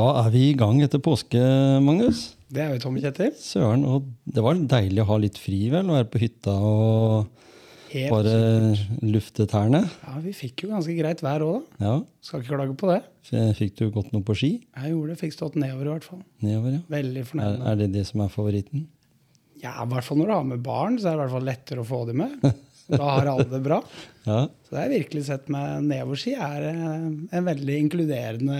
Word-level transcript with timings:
Da 0.00 0.06
er 0.22 0.30
vi 0.32 0.46
i 0.48 0.56
gang 0.56 0.78
etter 0.80 1.00
påske, 1.02 1.40
Magnus. 1.84 2.30
Det 2.50 2.62
er 2.64 2.70
vi, 2.72 2.78
Tom 2.80 2.96
Kjetil. 2.96 3.34
Søren, 3.36 3.82
og 3.84 4.06
det 4.32 4.40
var 4.44 4.56
deilig 4.70 5.02
å 5.04 5.08
ha 5.10 5.18
litt 5.20 5.36
fri, 5.38 5.58
vel? 5.72 5.90
Å 5.92 5.98
være 5.98 6.08
på 6.14 6.22
hytta 6.22 6.54
og 6.56 7.28
Helt 7.90 8.12
bare 8.14 8.32
lufte 9.02 9.44
tærne. 9.50 9.82
Ja, 10.06 10.14
vi 10.24 10.32
fikk 10.36 10.64
jo 10.64 10.70
ganske 10.70 10.94
greit 10.96 11.20
vær 11.26 11.44
òg, 11.44 11.66
da. 11.76 11.84
Ja. 11.84 11.92
Skal 12.24 12.40
ikke 12.40 12.54
klage 12.56 12.76
på 12.80 12.88
det. 12.92 13.00
Fikk 13.58 13.76
du 13.80 13.84
gått 13.92 14.12
noe 14.14 14.24
på 14.24 14.38
ski? 14.38 14.50
Jeg 14.62 14.94
gjorde 14.94 15.12
det. 15.12 15.18
Fikk 15.20 15.36
stått 15.36 15.58
nedover, 15.60 15.90
i 15.90 15.94
hvert 15.98 16.08
fall. 16.08 16.22
Nedover, 16.46 16.78
ja. 16.78 16.82
Veldig 16.96 17.20
Er, 17.26 17.28
fornøyd. 17.34 17.58
med 17.58 17.68
er 17.74 17.80
det 17.82 17.90
det 17.98 18.06
som 18.08 18.24
er 18.24 18.32
favoritten? 18.32 18.86
Ja, 19.60 19.74
i 19.84 19.88
hvert 19.90 20.06
fall 20.06 20.22
når 20.22 20.30
du 20.30 20.36
har 20.38 20.48
med 20.54 20.64
barn, 20.64 20.96
så 20.96 21.10
er 21.10 21.12
det 21.12 21.18
i 21.18 21.22
hvert 21.26 21.34
fall 21.36 21.48
lettere 21.50 21.84
å 21.84 21.88
få 21.90 22.04
dem 22.08 22.22
med. 22.24 22.40
Da 22.90 23.06
har 23.16 23.30
alle 23.34 23.48
det 23.50 23.62
bra. 23.64 23.82
Ja. 24.20 24.42
Så 24.68 24.74
det 24.74 24.76
har 24.76 24.90
jeg 24.90 25.00
virkelig 25.00 25.22
sett 25.30 25.46
med 25.50 25.86
nedoverski 25.88 26.34
er 26.36 26.64
eh, 26.68 27.04
en 27.38 27.46
veldig 27.46 27.76
inkluderende 27.86 28.58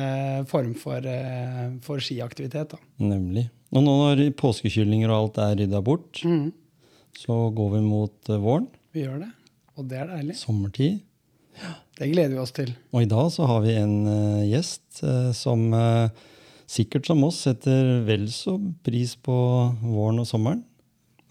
form 0.48 0.70
for, 0.80 1.04
eh, 1.04 1.66
for 1.84 2.00
skiaktivitet. 2.00 2.72
Da. 2.72 2.78
Nemlig. 3.04 3.44
Og 3.68 3.84
nå 3.84 3.92
når 3.98 4.22
påskekyllinger 4.40 5.12
og 5.12 5.18
alt 5.18 5.42
er 5.44 5.58
rydda 5.60 5.82
bort, 5.84 6.22
Mm, 6.24 6.48
så 7.20 7.36
går 7.54 7.70
vi 7.76 7.82
mot 7.84 8.32
eh, 8.32 8.40
våren. 8.40 8.70
vi 8.96 9.04
gjør 9.04 9.20
det, 9.26 9.30
og 9.76 9.88
det 9.92 10.00
er 10.00 10.10
deilig. 10.14 10.38
Sommertid. 10.40 11.02
Det 12.00 12.08
gleder 12.08 12.32
vi 12.32 12.40
oss 12.40 12.56
til. 12.56 12.72
Og 12.96 13.04
i 13.04 13.10
dag 13.12 13.28
så 13.36 13.44
har 13.52 13.60
vi 13.60 13.76
en 13.76 13.96
uh, 14.08 14.40
gjest 14.48 15.02
uh, 15.04 15.28
som 15.36 15.68
uh, 15.76 16.08
sikkert 16.70 17.04
som 17.10 17.20
oss 17.28 17.42
setter 17.44 18.00
vel 18.08 18.24
så 18.32 18.56
pris 18.86 19.12
på 19.20 19.36
våren 19.84 20.22
og 20.24 20.28
sommeren. 20.30 20.64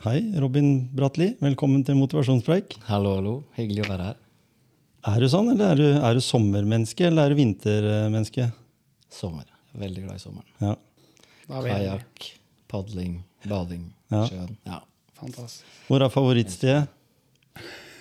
Hei, 0.05 0.19
Robin 0.39 0.87
Bratli. 0.95 1.33
Velkommen 1.43 1.81
til 1.85 1.97
Motivasjonspreik. 1.99 2.77
Hallo, 2.87 3.15
hallo. 3.17 3.33
Hyggelig 3.57 3.83
å 3.83 3.89
være 3.89 4.05
her. 4.09 4.19
Er 5.09 5.23
du 5.23 5.27
sånn, 5.31 5.49
eller 5.53 5.73
er 5.73 5.79
du, 5.79 5.87
er 6.07 6.15
du 6.17 6.21
sommermenneske, 6.23 7.07
eller 7.09 7.27
er 7.27 7.33
du 7.35 7.39
vintermenneske? 7.39 8.49
Sommer. 9.11 9.47
Veldig 9.79 10.05
glad 10.05 10.19
i 10.19 10.23
sommeren. 10.23 10.47
Ja. 10.63 10.75
Da. 11.49 11.61
Kajakk, 11.65 12.29
padling, 12.71 13.17
bading, 13.49 13.89
Ja. 14.13 14.23
sjøen. 14.29 14.55
Ja. 14.67 14.79
Fantastisk. 15.19 15.65
Hvor 15.89 16.03
er 16.05 16.13
favorittstedet? 16.13 16.87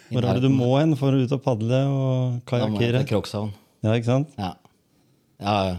Hvor 0.09 0.25
er 0.25 0.39
det 0.39 0.43
du 0.47 0.53
må 0.55 0.71
hen 0.79 0.95
for 0.97 1.13
å 1.13 1.23
ut 1.25 1.33
og 1.35 1.43
padle 1.45 1.83
og 1.91 2.39
Da 2.47 2.67
må 2.69 2.79
jeg 2.79 2.93
kajakkere? 2.93 3.03
til 3.03 3.11
Krokshavn. 3.17 3.51
Ja, 3.83 3.91
ikke 3.99 4.11
sant? 4.11 4.29
Ja. 4.39 4.55
ja. 5.41 5.77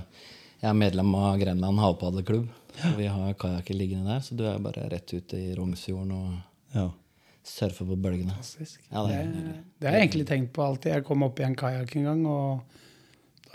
Jeg 0.60 0.70
er 0.70 0.76
medlem 0.78 1.14
av 1.16 1.38
Grenland 1.40 1.80
havpaddeklubb. 1.80 2.48
Ja. 2.80 2.90
Vi 2.98 3.06
har 3.12 3.34
kajakker 3.40 3.76
liggende 3.76 4.12
der, 4.14 4.24
så 4.24 4.36
du 4.36 4.44
er 4.48 4.60
bare 4.64 4.88
rett 4.92 5.14
ut 5.14 5.34
i 5.38 5.54
Rongsfjorden 5.58 6.12
og 6.16 6.76
Ja. 6.76 6.90
surfer 7.44 7.86
på 7.88 7.96
bølgene. 7.98 8.36
Ja, 8.92 9.06
det 9.08 9.16
er 9.16 9.26
det, 9.32 9.54
det 9.80 9.88
har 9.90 9.96
jeg 9.98 10.08
egentlig 10.10 10.28
tenkt 10.28 10.52
på 10.54 10.62
alltid. 10.64 10.92
Jeg 10.94 11.06
kom 11.08 11.24
opp 11.24 11.40
i 11.40 11.44
en 11.48 11.56
kajakk 11.56 11.96
en 11.96 12.04
gang, 12.04 12.26
og 12.28 12.62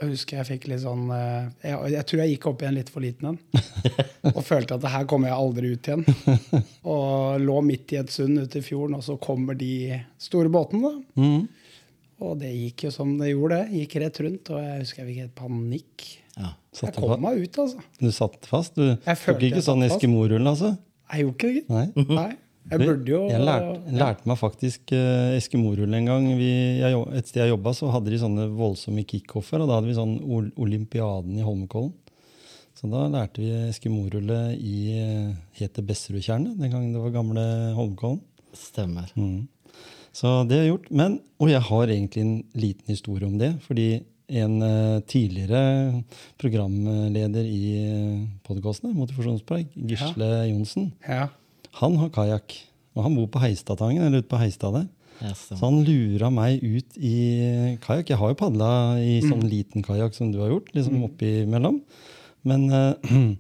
da 0.01 0.09
husker 0.09 0.41
jeg 0.41 0.47
fikk 0.49 0.65
litt 0.73 0.81
sånn 0.83 1.05
eh, 1.15 1.45
Jeg, 1.63 1.93
jeg 1.93 2.07
tror 2.11 2.21
jeg 2.25 2.33
gikk 2.33 2.47
opp 2.51 2.63
i 2.65 2.67
en 2.67 2.75
litt 2.75 2.89
for 2.91 3.05
liten 3.05 3.29
en. 3.31 3.39
Og 4.35 4.41
følte 4.43 4.75
at 4.75 4.81
det 4.83 4.91
her 4.91 5.05
kommer 5.07 5.29
jeg 5.29 5.37
aldri 5.39 5.71
ut 5.77 5.87
igjen. 5.93 6.05
Og 6.97 7.39
lå 7.45 7.61
midt 7.63 7.93
i 7.93 8.01
et 8.01 8.11
sund 8.11 8.41
ute 8.41 8.59
i 8.59 8.65
fjorden, 8.65 8.97
og 8.99 9.05
så 9.05 9.19
kommer 9.21 9.55
de 9.55 10.01
store 10.19 10.49
båtene, 10.51 10.89
da. 10.91 11.21
Mhm. 11.21 11.45
Og 12.25 12.39
det 12.41 12.51
gikk 12.55 12.85
jo 12.87 12.91
som 12.95 13.11
det 13.19 13.33
gjorde, 13.35 13.57
det. 13.69 13.81
Gikk 13.83 13.97
rett 14.01 14.21
rundt, 14.25 14.51
og 14.55 14.61
jeg 14.63 14.81
husker 14.81 15.03
jeg 15.03 15.09
fikk 15.13 15.23
helt 15.25 15.35
panikk. 15.39 16.05
Jeg 16.83 16.95
kom 16.97 17.15
meg 17.23 17.45
ut, 17.45 17.61
altså. 17.63 17.85
du 18.01 18.09
satt 18.15 18.49
fast? 18.51 18.75
Du 18.79 18.97
tok 19.05 19.45
ikke 19.47 19.63
sånn. 19.63 19.85
Eskimo-rull, 19.87 20.47
altså? 20.51 20.75
Jeg 21.13 21.27
gjorde 21.27 21.37
ikke 21.37 21.51
det, 21.51 21.55
gitt. 21.61 21.71
Nei? 21.71 22.17
Nei. 22.19 22.33
Jeg 22.65 22.81
burde 22.81 23.11
jo 23.11 23.19
Jeg 23.29 23.45
lærte, 23.45 23.73
ja. 23.85 23.97
lærte 24.01 24.29
meg 24.31 24.39
faktisk 24.41 24.93
uh, 24.97 25.35
eskimorull 25.37 25.97
en 25.99 26.07
gang. 26.09 26.29
Vi, 26.39 26.51
jeg, 26.81 27.01
et 27.19 27.29
sted 27.29 27.43
jeg 27.43 27.53
jobba, 27.53 27.75
så 27.77 27.91
hadde 27.93 28.13
de 28.13 28.21
sånne 28.23 28.47
voldsomme 28.57 29.05
kickoffer, 29.09 29.61
og 29.61 29.69
da 29.69 29.77
hadde 29.79 29.91
vi 29.91 29.97
sånn 29.99 30.15
ol 30.25 30.49
Olympiaden 30.65 31.37
i 31.37 31.45
Holmenkollen. 31.45 31.93
Så 32.75 32.89
da 32.91 33.05
lærte 33.13 33.45
vi 33.45 33.53
Eskimo-rullet 33.69 34.57
i 34.57 34.79
uh, 34.97 35.35
het 35.61 35.77
det 35.77 35.85
Besserudtjernet 35.91 36.57
den 36.59 36.73
gangen 36.73 36.95
det 36.97 37.05
var 37.05 37.13
gamle 37.15 37.45
Holmenkollen. 37.77 38.23
Stemmer. 38.57 39.13
Mm. 39.19 39.45
Så 40.15 40.33
det 40.49 40.57
har 40.57 40.65
jeg 40.65 40.73
gjort. 40.73 40.91
Men, 40.95 41.21
og 41.43 41.51
jeg 41.51 41.63
har 41.69 41.91
egentlig 41.91 42.25
en 42.25 42.35
liten 42.57 42.95
historie 42.95 43.29
om 43.29 43.37
det. 43.39 43.53
Fordi 43.67 43.89
en 44.29 44.55
eh, 44.65 45.01
tidligere 45.11 46.03
programleder 46.41 47.45
i 47.45 47.63
uh, 47.85 48.21
podkastene, 48.47 48.95
Motivasjonspreik, 48.97 49.73
Gisle 49.77 50.29
Johnsen, 50.51 50.93
Ja. 51.09 51.29
han 51.81 51.97
har 52.01 52.13
kajakk. 52.15 52.55
Og 52.95 53.03
han 53.03 53.17
bor 53.19 53.27
på 53.35 53.43
Heistadtangen, 53.43 54.05
eller 54.07 54.23
ute 54.23 54.31
på 54.31 54.39
Heistad 54.39 54.73
der. 54.77 54.87
Ja, 55.21 55.33
Så 55.35 55.59
han 55.61 55.83
lura 55.87 56.31
meg 56.31 56.63
ut 56.63 56.97
i 56.99 57.77
kajakk. 57.83 58.11
Jeg 58.11 58.19
har 58.21 58.31
jo 58.33 58.39
padla 58.39 58.71
i 59.03 59.21
sånn 59.23 59.43
liten 59.51 59.83
kajakk 59.83 60.15
som 60.15 60.31
du 60.33 60.39
har 60.43 60.53
gjort, 60.53 60.71
liksom 60.75 61.03
oppimellom. 61.09 61.83
Men 62.47 62.71
uh, 62.71 62.95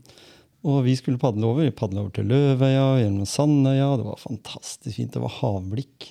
Og 0.64 0.78
vi 0.86 0.94
skulle 0.96 1.20
padle 1.20 1.44
over. 1.44 1.66
Vi 1.66 1.74
padla 1.76 2.00
over 2.00 2.12
til 2.16 2.24
Løvøya, 2.30 2.84
gjennom 3.02 3.26
Sandøya. 3.28 3.90
Det 4.00 4.06
var 4.06 4.16
fantastisk 4.22 4.96
fint. 4.96 5.12
Det 5.12 5.20
var 5.20 5.34
havblikk. 5.42 6.06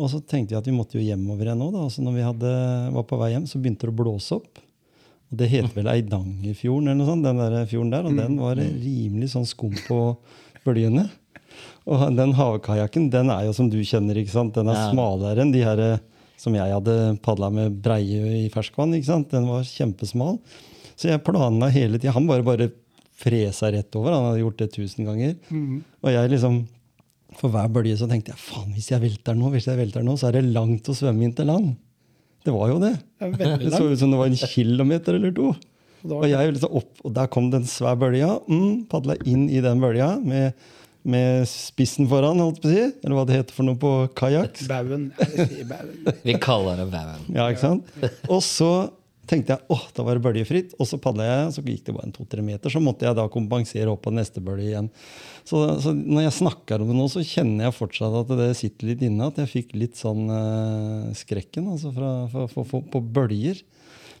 Og 0.00 0.08
så 0.08 0.20
tenkte 0.24 0.54
vi 0.54 0.58
at 0.58 0.68
vi 0.70 0.72
måtte 0.76 0.96
jo 0.96 1.04
hjemover 1.04 1.44
igjen 1.50 1.62
òg. 1.66 1.74
Altså 1.84 2.02
når 2.04 2.14
vi 2.16 2.22
hadde, 2.24 2.52
var 2.94 3.04
på 3.10 3.18
vei 3.20 3.32
hjem, 3.34 3.46
så 3.50 3.60
begynte 3.60 3.86
det 3.88 3.92
å 3.92 3.98
blåse 3.98 4.36
opp. 4.38 4.60
Og 5.32 5.38
det 5.40 5.48
heter 5.52 5.72
vel 5.76 5.88
Eidangerfjorden, 5.92 6.88
eller 6.88 6.98
noe 7.00 7.08
sånt, 7.08 7.24
den 7.26 7.40
der 7.40 7.66
fjorden 7.68 7.92
der. 7.92 8.08
Og 8.08 8.16
den 8.16 8.38
var 8.40 8.56
rimelig 8.60 9.30
sånn 9.34 9.46
skum 9.48 9.74
på 9.86 9.98
bølgene. 10.64 11.06
Og 11.88 12.02
den 12.16 12.32
havkajakken, 12.38 13.10
den 13.12 13.30
er 13.34 13.46
jo 13.48 13.52
som 13.56 13.68
du 13.72 13.78
kjenner, 13.84 14.16
ikke 14.20 14.32
sant? 14.32 14.54
Den 14.56 14.68
er 14.72 14.78
Ja. 14.80 14.90
smalere 14.92 15.40
enn 15.44 15.52
de 15.52 15.62
her 15.64 15.78
eh, 15.80 15.98
som 16.40 16.54
jeg 16.54 16.72
hadde 16.72 17.18
padla 17.22 17.50
med 17.52 17.80
breie 17.82 18.44
i 18.46 18.48
ferskvann. 18.50 18.94
ikke 18.96 19.06
sant? 19.12 19.28
Den 19.30 19.46
var 19.46 19.62
kjempesmal. 19.62 20.38
Så 20.96 21.08
jeg 21.10 21.22
planla 21.24 21.68
hele 21.70 21.98
tida. 21.98 22.12
Han 22.16 22.26
bare, 22.26 22.42
bare 22.42 22.70
fresa 23.16 23.70
rett 23.72 23.94
over. 23.96 24.12
Han 24.12 24.24
hadde 24.32 24.40
gjort 24.44 24.56
det 24.58 24.72
tusen 24.72 25.04
ganger. 25.06 25.36
Og 26.02 26.10
jeg 26.10 26.30
liksom 26.32 26.66
For 27.40 27.52
hver 27.52 27.70
bølge 27.72 27.96
så 27.98 28.08
tenkte 28.10 28.34
jeg 28.34 28.40
faen, 28.42 28.72
hvis 28.76 28.90
jeg 28.92 29.02
velter 29.02 29.36
nå, 29.38 29.50
hvis 29.54 29.68
jeg 29.70 29.78
velter 29.78 30.04
nå, 30.06 30.16
så 30.20 30.28
er 30.28 30.38
det 30.38 30.52
langt 30.52 30.88
å 30.90 30.96
svømme 30.96 31.26
inn 31.26 31.34
til 31.36 31.48
land. 31.50 31.72
Det 32.42 32.52
var 32.54 32.72
jo 32.72 32.78
det. 32.82 32.94
Det 33.22 33.50
Det 33.62 33.72
så 33.76 33.86
ut 33.86 33.98
som 34.00 34.12
det 34.12 34.20
var 34.20 34.30
en 34.30 34.52
kilometer 34.54 35.18
eller 35.18 35.34
to. 35.36 35.52
Og 36.10 36.24
jeg 36.26 36.54
liksom 36.56 36.78
opp, 36.80 36.92
og 37.06 37.12
der 37.14 37.28
kom 37.30 37.50
den 37.52 37.66
svære 37.68 37.94
svær 37.94 38.00
bølge. 38.00 38.30
Mm, 38.50 38.86
Padla 38.90 39.14
inn 39.28 39.46
i 39.50 39.60
den 39.62 39.82
bølga 39.82 40.16
med, 40.18 40.56
med 41.06 41.46
spissen 41.50 42.08
foran, 42.10 42.42
holdt 42.42 42.58
på 42.64 42.70
å 42.70 42.72
si. 42.72 42.88
Eller 43.04 43.18
hva 43.18 43.26
det 43.28 43.38
heter 43.38 43.54
for 43.54 43.68
noe 43.68 43.78
på 43.78 43.92
kajakk. 44.18 44.64
Baugen. 44.70 45.12
Vi 46.26 46.34
kaller 46.42 46.82
det 46.82 46.88
baugen. 46.90 47.28
Ja, 47.30 47.46
ikke 47.52 47.62
sant? 47.68 47.94
Og 48.32 48.42
så 48.46 48.72
tenkte 49.30 49.54
jeg 49.54 49.72
åh, 49.72 49.84
da 49.94 50.04
var 50.06 50.18
det 50.18 50.24
bøljefritt. 50.24 50.74
Og 50.80 50.88
så 50.88 50.98
padla 51.02 51.26
jeg, 51.28 51.50
så 51.56 51.64
gikk 51.64 51.84
det 51.86 51.94
bare 51.96 52.08
en 52.08 52.14
to-tre 52.16 52.44
meter. 52.44 52.72
Så 52.72 52.82
måtte 52.82 53.06
jeg 53.06 53.18
da 53.18 53.28
kompensere 53.32 53.92
opp 53.92 54.02
på 54.06 54.14
neste 54.14 54.42
bølge 54.44 54.70
igjen. 54.70 54.90
Så, 55.48 55.62
så 55.82 55.94
når 55.94 56.26
jeg 56.26 56.38
snakker 56.40 56.82
om 56.82 56.90
det 56.90 56.98
nå, 56.98 57.08
så 57.12 57.24
kjenner 57.26 57.68
jeg 57.68 57.78
fortsatt 57.78 58.18
at 58.22 58.34
det 58.40 58.50
sitter 58.58 58.92
litt 58.92 59.04
inne. 59.06 59.30
At 59.30 59.40
jeg 59.42 59.52
fikk 59.52 59.76
litt 59.78 60.00
sånn 60.00 60.26
uh, 60.30 61.12
skrekken 61.18 61.70
altså 61.74 61.94
fra, 61.94 62.12
fra, 62.32 62.48
fra, 62.50 62.82
på 62.94 63.04
bølger. 63.14 63.62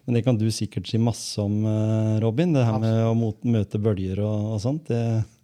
Men 0.04 0.16
det 0.16 0.24
kan 0.26 0.38
du 0.38 0.48
sikkert 0.50 0.88
si 0.90 0.98
masse 0.98 1.38
om, 1.42 1.60
eh, 1.66 2.16
Robin. 2.24 2.52
Det 2.52 2.64
her 2.66 2.80
med 2.82 3.04
å 3.06 3.14
møte 3.46 3.78
bølger 3.78 4.24
og, 4.24 4.56
og 4.56 4.64
sånt. 4.64 4.88
Det, 4.90 5.02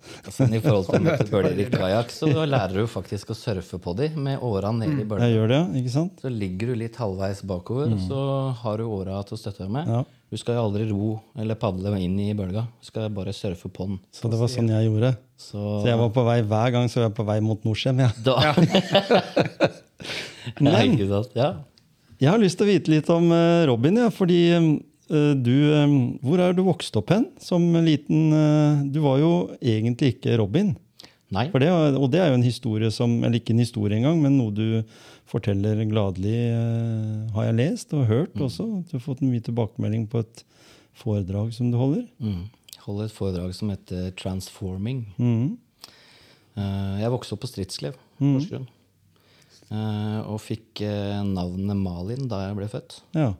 Altså, 0.28 0.46
I 0.48 0.60
forhold 0.62 0.86
til 0.88 0.98
å 0.98 1.04
møte 1.04 1.26
bølger 1.28 1.58
i 1.62 1.66
kajakk, 1.72 2.12
så 2.14 2.28
lærer 2.48 2.80
du 2.80 2.90
faktisk 2.90 3.32
å 3.34 3.36
surfe 3.36 3.80
på 3.82 3.94
de 3.98 4.08
med 4.16 4.42
åra 4.44 4.70
ned 4.72 5.02
i 5.02 5.04
jeg 5.04 5.34
gjør 5.34 5.50
det, 5.50 5.58
ja. 5.58 5.66
Ikke 5.80 5.92
sant? 5.92 6.22
Så 6.22 6.30
ligger 6.32 6.72
du 6.72 6.78
litt 6.80 6.96
halvveis 7.00 7.42
bakover, 7.46 7.90
mm. 7.92 8.06
så 8.06 8.20
har 8.62 8.80
du 8.80 8.86
åra 8.86 9.20
til 9.26 9.36
å 9.36 9.40
støtte 9.40 9.66
deg 9.66 9.74
med. 9.74 9.90
Ja. 9.90 10.04
Du 10.28 10.36
skal 10.36 10.58
jo 10.58 10.64
aldri 10.66 10.84
ro 10.90 11.12
eller 11.40 11.56
padle 11.60 11.94
inn 12.04 12.18
i 12.20 12.34
bølga. 12.36 12.66
Du 12.80 12.88
skal 12.88 13.08
bare 13.14 13.32
surfe 13.36 13.70
på 13.72 13.86
den. 13.88 14.00
Så 14.12 14.28
det 14.32 14.40
var 14.40 14.50
sånn 14.52 14.68
jeg 14.72 14.88
gjorde. 14.88 15.14
Så, 15.40 15.56
Så 15.56 15.88
jeg 15.88 16.00
var 16.00 16.10
på 16.12 16.24
vei 16.26 16.40
hver 16.44 16.74
gang 16.74 16.90
så 16.90 17.00
var 17.00 17.08
jeg 17.08 17.16
på 17.16 17.28
vei 17.28 17.38
mot 17.44 17.64
Norcem. 17.64 18.02
Ja. 18.04 18.10
da 18.26 18.36
Men- 20.60 20.72
ja, 20.74 20.84
ikke 20.84 21.08
sant? 21.10 21.36
Ja. 21.38 21.52
Jeg 22.18 22.32
har 22.32 22.40
lyst 22.42 22.58
til 22.58 22.66
å 22.66 22.72
vite 22.72 22.90
litt 22.90 23.08
om 23.14 23.30
eh, 23.34 23.66
Robin, 23.70 24.00
ja, 24.02 24.08
fordi 24.10 24.40
eh, 24.50 24.66
du 25.38 25.54
eh, 25.70 25.92
Hvor 26.24 26.42
er 26.42 26.56
du 26.56 26.64
vokst 26.66 26.96
opp 26.98 27.12
hen 27.14 27.28
som 27.42 27.62
liten 27.84 28.32
Du 28.90 28.98
var 29.04 29.20
jo 29.22 29.30
egentlig 29.62 30.16
ikke 30.16 30.36
Robin. 30.40 30.74
Nei. 31.30 31.46
For 31.52 31.60
det, 31.62 31.68
og 31.70 32.08
det 32.10 32.22
er 32.24 32.32
jo 32.32 32.38
en 32.40 32.46
historie 32.46 32.90
som 32.94 33.18
Eller 33.22 33.38
ikke 33.38 33.52
en 33.54 33.62
historie 33.62 33.98
engang, 34.00 34.18
men 34.24 34.38
noe 34.40 34.54
du 34.54 34.82
forteller 35.28 35.82
gladelig, 35.84 36.38
har 37.34 37.44
jeg 37.50 37.56
lest 37.58 37.90
og 37.92 38.06
hørt 38.08 38.38
også. 38.40 38.64
Du 38.88 38.94
har 38.96 39.02
fått 39.04 39.20
mye 39.20 39.42
tilbakemelding 39.44 40.06
på 40.08 40.22
et 40.24 40.40
foredrag 40.96 41.50
som 41.52 41.68
du 41.68 41.76
holder. 41.76 42.06
Mm. 42.16 42.46
Holder 42.86 43.10
et 43.10 43.12
foredrag 43.12 43.52
som 43.52 43.68
heter 43.68 44.08
'Transforming'. 44.16 45.02
Mhm. 45.20 45.58
Eh, 46.56 47.00
Jeg 47.02 47.12
vokste 47.12 47.36
opp 47.36 47.44
på 47.44 47.50
Stridsklev, 47.50 47.94
Porsgrunn. 48.18 48.64
Eh, 48.64 48.77
Og 49.70 50.38
fikk 50.40 50.80
eh, 50.86 51.18
navnet 51.28 51.76
Malin 51.76 52.28
da 52.30 52.46
jeg 52.46 52.56
ble 52.56 52.68
født. 52.72 53.00
Ja. 53.18 53.34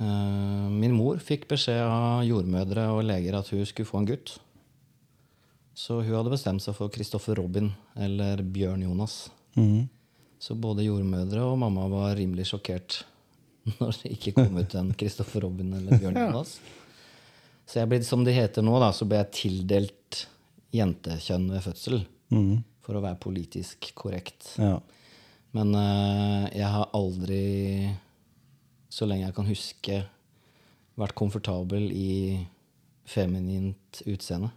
Eh, 0.00 0.68
Min 0.74 0.94
mor 0.96 1.20
fikk 1.22 1.46
beskjed 1.50 1.82
av 1.84 2.24
jordmødre 2.26 2.86
og 2.94 3.04
leger 3.08 3.36
at 3.38 3.50
hun 3.52 3.64
skulle 3.68 3.88
få 3.88 4.00
en 4.02 4.08
gutt. 4.08 4.36
Så 5.74 6.00
hun 6.02 6.14
hadde 6.14 6.32
bestemt 6.32 6.62
seg 6.62 6.76
for 6.78 6.88
Kristoffer 6.94 7.36
Robin 7.40 7.72
eller 7.98 8.42
Bjørn 8.46 8.84
Jonas. 8.86 9.26
Mm. 9.58 9.88
Så 10.38 10.54
både 10.58 10.84
jordmødre 10.86 11.42
og 11.46 11.58
mamma 11.60 11.86
var 11.90 12.16
rimelig 12.18 12.48
sjokkert 12.52 13.02
når 13.80 13.96
det 14.02 14.12
ikke 14.16 14.34
kom 14.38 14.56
ut 14.60 14.74
en 14.78 14.92
Kristoffer 14.98 15.44
Robin 15.46 15.72
eller 15.78 15.98
Bjørn 16.00 16.20
Jonas. 16.26 16.58
Så 17.64 17.80
jeg 17.80 17.88
ble, 17.90 18.00
som 18.04 18.24
det 18.26 18.34
heter 18.36 18.64
nå, 18.64 18.74
da, 18.82 18.90
så 18.92 19.06
ble 19.08 19.22
jeg 19.22 19.32
tildelt 19.40 20.24
jentekjønn 20.74 21.50
ved 21.54 21.62
fødsel. 21.64 22.00
Mhm. 22.34 22.62
For 22.84 22.98
å 22.98 23.04
være 23.04 23.20
politisk 23.22 23.92
korrekt. 23.96 24.54
ja. 24.60 24.78
Men 25.54 25.70
uh, 25.78 26.50
jeg 26.50 26.66
har 26.66 26.90
aldri, 26.98 27.44
så 28.90 29.06
lenge 29.06 29.28
jeg 29.28 29.36
kan 29.36 29.46
huske, 29.46 30.00
vært 30.98 31.14
komfortabel 31.18 31.92
i 31.94 32.42
feminint 33.06 34.00
utseende. 34.02 34.50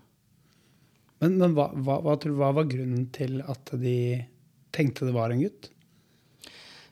Men, 1.22 1.38
men 1.38 1.54
hva, 1.58 1.70
hva, 1.74 2.00
hva, 2.06 2.16
tror 2.18 2.34
du, 2.34 2.40
hva 2.42 2.52
var 2.58 2.70
grunnen 2.70 3.08
til 3.14 3.40
at 3.46 3.74
de 3.78 3.98
tenkte 4.74 5.08
det 5.08 5.16
var 5.16 5.34
en 5.34 5.42
gutt? 5.46 5.70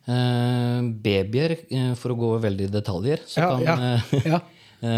Uh, 0.05 0.85
babyer, 1.01 1.57
eh, 1.73 1.91
for 1.97 2.13
å 2.13 2.17
gå 2.19 2.31
veldig 2.43 2.67
i 2.67 2.73
detaljer, 2.73 3.25
så 3.25 3.41
Ja, 3.41 3.51
kan 3.55 3.65
ja, 3.65 3.75
eh, 3.95 4.27
ja. 4.29 4.41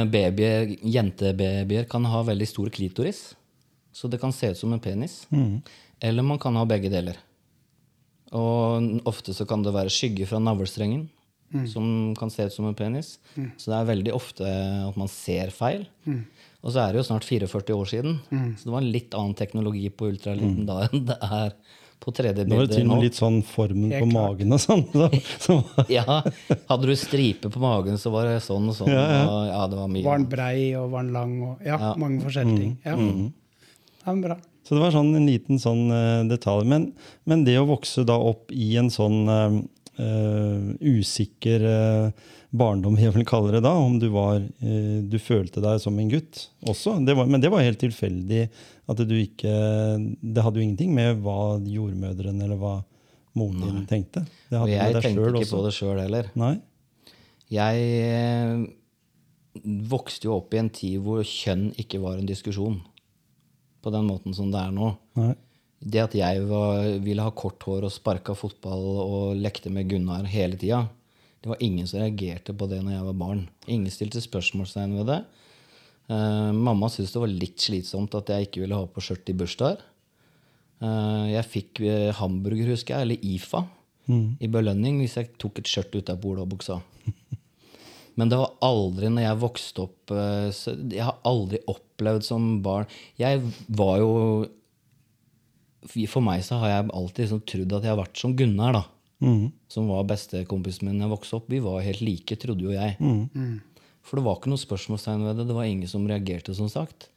babyer, 0.18 0.74
jentebabyer 0.84 1.88
kan 1.88 2.08
ha 2.12 2.24
veldig 2.28 2.48
stor 2.50 2.72
klitoris. 2.76 3.30
Så 3.96 4.12
det 4.12 4.20
kan 4.22 4.36
se 4.36 4.52
ut 4.52 4.60
som 4.60 4.76
en 4.76 4.84
penis. 4.84 5.24
Eller 6.02 6.24
man 6.24 6.40
kan 6.40 6.56
ha 6.60 6.66
begge 6.70 6.90
deler. 6.94 7.18
Og 8.36 9.08
ofte 9.08 9.34
så 9.36 9.46
kan 9.48 9.64
det 9.64 9.74
være 9.76 9.92
skygge 9.94 10.28
fra 10.28 10.40
navlestrengen, 10.44 11.08
som 11.72 12.14
kan 12.20 12.30
se 12.34 12.44
ut 12.50 12.54
som 12.54 12.68
en 12.68 12.76
penis. 12.76 13.14
Så 13.58 13.72
det 13.72 13.78
er 13.80 13.88
veldig 13.94 14.14
ofte 14.16 14.44
at 14.90 14.98
man 15.00 15.08
ser 15.12 15.54
feil. 15.56 15.88
Og 16.66 16.74
så 16.74 16.82
er 16.84 16.92
det 16.94 17.00
jo 17.02 17.08
snart 17.08 17.24
44 17.28 17.76
år 17.78 17.88
siden, 17.88 18.18
så 18.60 18.68
det 18.68 18.74
var 18.74 18.82
en 18.84 18.92
litt 18.92 19.16
annen 19.16 19.36
teknologi 19.38 19.88
på 19.94 20.10
ultralyden 20.12 20.66
da 20.68 20.82
enn 20.90 21.06
det 21.08 21.16
er 21.24 21.54
på 21.98 22.12
3D-bilder 22.14 22.52
Nå 22.52 22.58
var 22.60 22.68
det 22.68 22.76
til 22.78 22.84
og 22.86 22.92
med 22.92 23.04
litt 23.08 23.18
sånn 23.18 23.38
formen 23.48 23.90
på 23.96 24.06
magen 24.12 24.54
og 24.54 24.60
sånn. 24.62 24.84
Så, 24.92 25.08
så, 25.42 25.56
Ja, 25.96 26.20
Hadde 26.70 26.90
du 26.92 26.94
stripe 27.00 27.50
på 27.50 27.62
magen, 27.64 27.98
så 27.98 28.12
var 28.14 28.28
det 28.30 28.36
sånn 28.46 28.68
og 28.70 28.76
sånn. 28.78 28.92
Og, 28.92 29.40
ja, 29.50 29.64
det 29.72 29.80
var 29.80 29.90
mye. 29.90 30.04
Var 30.06 30.20
den 30.22 30.28
brei 30.30 30.60
og 30.78 30.92
var 30.94 31.08
den 31.08 31.16
lang? 31.16 31.34
Og, 31.48 31.64
ja, 31.66 31.80
Ja. 31.82 31.96
mange 31.98 32.22
forskjellige 32.28 32.60
ting. 32.62 32.76
Ja. 32.86 32.94
Mm. 33.00 33.32
Det 34.04 34.14
er 34.14 34.22
bra. 34.28 34.38
Så 34.68 34.76
det 34.76 34.82
var 34.84 34.92
sånn 34.92 35.14
en 35.16 35.30
liten 35.30 35.62
sånn 35.64 35.86
eh, 35.96 36.26
detalj. 36.28 36.66
Men, 36.68 36.90
men 37.24 37.46
det 37.48 37.56
å 37.56 37.70
vokse 37.70 38.04
da 38.08 38.18
opp 38.20 38.52
i 38.52 38.74
en 38.76 38.90
sånn 38.92 39.22
uh, 39.32 39.54
usikker 40.84 41.64
uh, 41.64 42.26
barndom, 42.52 42.98
jeg 43.00 43.14
vil 43.16 43.24
kalle 43.28 43.54
det 43.56 43.62
da, 43.64 43.72
om 43.80 43.96
du 44.02 44.10
var 44.12 44.42
uh, 44.44 44.98
Du 45.08 45.16
følte 45.24 45.64
deg 45.64 45.80
som 45.80 45.96
en 45.96 46.12
gutt 46.12 46.50
også. 46.68 46.98
Det 47.08 47.16
var, 47.16 47.32
men 47.32 47.44
det 47.44 47.54
var 47.54 47.64
helt 47.64 47.80
tilfeldig 47.80 48.42
at 48.92 49.04
du 49.08 49.16
ikke 49.16 49.54
Det 50.20 50.44
hadde 50.44 50.60
jo 50.60 50.66
ingenting 50.68 50.92
med 50.96 51.24
hva 51.24 51.56
jordmødrene 51.64 52.44
eller 52.44 52.60
hva 52.60 52.76
moren 53.40 53.64
din 53.64 53.88
tenkte. 53.88 54.26
Det 54.52 54.60
Og 54.60 54.68
jeg 54.74 55.00
tenkte 55.00 55.32
ikke 55.32 55.46
også. 55.46 55.56
på 55.56 55.64
det 55.64 55.74
sjøl 55.78 56.00
heller. 56.02 56.28
Nei? 56.40 56.58
Jeg 57.54 58.68
vokste 59.88 60.28
jo 60.28 60.36
opp 60.42 60.52
i 60.56 60.60
en 60.60 60.72
tid 60.76 61.00
hvor 61.06 61.24
kjønn 61.24 61.70
ikke 61.80 62.04
var 62.04 62.20
en 62.20 62.28
diskusjon. 62.28 62.82
På 63.88 63.94
den 63.94 64.08
måten 64.10 64.36
som 64.36 64.52
det 64.52 64.60
er 64.60 64.74
nå. 64.76 64.92
Nei. 65.16 65.32
Det 65.78 66.02
at 66.02 66.16
jeg 66.18 66.42
var, 66.50 66.84
ville 67.06 67.24
ha 67.24 67.32
kort 67.38 67.64
hår 67.64 67.86
og 67.88 67.94
sparka 67.94 68.34
fotball 68.36 68.86
og 69.04 69.38
lekte 69.40 69.72
med 69.72 69.88
Gunnar 69.88 70.26
hele 70.28 70.58
tida, 70.60 70.82
det 71.40 71.52
var 71.54 71.62
ingen 71.64 71.88
som 71.88 72.02
reagerte 72.02 72.56
på 72.58 72.68
det 72.68 72.82
når 72.82 72.98
jeg 72.98 73.06
var 73.06 73.20
barn. 73.22 73.44
Ingen 73.70 73.94
stilte 73.94 74.20
spørsmålstegn 74.24 74.98
ved 74.98 75.08
det. 75.12 75.20
Uh, 76.08 76.52
mamma 76.56 76.90
syntes 76.92 77.14
det 77.14 77.22
var 77.22 77.32
litt 77.32 77.62
slitsomt 77.64 78.16
at 78.18 78.34
jeg 78.34 78.48
ikke 78.48 78.64
ville 78.64 78.80
ha 78.80 78.90
på 78.90 79.04
skjørt 79.06 79.32
i 79.32 79.38
bursdager. 79.38 79.86
Uh, 80.84 81.30
jeg 81.32 81.48
fikk 81.50 81.82
eh, 81.88 82.12
hamburger, 82.20 82.74
husker 82.74 82.98
jeg, 82.98 83.08
eller 83.08 83.24
IFA, 83.26 83.64
i 84.08 84.48
belønning 84.48 85.02
hvis 85.02 85.18
jeg 85.18 85.34
tok 85.42 85.60
et 85.60 85.68
skjørt 85.68 85.96
ut 85.98 86.12
av 86.14 86.28
olabuksa. 86.28 86.78
Men 88.18 88.32
det 88.32 88.40
var 88.42 88.56
aldri 88.66 89.12
når 89.14 89.28
jeg 89.28 89.42
vokste 89.44 89.84
opp 89.86 90.14
eh, 90.14 90.50
så 90.56 90.74
Jeg 90.90 91.06
har 91.06 91.20
aldri 91.28 91.60
opplevd 91.70 92.26
som 92.26 92.48
barn 92.66 92.90
Jeg 93.20 93.44
var 93.70 94.00
jo 94.02 94.12
For 95.94 96.26
meg 96.26 96.42
så 96.46 96.58
har 96.64 96.74
jeg 96.74 96.90
alltid 96.98 97.28
liksom 97.28 97.44
trodd 97.46 97.76
at 97.78 97.86
jeg 97.86 97.94
har 97.94 98.02
vært 98.02 98.22
som 98.22 98.34
Gunnar, 98.38 98.80
da. 98.80 98.84
Mm. 99.24 99.52
Som 99.72 99.90
var 99.90 100.08
bestekompisen 100.10 100.90
min 100.90 101.00
da 101.00 101.06
jeg 101.08 101.14
vokste 101.14 101.38
opp. 101.40 101.46
Vi 101.50 101.62
var 101.64 101.86
helt 101.86 102.04
like, 102.06 102.38
trodde 102.42 102.66
jo 102.66 102.74
jeg. 102.74 102.98
For 104.06 104.20
det 104.20 104.26
var 104.26 104.40
ikke 104.40 104.52
noe 104.52 104.62
spørsmålstegn 104.62 105.24
ved 105.26 105.40
det. 105.40 105.48
Det 105.50 105.56
var 105.58 105.70
ingen 105.70 105.90
som 105.90 106.06
reagerte, 106.10 106.54
som 106.58 106.70
sagt. 106.72 107.08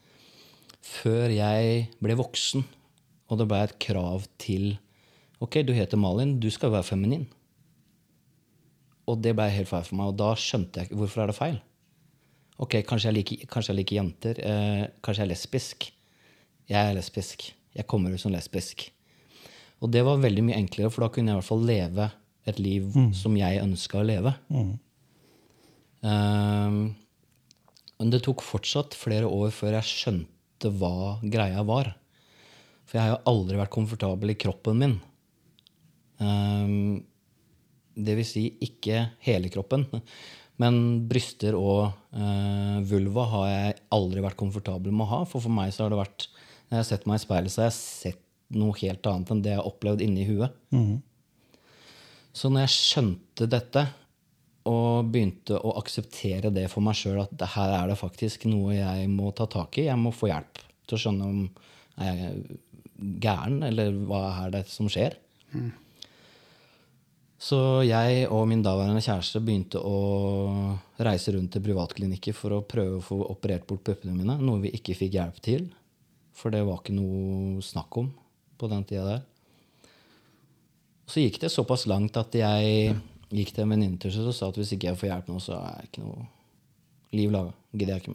Før 0.86 1.32
jeg 1.32 1.88
ble 2.02 2.16
voksen, 2.18 2.64
og 3.30 3.40
det 3.40 3.48
ble 3.50 3.60
et 3.64 3.76
krav 3.82 4.24
til 4.42 4.72
Ok, 5.40 5.62
du 5.64 5.72
heter 5.72 5.96
Malin, 5.96 6.34
du 6.40 6.50
skal 6.52 6.72
være 6.74 6.84
feminin. 6.84 7.22
Og 9.10 9.18
det 9.24 9.34
ble 9.36 9.48
helt 9.50 9.70
feil 9.70 9.86
for 9.86 9.98
meg, 9.98 10.12
og 10.12 10.20
da 10.20 10.30
skjønte 10.38 10.84
jeg 10.84 10.94
hvorfor 10.94 11.24
er 11.24 11.32
det 11.32 11.38
feil. 11.38 11.58
Ok, 12.60 12.76
kanskje 12.86 13.08
jeg 13.08 13.16
liker, 13.16 13.48
kanskje 13.50 13.72
jeg 13.72 13.80
liker 13.80 13.98
jenter. 13.98 14.40
Eh, 14.44 14.84
kanskje 15.02 15.24
jeg 15.24 15.28
er 15.28 15.32
lesbisk. 15.32 15.88
Jeg 16.70 16.80
er 16.80 16.96
lesbisk. 16.98 17.48
Jeg 17.74 17.88
kommer 17.90 18.12
ut 18.12 18.22
som 18.22 18.34
lesbisk. 18.34 18.90
Og 19.80 19.90
det 19.94 20.04
var 20.04 20.20
veldig 20.20 20.44
mye 20.44 20.58
enklere, 20.60 20.92
for 20.92 21.06
da 21.06 21.10
kunne 21.12 21.32
jeg 21.32 21.38
i 21.38 21.40
hvert 21.40 21.48
fall 21.48 21.66
leve 21.66 22.10
et 22.50 22.60
liv 22.60 22.90
som 23.16 23.36
jeg 23.38 23.62
ønska 23.62 24.00
å 24.00 24.06
leve. 24.06 24.34
Ehm, 26.04 26.80
men 28.00 28.12
det 28.12 28.22
tok 28.24 28.44
fortsatt 28.44 28.96
flere 28.96 29.28
år 29.28 29.52
før 29.52 29.78
jeg 29.78 29.88
skjønte 29.90 30.72
hva 30.80 31.18
greia 31.22 31.64
var. 31.64 31.94
For 32.88 32.98
jeg 32.98 33.06
har 33.06 33.14
jo 33.14 33.32
aldri 33.32 33.60
vært 33.60 33.74
komfortabel 33.74 34.32
i 34.34 34.38
kroppen 34.40 34.80
min. 34.80 34.96
Ehm, 36.20 37.04
det 38.06 38.16
vil 38.18 38.28
si 38.28 38.44
ikke 38.66 39.04
hele 39.26 39.50
kroppen, 39.52 39.86
men 40.60 40.80
bryster 41.08 41.56
og 41.56 41.90
eh, 42.12 42.80
vulva 42.88 43.26
har 43.34 43.46
jeg 43.48 43.78
aldri 43.96 44.24
vært 44.24 44.38
komfortabel 44.40 44.92
med 44.92 45.06
å 45.06 45.10
ha. 45.14 45.20
For 45.28 45.40
for 45.40 45.52
meg 45.56 45.72
så 45.72 45.86
har 45.86 45.94
det 45.94 46.02
vært 46.02 46.26
Når 46.68 46.76
jeg 46.76 46.82
har 46.84 46.90
sett 46.90 47.06
meg 47.08 47.16
i 47.18 47.22
speilet, 47.24 47.52
så 47.52 47.62
har 47.62 47.70
jeg 47.70 47.78
sett 47.78 48.26
noe 48.54 48.76
helt 48.78 49.06
annet 49.06 49.30
enn 49.32 49.40
det 49.42 49.54
jeg 49.54 49.60
har 49.60 49.70
opplevd 49.70 50.04
inni 50.04 50.26
huet. 50.28 50.52
Så 52.36 52.50
når 52.50 52.66
jeg 52.66 52.76
skjønte 52.76 53.48
dette 53.50 53.86
og 54.70 55.08
begynte 55.10 55.58
å 55.58 55.72
akseptere 55.80 56.52
det 56.54 56.66
for 56.70 56.84
meg 56.84 56.98
sjøl, 56.98 57.22
at 57.24 57.46
her 57.56 57.72
er 57.78 57.90
det 57.90 57.98
faktisk 57.98 58.44
noe 58.50 58.76
jeg 58.76 59.08
må 59.10 59.32
ta 59.34 59.48
tak 59.50 59.80
i, 59.80 59.88
jeg 59.88 59.98
må 59.98 60.12
få 60.14 60.28
hjelp 60.30 60.60
til 60.86 60.98
å 60.98 61.00
skjønne 61.00 61.30
om 61.30 61.40
jeg 62.00 62.26
er 62.28 62.36
gæren, 63.24 63.62
eller 63.66 63.96
hva 64.06 64.20
er 64.44 64.54
det 64.54 64.66
som 64.70 64.88
skjer. 64.92 65.16
Så 67.40 67.56
jeg 67.88 68.26
og 68.28 68.42
min 68.50 68.60
daværende 68.60 69.00
kjæreste 69.00 69.40
begynte 69.40 69.80
å 69.80 69.96
reise 71.00 71.32
rundt 71.32 71.54
til 71.54 71.64
privatklinikker 71.64 72.36
for 72.36 72.52
å 72.52 72.64
prøve 72.68 72.98
å 72.98 73.04
få 73.04 73.16
operert 73.32 73.64
bort 73.68 73.86
puppene 73.86 74.12
mine, 74.12 74.36
noe 74.44 74.60
vi 74.66 74.74
ikke 74.76 74.98
fikk 74.98 75.16
hjelp 75.16 75.38
til. 75.44 75.70
For 76.36 76.52
det 76.52 76.60
var 76.68 76.82
ikke 76.82 76.98
noe 76.98 77.62
snakk 77.64 77.96
om 78.02 78.10
på 78.60 78.68
den 78.68 78.84
tida 78.84 79.06
der. 79.08 79.24
Så 81.08 81.24
gikk 81.24 81.40
det 81.42 81.50
såpass 81.50 81.86
langt 81.90 82.20
at 82.20 82.36
jeg 82.36 82.92
gikk 83.32 83.54
til 83.54 83.64
en 83.64 83.72
venninne 83.72 83.98
til 84.02 84.12
seg 84.14 84.28
og 84.28 84.36
sa 84.36 84.50
at 84.52 84.60
hvis 84.60 84.76
ikke 84.76 84.90
jeg 84.90 85.00
får 85.00 85.10
hjelp 85.10 85.32
nå, 85.32 85.40
så 85.42 85.56
er 85.56 85.80
jeg 85.80 85.90
ikke 85.90 86.04
noe 86.04 86.28
liv 87.16 87.32
laga. 87.34 87.56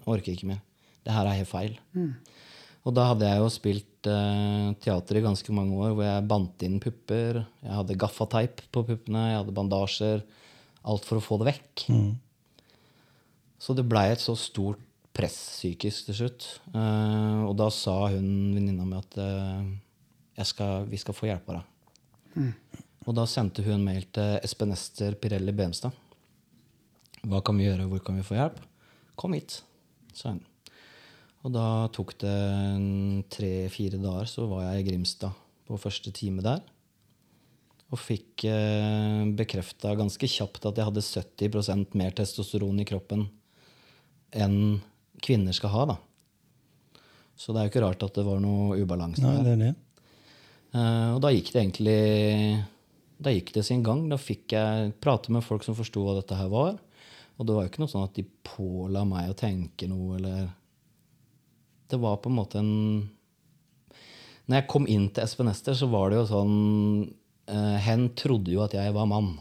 Orker 0.06 0.36
ikke 0.36 0.52
mer. 0.54 0.62
Det 1.02 1.18
her 1.18 1.28
er 1.28 1.42
helt 1.42 1.50
feil. 1.50 1.80
Og 2.86 2.94
da 2.94 3.08
hadde 3.10 3.26
jeg 3.26 3.42
jo 3.42 3.50
spilt 3.50 4.10
eh, 4.10 4.68
teater 4.84 5.18
i 5.18 5.24
ganske 5.26 5.56
mange 5.58 5.78
år 5.82 5.96
hvor 5.96 6.06
jeg 6.06 6.28
bandt 6.30 6.66
inn 6.68 6.78
pupper. 6.84 7.42
Jeg 7.66 7.78
hadde 7.80 7.98
gaffateip 8.02 8.62
på 8.70 8.86
puppene, 8.86 9.24
jeg 9.32 9.40
hadde 9.42 9.56
bandasjer. 9.58 10.22
Alt 10.86 11.08
for 11.08 11.18
å 11.18 11.24
få 11.26 11.40
det 11.42 11.50
vekk. 11.50 11.86
Så 13.66 13.74
det 13.74 13.88
blei 13.90 14.12
et 14.12 14.22
så 14.22 14.36
stort 14.38 14.82
press 15.16 15.38
psykisk 15.56 16.12
til 16.12 16.20
slutt. 16.20 16.48
Eh, 16.76 17.42
og 17.48 17.56
da 17.58 17.72
sa 17.74 17.98
hun 18.14 18.54
venninna 18.54 18.86
mi 18.86 19.00
at 19.00 19.18
eh, 19.22 19.68
jeg 20.38 20.52
skal, 20.52 20.90
vi 20.92 21.02
skal 21.02 21.18
få 21.18 21.32
hjelp 21.32 21.50
av 21.50 21.62
deg. 21.62 21.72
Og 23.06 23.14
da 23.18 23.26
sendte 23.30 23.64
hun 23.66 23.86
mail 23.86 24.06
til 24.14 24.40
Espen 24.46 24.74
Ester 24.76 25.16
Pirelli 25.18 25.54
Benstad. 25.56 25.94
Hva 27.26 27.42
kan 27.46 27.58
vi 27.58 27.66
gjøre, 27.66 27.88
hvor 27.90 28.02
kan 28.06 28.18
vi 28.20 28.26
få 28.26 28.38
hjelp? 28.38 28.60
Kom 29.18 29.34
hit, 29.38 29.64
sa 30.14 30.36
hun. 30.36 30.44
Og 31.46 31.54
da 31.54 31.86
tok 31.94 32.16
det 32.24 32.38
tre-fire 33.34 34.00
dager, 34.02 34.30
så 34.30 34.48
var 34.50 34.66
jeg 34.66 34.82
i 34.82 34.88
Grimstad 34.88 35.36
på 35.66 35.78
første 35.82 36.10
time 36.16 36.42
der. 36.46 36.64
Og 37.94 38.02
fikk 38.02 38.48
eh, 38.50 39.22
bekrefta 39.38 39.94
ganske 39.98 40.30
kjapt 40.30 40.66
at 40.66 40.82
jeg 40.82 40.90
hadde 40.90 41.06
70% 41.06 41.94
mer 42.00 42.16
testosteron 42.18 42.82
i 42.82 42.88
kroppen 42.90 43.28
enn 44.36 44.82
kvinner 45.22 45.54
skal 45.56 45.72
ha. 45.76 45.86
da. 45.94 45.98
Så 47.38 47.54
det 47.54 47.62
er 47.62 47.68
jo 47.68 47.74
ikke 47.76 47.86
rart 47.86 48.04
at 48.08 48.18
det 48.18 48.26
var 48.26 48.42
noe 48.42 48.80
ubalanse 48.82 49.22
Nei, 49.22 49.36
der. 49.38 49.46
det 49.46 49.54
er 49.54 49.62
det. 49.62 49.72
Eh, 50.74 51.10
og 51.14 51.22
da 51.24 51.32
gikk 51.32 51.54
det 51.54 51.62
egentlig 51.62 52.00
Da 53.22 53.32
gikk 53.32 53.54
det 53.56 53.64
sin 53.70 53.86
gang. 53.86 54.08
Da 54.12 54.18
fikk 54.20 54.58
jeg 54.58 54.92
prate 55.00 55.32
med 55.32 55.46
folk 55.46 55.64
som 55.64 55.78
forsto 55.78 56.02
hva 56.04 56.18
dette 56.18 56.36
her 56.36 56.50
var. 56.52 56.82
Og 57.38 57.46
det 57.46 57.54
var 57.54 57.64
jo 57.64 57.70
ikke 57.70 57.86
noe 57.86 57.92
sånn 57.92 58.10
at 58.10 58.18
de 58.18 58.26
påla 58.44 59.06
meg 59.08 59.30
å 59.30 59.38
tenke 59.38 59.88
noe, 59.92 60.18
eller 60.18 60.50
Det 61.92 62.00
var 62.02 62.18
på 62.22 62.32
en 62.32 62.38
måte 62.40 62.62
en 62.62 62.72
Når 64.46 64.60
jeg 64.60 64.68
kom 64.72 64.88
inn 64.90 65.10
til 65.10 65.26
Espen 65.26 65.50
Ester, 65.50 65.78
så 65.78 65.90
var 65.90 66.12
det 66.12 66.20
jo 66.20 66.28
sånn 66.30 66.56
uh, 67.50 67.78
Hen 67.82 68.10
trodde 68.18 68.54
jo 68.54 68.64
at 68.66 68.78
jeg 68.78 68.94
var 68.96 69.10
mann 69.10 69.36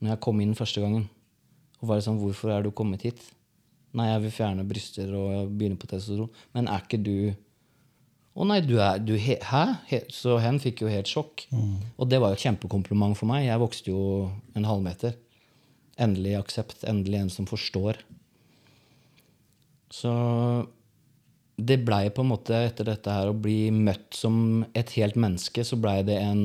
når 0.00 0.14
jeg 0.14 0.20
kom 0.24 0.38
inn 0.40 0.54
første 0.56 0.80
gangen. 0.80 1.02
Og 1.82 1.90
var 1.90 1.98
det 1.98 2.06
sånn 2.06 2.20
Hvorfor 2.22 2.54
er 2.54 2.64
du 2.64 2.70
kommet 2.72 3.02
hit? 3.04 3.20
Nei, 3.92 4.06
jeg 4.08 4.22
vil 4.24 4.32
fjerne 4.32 4.64
bryster 4.64 5.10
og 5.12 5.50
begynne 5.52 5.76
på 5.76 5.90
testosteron. 5.90 6.30
Men 6.56 6.70
er 6.72 6.86
ikke 6.86 7.00
du 7.04 7.34
å 8.40 8.46
nei, 8.46 8.60
du 8.62 8.76
er 8.80 9.00
du 9.02 9.16
he, 9.18 9.36
Hæ? 9.42 9.62
He, 9.90 10.04
så 10.14 10.38
hen 10.40 10.60
fikk 10.62 10.84
jo 10.84 10.90
helt 10.90 11.10
sjokk. 11.10 11.44
Og 11.98 12.08
det 12.08 12.20
var 12.22 12.32
jo 12.32 12.38
et 12.38 12.44
kjempekompliment 12.46 13.18
for 13.18 13.28
meg. 13.28 13.44
Jeg 13.48 13.60
vokste 13.60 13.90
jo 13.90 14.02
en 14.56 14.68
halvmeter. 14.68 15.16
Endelig 16.00 16.36
aksept. 16.38 16.86
Endelig 16.88 17.18
en 17.20 17.32
som 17.34 17.48
forstår. 17.50 17.98
Så 19.92 20.12
det 21.66 21.80
blei 21.84 22.08
på 22.14 22.24
en 22.24 22.30
måte, 22.32 22.56
etter 22.68 22.88
dette 22.88 23.12
her, 23.14 23.30
å 23.30 23.36
bli 23.36 23.70
møtt 23.74 24.16
som 24.16 24.64
et 24.76 24.92
helt 24.98 25.18
menneske, 25.20 25.64
så 25.66 25.78
blei 25.80 26.00
det 26.06 26.18
en, 26.22 26.42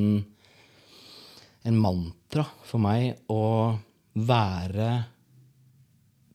en 1.66 1.80
mantra 1.80 2.46
for 2.66 2.82
meg 2.82 3.18
å 3.32 3.76
være 4.16 4.90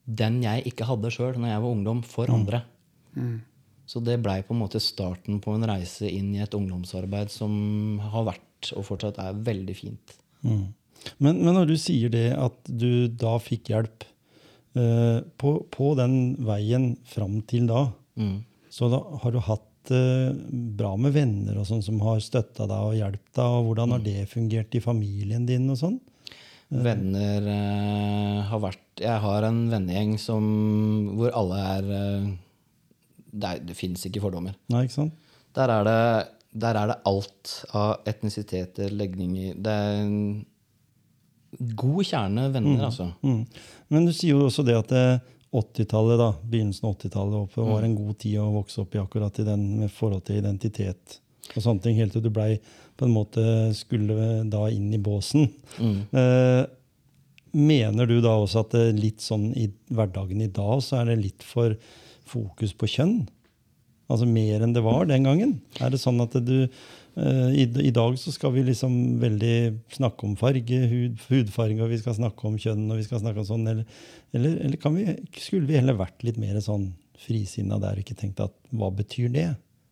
den 0.05 0.41
jeg 0.43 0.65
ikke 0.71 0.89
hadde 0.89 1.11
sjøl 1.13 1.37
når 1.39 1.53
jeg 1.53 1.63
var 1.63 1.77
ungdom, 1.77 2.03
for 2.05 2.33
andre. 2.33 2.63
Så 3.87 4.01
det 4.03 4.19
blei 4.23 4.39
på 4.45 4.55
en 4.55 4.61
måte 4.61 4.81
starten 4.83 5.39
på 5.43 5.55
en 5.55 5.67
reise 5.67 6.09
inn 6.09 6.33
i 6.35 6.43
et 6.43 6.53
ungdomsarbeid 6.55 7.31
som 7.33 7.53
har 8.11 8.27
vært 8.31 8.71
og 8.77 8.85
fortsatt 8.87 9.17
er 9.23 9.39
veldig 9.41 9.75
fint. 9.75 10.15
Mm. 10.45 10.67
Men, 11.17 11.39
men 11.41 11.55
når 11.57 11.71
du 11.71 11.77
sier 11.81 12.11
det 12.13 12.29
at 12.37 12.59
du 12.67 13.07
da 13.09 13.33
fikk 13.41 13.71
hjelp 13.73 14.05
uh, 14.77 15.25
på, 15.41 15.55
på 15.73 15.95
den 15.97 16.37
veien 16.45 16.93
fram 17.09 17.39
til 17.49 17.65
da, 17.71 17.87
Mm. 18.19 18.41
Så 18.71 18.87
da 18.91 18.99
har 19.23 19.33
du 19.35 19.39
hatt 19.43 19.91
eh, 19.91 20.31
bra 20.79 20.93
med 20.97 21.11
venner 21.15 21.57
og 21.59 21.65
sånn 21.67 21.83
som 21.83 21.99
har 22.05 22.21
støtta 22.23 22.67
deg 22.69 22.87
og 22.87 22.95
hjulpet 22.95 23.33
deg, 23.35 23.57
og 23.57 23.65
hvordan 23.67 23.95
har 23.97 24.03
det 24.05 24.21
fungert 24.31 24.77
i 24.77 24.83
familien 24.83 25.43
din 25.49 25.67
og 25.73 25.79
sånn? 25.81 25.97
Venner 26.71 27.47
eh, 27.51 28.37
har 28.47 28.61
vært 28.63 29.01
Jeg 29.03 29.19
har 29.25 29.43
en 29.43 29.57
vennegjeng 29.73 30.13
som, 30.21 30.45
hvor 31.17 31.33
alle 31.35 31.57
er 31.73 31.89
eh, 31.97 32.29
Det, 33.33 33.49
er- 33.49 33.65
det 33.67 33.75
fins 33.75 34.05
ikke 34.07 34.21
fordommer. 34.23 34.55
Nei, 34.71 34.85
ikke 34.87 34.95
sant? 35.01 35.17
Der 35.57 35.67
er, 35.73 35.83
det, 35.83 35.97
der 36.63 36.79
er 36.79 36.93
det 36.93 36.97
alt 37.11 37.51
av 37.75 38.07
etnisiteter, 38.07 38.87
legninger 38.95 39.57
Det 39.59 39.73
er 39.83 39.99
en 40.05 40.15
god 41.75 42.05
kjerne 42.07 42.45
venner, 42.53 42.85
altså. 42.87 43.09
Mm. 43.27 43.41
Men 43.91 44.05
du 44.07 44.13
sier 44.15 44.37
jo 44.37 44.45
også 44.47 44.63
det 44.63 44.77
at 44.79 44.93
eh, 44.95 45.17
80-tallet, 45.51 46.19
da, 46.19 46.29
begynnelsen 46.47 46.87
av 46.87 46.95
80-tallet 46.95 47.39
oppe, 47.41 47.65
var 47.67 47.83
en 47.83 47.95
god 47.97 48.17
tid 48.23 48.37
å 48.39 48.51
vokse 48.53 48.81
opp 48.83 48.95
i 48.95 49.01
akkurat 49.01 49.39
i 49.41 49.47
den 49.47 49.65
med 49.81 49.91
forhold 49.91 50.23
til 50.27 50.39
identitet 50.39 51.19
og 51.51 51.63
sånne 51.65 51.83
ting, 51.83 51.97
helt 51.99 52.13
til 52.15 52.23
du 52.23 52.29
blei 52.31 52.53
på 52.99 53.07
en 53.07 53.15
måte 53.15 53.43
skulle 53.75 54.43
da 54.51 54.61
inn 54.71 54.91
i 54.93 55.01
båsen. 55.01 55.49
Eh, 56.15 56.63
mener 57.51 58.07
du 58.07 58.21
da 58.23 58.37
også 58.39 58.63
at 58.63 58.75
det 58.77 58.85
litt 58.99 59.23
sånn 59.25 59.49
i 59.57 59.67
hverdagen 59.91 60.43
i 60.43 60.51
dag 60.53 60.79
så 60.85 61.01
er 61.01 61.11
det 61.11 61.19
litt 61.19 61.43
for 61.43 61.75
fokus 62.29 62.75
på 62.77 62.87
kjønn? 62.93 63.17
Altså 64.11 64.27
mer 64.27 64.63
enn 64.63 64.75
det 64.75 64.83
var 64.85 65.07
den 65.09 65.27
gangen? 65.27 65.57
Er 65.79 65.91
det 65.91 65.99
sånn 66.03 66.21
at 66.23 66.35
du 66.45 66.67
i, 67.11 67.65
I 67.67 67.91
dag 67.91 68.15
så 68.19 68.31
skal 68.31 68.53
vi 68.55 68.63
liksom 68.63 68.93
veldig 69.19 69.55
snakke 69.97 70.27
om 70.27 70.37
farge, 70.39 70.77
hud, 70.87 71.17
hudfarge, 71.27 71.79
og 71.83 71.91
vi 71.91 71.99
skal 71.99 72.15
snakke 72.15 72.47
om 72.47 72.55
kjønn, 72.61 72.85
og 72.87 73.01
vi 73.01 73.07
skal 73.07 73.19
snakke 73.23 73.43
om 73.43 73.47
sånn, 73.49 73.65
eller, 73.67 74.03
eller, 74.31 74.55
eller 74.63 74.79
kan 74.79 74.95
vi, 74.95 75.07
skulle 75.35 75.67
vi 75.67 75.79
heller 75.79 75.99
vært 75.99 76.23
litt 76.23 76.39
mer 76.41 76.59
sånn 76.63 76.93
frisinna 77.21 77.77
der 77.81 77.99
og 77.99 78.05
ikke 78.05 78.17
tenkt 78.17 78.39
at 78.43 78.55
hva 78.73 78.89
betyr 78.95 79.31
det? 79.33 79.49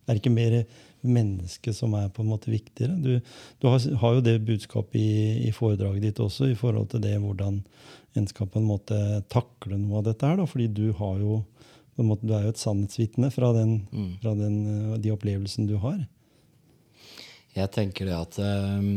Er 0.09 0.15
det 0.15 0.23
ikke 0.23 0.33
mer 0.33 0.63
menneske 1.05 1.73
som 1.75 1.93
er 1.99 2.07
på 2.11 2.23
en 2.23 2.31
måte 2.31 2.49
viktigere? 2.51 2.95
Du, 3.03 3.19
du 3.61 3.67
har, 3.69 3.83
har 4.01 4.15
jo 4.17 4.23
det 4.25 4.39
budskapet 4.47 4.97
i, 4.97 5.49
i 5.49 5.51
foredraget 5.53 6.07
ditt 6.07 6.21
også, 6.23 6.49
i 6.49 6.57
forhold 6.57 6.89
til 6.93 7.03
det 7.03 7.17
hvordan 7.21 7.61
en 8.17 8.27
skal 8.31 8.49
på 8.49 8.57
en 8.61 8.69
måte 8.71 8.97
takle 9.29 9.77
noe 9.77 9.99
av 9.99 10.07
dette 10.07 10.25
her. 10.25 10.39
Da, 10.39 10.47
fordi 10.49 10.69
du 10.73 10.87
har 10.97 11.19
jo 11.21 11.43
på 11.99 12.03
en 12.03 12.09
måte, 12.09 12.25
du 12.25 12.33
er 12.33 12.47
jo 12.47 12.53
et 12.55 12.61
sannhetsvitne 12.61 13.29
fra, 13.35 13.51
den, 13.53 13.75
fra 14.23 14.33
den, 14.39 14.55
eh, 14.71 14.97
de 15.03 15.11
opplevelsene 15.13 15.67
du 15.69 15.75
har. 15.83 15.99
Jeg 17.55 17.71
tenker 17.73 18.09
det 18.09 18.17
at 18.17 18.39
eh, 18.43 18.89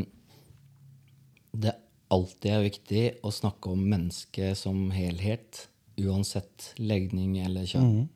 det 1.53 1.77
alltid 2.13 2.51
er 2.53 2.67
viktig 2.67 3.05
å 3.25 3.33
snakke 3.33 3.73
om 3.73 3.85
mennesket 3.89 4.59
som 4.59 4.91
helhet, 4.95 5.67
uansett 6.01 6.73
legning 6.81 7.39
eller 7.45 7.69
kjønn. 7.69 8.07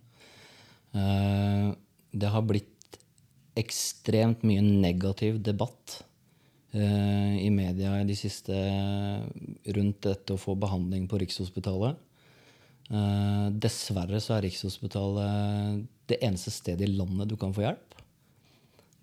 Eh, 0.96 1.68
det 2.16 2.32
har 2.32 2.44
blitt 2.48 2.98
ekstremt 3.56 4.44
mye 4.44 4.62
negativ 4.64 5.40
debatt 5.44 6.00
eh, 6.76 7.36
i 7.40 7.48
media 7.52 7.94
de 8.04 8.16
siste 8.16 8.56
rundt 9.76 10.02
dette 10.04 10.36
å 10.36 10.40
få 10.40 10.56
behandling 10.60 11.08
på 11.08 11.20
Rikshospitalet. 11.22 11.96
Eh, 12.92 13.46
dessverre 13.64 14.20
så 14.22 14.36
er 14.36 14.46
Rikshospitalet 14.46 15.84
det 16.10 16.20
eneste 16.22 16.52
stedet 16.54 16.86
i 16.86 16.92
landet 16.92 17.32
du 17.32 17.36
kan 17.40 17.54
få 17.56 17.64
hjelp. 17.64 17.96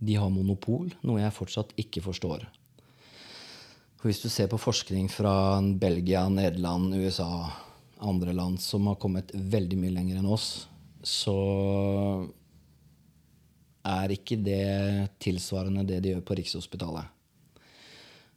De 0.03 0.17
har 0.19 0.31
monopol, 0.33 0.91
noe 1.05 1.21
jeg 1.21 1.35
fortsatt 1.35 1.73
ikke 1.79 2.03
forstår. 2.03 2.45
For 3.97 4.11
hvis 4.11 4.19
du 4.19 4.27
ser 4.27 4.49
på 4.51 4.59
forskning 4.59 5.07
fra 5.11 5.61
Belgia, 5.79 6.25
Nederland, 6.27 6.91
USA, 6.99 7.47
andre 8.03 8.35
land 8.35 8.59
som 8.59 8.89
har 8.91 8.99
kommet 8.99 9.31
veldig 9.31 9.79
mye 9.79 9.95
lenger 9.95 10.19
enn 10.19 10.27
oss, 10.27 10.67
så 11.03 11.35
er 13.83 14.11
ikke 14.15 14.39
det 14.39 14.67
tilsvarende 15.23 15.85
det 15.87 16.01
de 16.03 16.13
gjør 16.13 16.23
på 16.27 16.37
Rikshospitalet. 16.39 17.07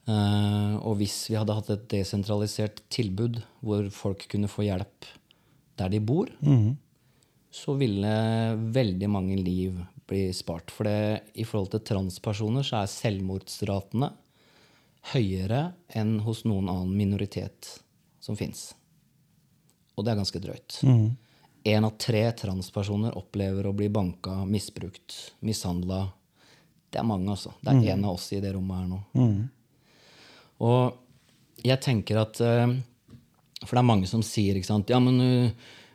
Eh, 0.07 0.75
og 0.87 1.01
hvis 1.01 1.19
vi 1.31 1.39
hadde 1.39 1.55
hatt 1.55 1.71
et 1.75 1.87
desentralisert 1.91 2.83
tilbud 2.95 3.41
hvor 3.59 3.89
folk 3.95 4.27
kunne 4.31 4.51
få 4.51 4.69
hjelp 4.69 5.09
der 5.79 5.91
de 5.93 5.99
bor, 5.99 6.31
så 7.51 7.75
ville 7.75 8.13
veldig 8.75 9.09
mange 9.11 9.37
liv 9.41 9.83
bli 10.07 10.29
spart. 10.35 10.71
For 10.71 10.89
det, 10.89 11.33
i 11.35 11.45
forhold 11.47 11.73
til 11.75 11.85
transpersoner 11.87 12.67
så 12.67 12.83
er 12.83 12.93
selvmordsratene 12.93 14.13
høyere 15.13 15.61
enn 15.95 16.19
hos 16.27 16.45
noen 16.47 16.71
annen 16.73 16.97
minoritet 16.99 17.69
som 18.23 18.39
fins. 18.39 18.73
Og 19.97 20.05
det 20.05 20.13
er 20.13 20.21
ganske 20.21 20.43
drøyt. 20.43 20.81
Én 21.67 21.87
av 21.87 21.97
tre 21.99 22.23
transpersoner 22.39 23.17
opplever 23.19 23.67
å 23.67 23.75
bli 23.75 23.89
banka, 23.91 24.45
misbrukt, 24.47 25.17
mishandla. 25.47 26.05
Det 26.91 27.01
er 27.01 27.07
mange, 27.07 27.31
altså. 27.33 27.55
Det 27.61 27.73
er 27.73 27.95
én 27.97 28.05
av 28.07 28.15
oss 28.19 28.29
i 28.35 28.41
det 28.43 28.53
rommet 28.55 28.83
her 28.83 28.91
nå. 28.91 29.01
Og 30.67 31.65
jeg 31.67 31.81
tenker 31.83 32.21
at 32.21 32.39
eh, 32.45 32.77
For 33.65 33.75
det 33.75 33.81
er 33.83 33.89
mange 33.89 34.09
som 34.09 34.23
sier 34.25 34.57
ikke 34.57 34.69
sant, 34.69 34.91
ja, 34.93 35.01
men 35.03 35.21
eh, 35.21 35.51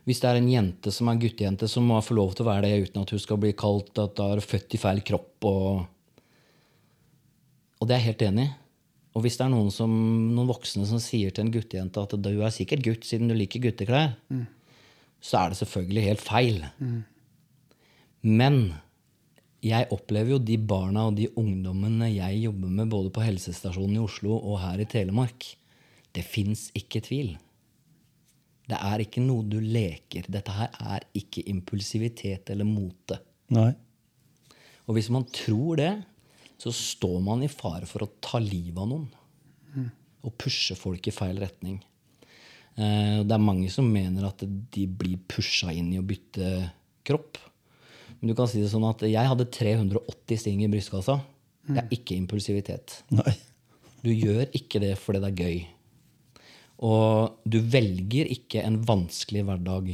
hvis 0.08 0.22
det 0.22 0.30
er 0.30 0.40
en 0.40 0.50
jente 0.50 0.92
som 0.94 1.10
er 1.12 1.20
guttejente, 1.22 1.68
så 1.70 1.82
må 1.84 2.00
få 2.02 2.16
lov 2.18 2.34
til 2.34 2.46
å 2.46 2.50
være 2.50 2.66
det 2.66 2.88
uten 2.88 3.04
at 3.04 3.12
hun 3.14 3.22
skal 3.22 3.40
bli 3.42 3.52
kalt 3.58 4.00
at 4.02 4.18
hun 4.18 4.34
er 4.34 4.42
født 4.46 4.74
i 4.78 4.82
feil 4.82 5.02
kropp. 5.06 5.46
Og, 5.46 5.84
og 7.78 7.88
det 7.88 7.96
er 7.96 8.02
jeg 8.02 8.10
helt 8.10 8.26
enig 8.32 8.48
i. 8.48 8.54
Og 9.12 9.26
hvis 9.26 9.36
det 9.38 9.44
er 9.44 9.52
noen, 9.52 9.68
som, 9.76 9.92
noen 10.32 10.48
voksne 10.48 10.86
som 10.88 11.02
sier 11.04 11.34
til 11.36 11.44
en 11.44 11.52
guttejente 11.52 12.00
at 12.00 12.14
du 12.16 12.30
er 12.32 12.54
sikkert 12.56 12.86
gutt 12.86 13.08
siden 13.08 13.28
du 13.28 13.36
liker 13.36 13.60
gutteklær, 13.64 14.14
så 15.22 15.42
er 15.42 15.52
det 15.52 15.60
selvfølgelig 15.60 16.06
helt 16.06 16.24
feil. 16.24 16.62
Men 18.24 18.62
jeg 19.62 19.90
opplever 19.94 20.38
jo 20.38 20.40
de 20.42 20.58
barna 20.58 21.10
og 21.10 21.20
de 21.20 21.28
ungdommene 21.38 22.08
jeg 22.16 22.40
jobber 22.48 22.72
med 22.80 22.90
både 22.90 23.12
på 23.14 23.22
helsestasjonen 23.26 24.00
i 24.00 24.02
Oslo 24.02 24.40
og 24.40 24.62
her 24.64 24.82
i 24.82 24.88
Telemark. 24.90 25.46
Det 26.16 26.24
fins 26.26 26.70
ikke 26.74 27.04
tvil. 27.06 27.36
Det 28.72 28.78
er 28.80 29.04
ikke 29.04 29.22
noe 29.24 29.44
du 29.52 29.58
leker. 29.60 30.28
Dette 30.32 30.54
her 30.56 30.70
er 30.96 31.04
ikke 31.18 31.44
impulsivitet 31.52 32.52
eller 32.54 32.68
mote. 32.68 33.18
Nei. 33.52 33.72
Og 34.88 34.96
hvis 34.96 35.10
man 35.14 35.26
tror 35.36 35.80
det, 35.82 35.92
så 36.62 36.72
står 36.76 37.18
man 37.26 37.44
i 37.44 37.50
fare 37.52 37.88
for 37.90 38.06
å 38.06 38.12
ta 38.24 38.40
livet 38.42 38.80
av 38.80 38.88
noen. 38.92 39.10
Og 40.22 40.36
pushe 40.38 40.76
folk 40.78 41.08
i 41.10 41.14
feil 41.16 41.40
retning. 41.42 41.80
Eh, 42.78 43.24
Det 43.26 43.34
er 43.36 43.42
mange 43.42 43.70
som 43.74 43.88
mener 43.92 44.28
at 44.28 44.44
de 44.46 44.86
blir 44.88 45.18
pusha 45.28 45.74
inn 45.74 45.92
i 45.94 46.00
å 46.00 46.06
bytte 46.06 46.70
kropp. 47.04 47.40
Men 48.22 48.30
du 48.30 48.36
kan 48.38 48.48
si 48.48 48.62
det 48.62 48.70
sånn 48.70 48.86
at 48.88 49.02
jeg 49.02 49.28
hadde 49.28 49.50
380 49.50 50.38
sting 50.38 50.62
i 50.64 50.70
brystkassa. 50.70 51.20
Det 51.68 51.78
er 51.82 51.90
ikke 51.98 52.16
impulsivitet. 52.18 53.02
Nei. 53.12 53.34
Du 54.04 54.10
gjør 54.14 54.46
ikke 54.58 54.80
det 54.82 54.96
fordi 55.02 55.20
det 55.22 55.30
er 55.32 55.44
gøy. 55.46 55.60
Og 56.82 57.44
du 57.46 57.60
velger 57.62 58.30
ikke 58.34 58.64
en 58.66 58.80
vanskelig 58.88 59.46
hverdag 59.48 59.94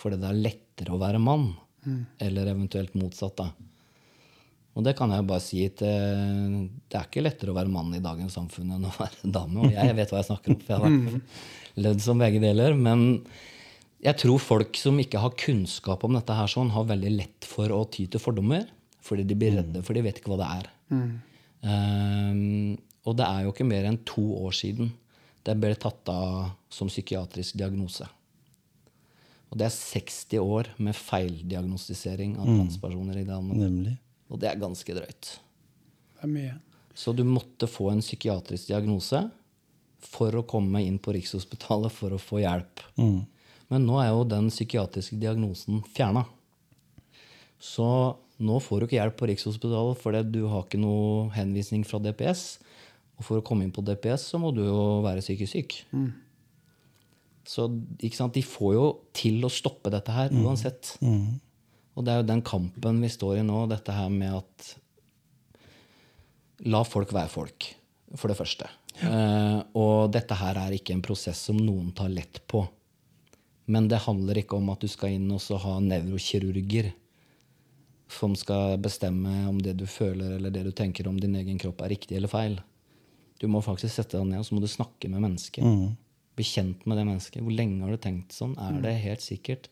fordi 0.00 0.16
det 0.16 0.28
er 0.30 0.38
lettere 0.46 0.94
å 0.94 1.00
være 1.00 1.20
mann. 1.20 1.50
Eller 2.22 2.48
eventuelt 2.52 2.94
motsatt. 2.96 3.36
da. 3.36 3.50
Og 4.78 4.84
det 4.86 4.94
kan 4.96 5.10
jeg 5.12 5.26
bare 5.26 5.42
si 5.42 5.62
til 5.76 6.68
Det 6.88 6.96
er 6.96 7.08
ikke 7.08 7.24
lettere 7.24 7.52
å 7.52 7.56
være 7.56 7.72
mann 7.72 7.92
i 7.96 8.02
dagens 8.04 8.36
samfunn 8.38 8.76
enn 8.76 8.86
å 8.88 8.92
være 8.96 9.30
dame. 9.36 9.64
Og 9.66 9.74
jeg 9.74 9.96
vet 9.98 10.12
hva 10.12 10.20
jeg 10.22 10.28
snakker 10.30 10.54
om, 10.54 10.60
for 10.60 10.72
jeg 10.72 10.80
har 10.80 10.86
vært 10.86 11.80
ledd 11.86 12.04
som 12.04 12.22
begge 12.22 12.42
deler. 12.42 12.76
Men 12.78 13.08
jeg 14.00 14.16
tror 14.22 14.40
folk 14.40 14.78
som 14.80 15.00
ikke 15.02 15.20
har 15.20 15.36
kunnskap 15.40 16.06
om 16.06 16.16
dette, 16.16 16.36
her 16.36 16.48
sånn, 16.48 16.72
har 16.72 16.88
veldig 16.88 17.12
lett 17.18 17.48
for 17.48 17.72
å 17.76 17.82
ty 17.92 18.06
til 18.08 18.22
fordommer. 18.22 18.68
Fordi 19.04 19.26
de 19.26 19.36
blir 19.36 19.58
redde, 19.58 19.82
for 19.84 19.96
de 19.96 20.04
vet 20.06 20.20
ikke 20.20 20.32
hva 20.32 20.40
det 20.40 20.48
er. 20.60 20.72
Um, 21.60 22.78
og 23.04 23.16
det 23.18 23.26
er 23.26 23.44
jo 23.44 23.52
ikke 23.52 23.68
mer 23.68 23.88
enn 23.88 24.00
to 24.08 24.22
år 24.46 24.54
siden 24.56 24.94
det 25.46 25.56
ble 25.60 25.74
tatt 25.80 26.08
av 26.12 26.50
som 26.72 26.90
psykiatrisk 26.90 27.56
diagnose. 27.60 28.06
Og 29.50 29.58
det 29.58 29.66
er 29.66 29.74
60 29.74 30.42
år 30.44 30.70
med 30.78 30.94
feildiagnostisering 30.94 32.36
av 32.38 32.46
transpersoner 32.46 33.18
i 33.18 33.26
Danmark. 33.26 33.58
Nemlig. 33.58 33.96
Og 34.30 34.38
det 34.38 34.50
er 34.50 34.60
ganske 34.60 34.94
drøyt. 34.94 35.30
Det 36.14 36.26
er 36.26 36.30
mye. 36.30 36.54
Så 36.94 37.14
du 37.16 37.24
måtte 37.26 37.66
få 37.70 37.88
en 37.90 38.02
psykiatrisk 38.04 38.70
diagnose 38.70 39.24
for 40.04 40.36
å 40.36 40.46
komme 40.48 40.82
inn 40.84 41.00
på 41.02 41.14
Rikshospitalet 41.16 41.92
for 41.92 42.14
å 42.14 42.20
få 42.20 42.42
hjelp. 42.44 42.82
Mm. 43.00 43.24
Men 43.70 43.86
nå 43.86 43.98
er 44.02 44.10
jo 44.12 44.26
den 44.28 44.50
psykiatriske 44.52 45.18
diagnosen 45.20 45.82
fjerna. 45.94 46.24
Så 47.60 47.86
nå 48.40 48.56
får 48.64 48.80
du 48.80 48.86
ikke 48.86 48.98
hjelp 49.00 49.18
på 49.20 49.28
Rikshospitalet 49.30 50.00
fordi 50.00 50.22
du 50.38 50.42
har 50.50 50.64
ikke 50.64 50.80
noe 50.80 51.28
henvisning 51.34 51.84
fra 51.86 52.00
DPS. 52.02 52.60
Og 53.20 53.26
for 53.26 53.40
å 53.40 53.44
komme 53.44 53.66
inn 53.66 53.74
på 53.74 53.84
DPS 53.84 54.30
så 54.32 54.40
må 54.40 54.50
du 54.56 54.62
jo 54.64 54.82
være 55.04 55.20
psykisk 55.20 55.52
syk. 55.52 55.76
Så 57.50 57.66
ikke 58.00 58.16
sant? 58.16 58.34
de 58.36 58.42
får 58.44 58.74
jo 58.76 58.86
til 59.16 59.44
å 59.44 59.52
stoppe 59.52 59.92
dette 59.92 60.14
her 60.14 60.32
uansett. 60.32 60.94
Og 61.96 62.06
det 62.06 62.12
er 62.12 62.22
jo 62.22 62.30
den 62.30 62.42
kampen 62.46 63.00
vi 63.02 63.10
står 63.12 63.40
i 63.40 63.44
nå, 63.44 63.66
dette 63.68 63.92
her 63.92 64.08
med 64.12 64.40
at 64.40 64.70
La 66.68 66.82
folk 66.84 67.12
være 67.16 67.32
folk, 67.32 67.64
for 68.20 68.28
det 68.28 68.36
første. 68.36 68.66
Eh, 69.00 69.60
og 69.80 70.10
dette 70.12 70.36
her 70.36 70.58
er 70.60 70.74
ikke 70.76 70.92
en 70.92 71.00
prosess 71.00 71.40
som 71.48 71.56
noen 71.56 71.88
tar 71.96 72.10
lett 72.12 72.42
på. 72.52 72.66
Men 73.72 73.86
det 73.88 74.02
handler 74.04 74.42
ikke 74.42 74.58
om 74.58 74.68
at 74.68 74.82
du 74.84 74.90
skal 74.90 75.14
inn 75.16 75.30
og 75.32 75.40
så 75.40 75.56
ha 75.62 75.78
nevrokirurger 75.80 76.90
som 78.10 78.34
skal 78.36 78.76
bestemme 78.82 79.46
om 79.48 79.60
det 79.62 79.76
du 79.78 79.86
føler 79.86 80.34
eller 80.36 80.52
det 80.52 80.64
du 80.66 80.72
tenker 80.74 81.08
om 81.08 81.16
din 81.20 81.36
egen 81.38 81.58
kropp, 81.62 81.80
er 81.80 81.94
riktig 81.94 82.18
eller 82.18 82.28
feil. 82.28 82.58
Du 83.40 83.48
må 83.48 83.62
faktisk 83.64 83.94
sette 83.96 84.18
deg 84.18 84.28
ned 84.28 84.42
og 84.42 84.46
så 84.48 84.56
må 84.56 84.62
du 84.62 84.68
snakke 84.70 85.08
med 85.08 85.24
mennesket. 85.24 85.64
Bli 86.36 86.46
kjent 86.46 86.84
med 86.88 87.00
det 87.00 87.06
mennesket. 87.08 87.42
Hvor 87.44 87.56
lenge 87.56 87.84
har 87.84 87.94
du 87.94 88.00
tenkt 88.00 88.36
sånn? 88.36 88.52
Er 88.60 88.80
det 88.84 88.96
helt 89.04 89.24
sikkert? 89.24 89.70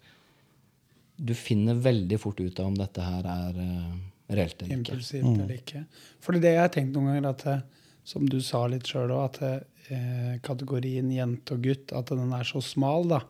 Du 1.19 1.35
finner 1.37 1.79
veldig 1.83 2.19
fort 2.23 2.41
ut 2.41 2.61
av 2.63 2.71
om 2.71 2.79
dette 2.79 3.03
her 3.03 3.27
er 3.27 3.59
uh, 3.59 3.93
reelt 4.33 4.63
eller 4.63 4.71
ikke. 4.71 4.79
Impulsivt 4.79 5.29
eller 5.29 5.55
ikke. 5.57 5.85
For 6.25 6.39
det 6.39 6.55
jeg 6.55 6.63
har 6.63 6.73
tenkt 6.75 6.95
noen 6.97 7.11
ganger, 7.11 7.31
at 7.33 7.47
eh, 7.51 7.87
som 8.09 8.29
du 8.31 8.39
sa 8.45 8.65
litt 8.71 8.89
sjøl 8.89 9.13
òg, 9.13 9.25
at 9.27 9.93
eh, 9.93 10.35
kategorien 10.45 11.09
jente 11.13 11.57
og 11.57 11.65
gutt, 11.67 11.95
at 11.97 12.13
den 12.15 12.35
er 12.37 12.47
så 12.49 12.63
smal, 12.65 13.09
da. 13.11 13.23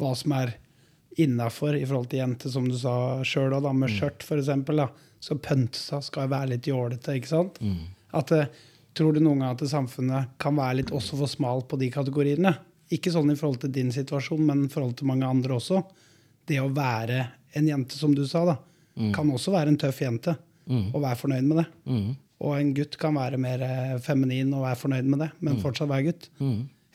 Hva 0.00 0.12
som 0.18 0.34
er 0.36 0.56
innafor 1.22 1.76
i 1.76 1.84
forhold 1.84 2.10
til 2.12 2.22
jente, 2.22 2.52
som 2.52 2.66
du 2.68 2.76
sa 2.78 2.94
sjøl 3.26 3.54
òg, 3.56 3.68
med 3.76 3.92
skjørt 3.92 4.24
f.eks. 4.26 4.50
Så 5.26 5.38
pønsa 5.42 6.02
skal 6.04 6.28
være 6.30 6.54
litt 6.54 6.66
jålete, 6.68 7.14
ikke 7.16 7.32
sant? 7.32 7.60
At 8.16 8.32
eh, 8.36 8.50
Tror 8.96 9.12
du 9.12 9.20
noen 9.20 9.42
ganger 9.42 9.58
at 9.58 9.70
samfunnet 9.70 10.36
kan 10.40 10.56
være 10.56 10.80
litt 10.80 10.92
også 10.94 11.18
for 11.20 11.28
smalt 11.30 11.68
på 11.68 11.78
de 11.80 11.90
kategoriene? 11.92 12.54
Ikke 12.94 13.10
sånn 13.12 13.32
i 13.32 13.36
forhold 13.36 13.60
til 13.64 13.72
din 13.74 13.90
situasjon, 13.92 14.44
men 14.46 14.64
i 14.66 14.70
forhold 14.72 14.94
til 14.96 15.08
mange 15.10 15.26
andre 15.28 15.58
også. 15.58 15.82
Det 16.48 16.60
å 16.62 16.70
være 16.72 17.24
en 17.58 17.66
jente, 17.68 17.96
som 17.98 18.14
du 18.14 18.22
sa, 18.28 18.44
da, 18.48 18.56
kan 19.12 19.28
også 19.32 19.52
være 19.52 19.72
en 19.74 19.80
tøff 19.80 20.00
jente. 20.04 20.36
Og 20.94 21.02
være 21.02 21.18
fornøyd 21.20 21.44
med 21.46 21.60
det. 21.60 21.66
Og 22.42 22.56
en 22.58 22.72
gutt 22.76 22.96
kan 23.00 23.14
være 23.16 23.38
mer 23.40 23.62
eh, 23.64 23.92
feminin 24.04 24.50
og 24.52 24.64
være 24.66 24.76
fornøyd 24.80 25.06
med 25.12 25.22
det, 25.24 25.28
men 25.40 25.60
fortsatt 25.62 25.88
være 25.88 26.08
gutt. 26.10 26.26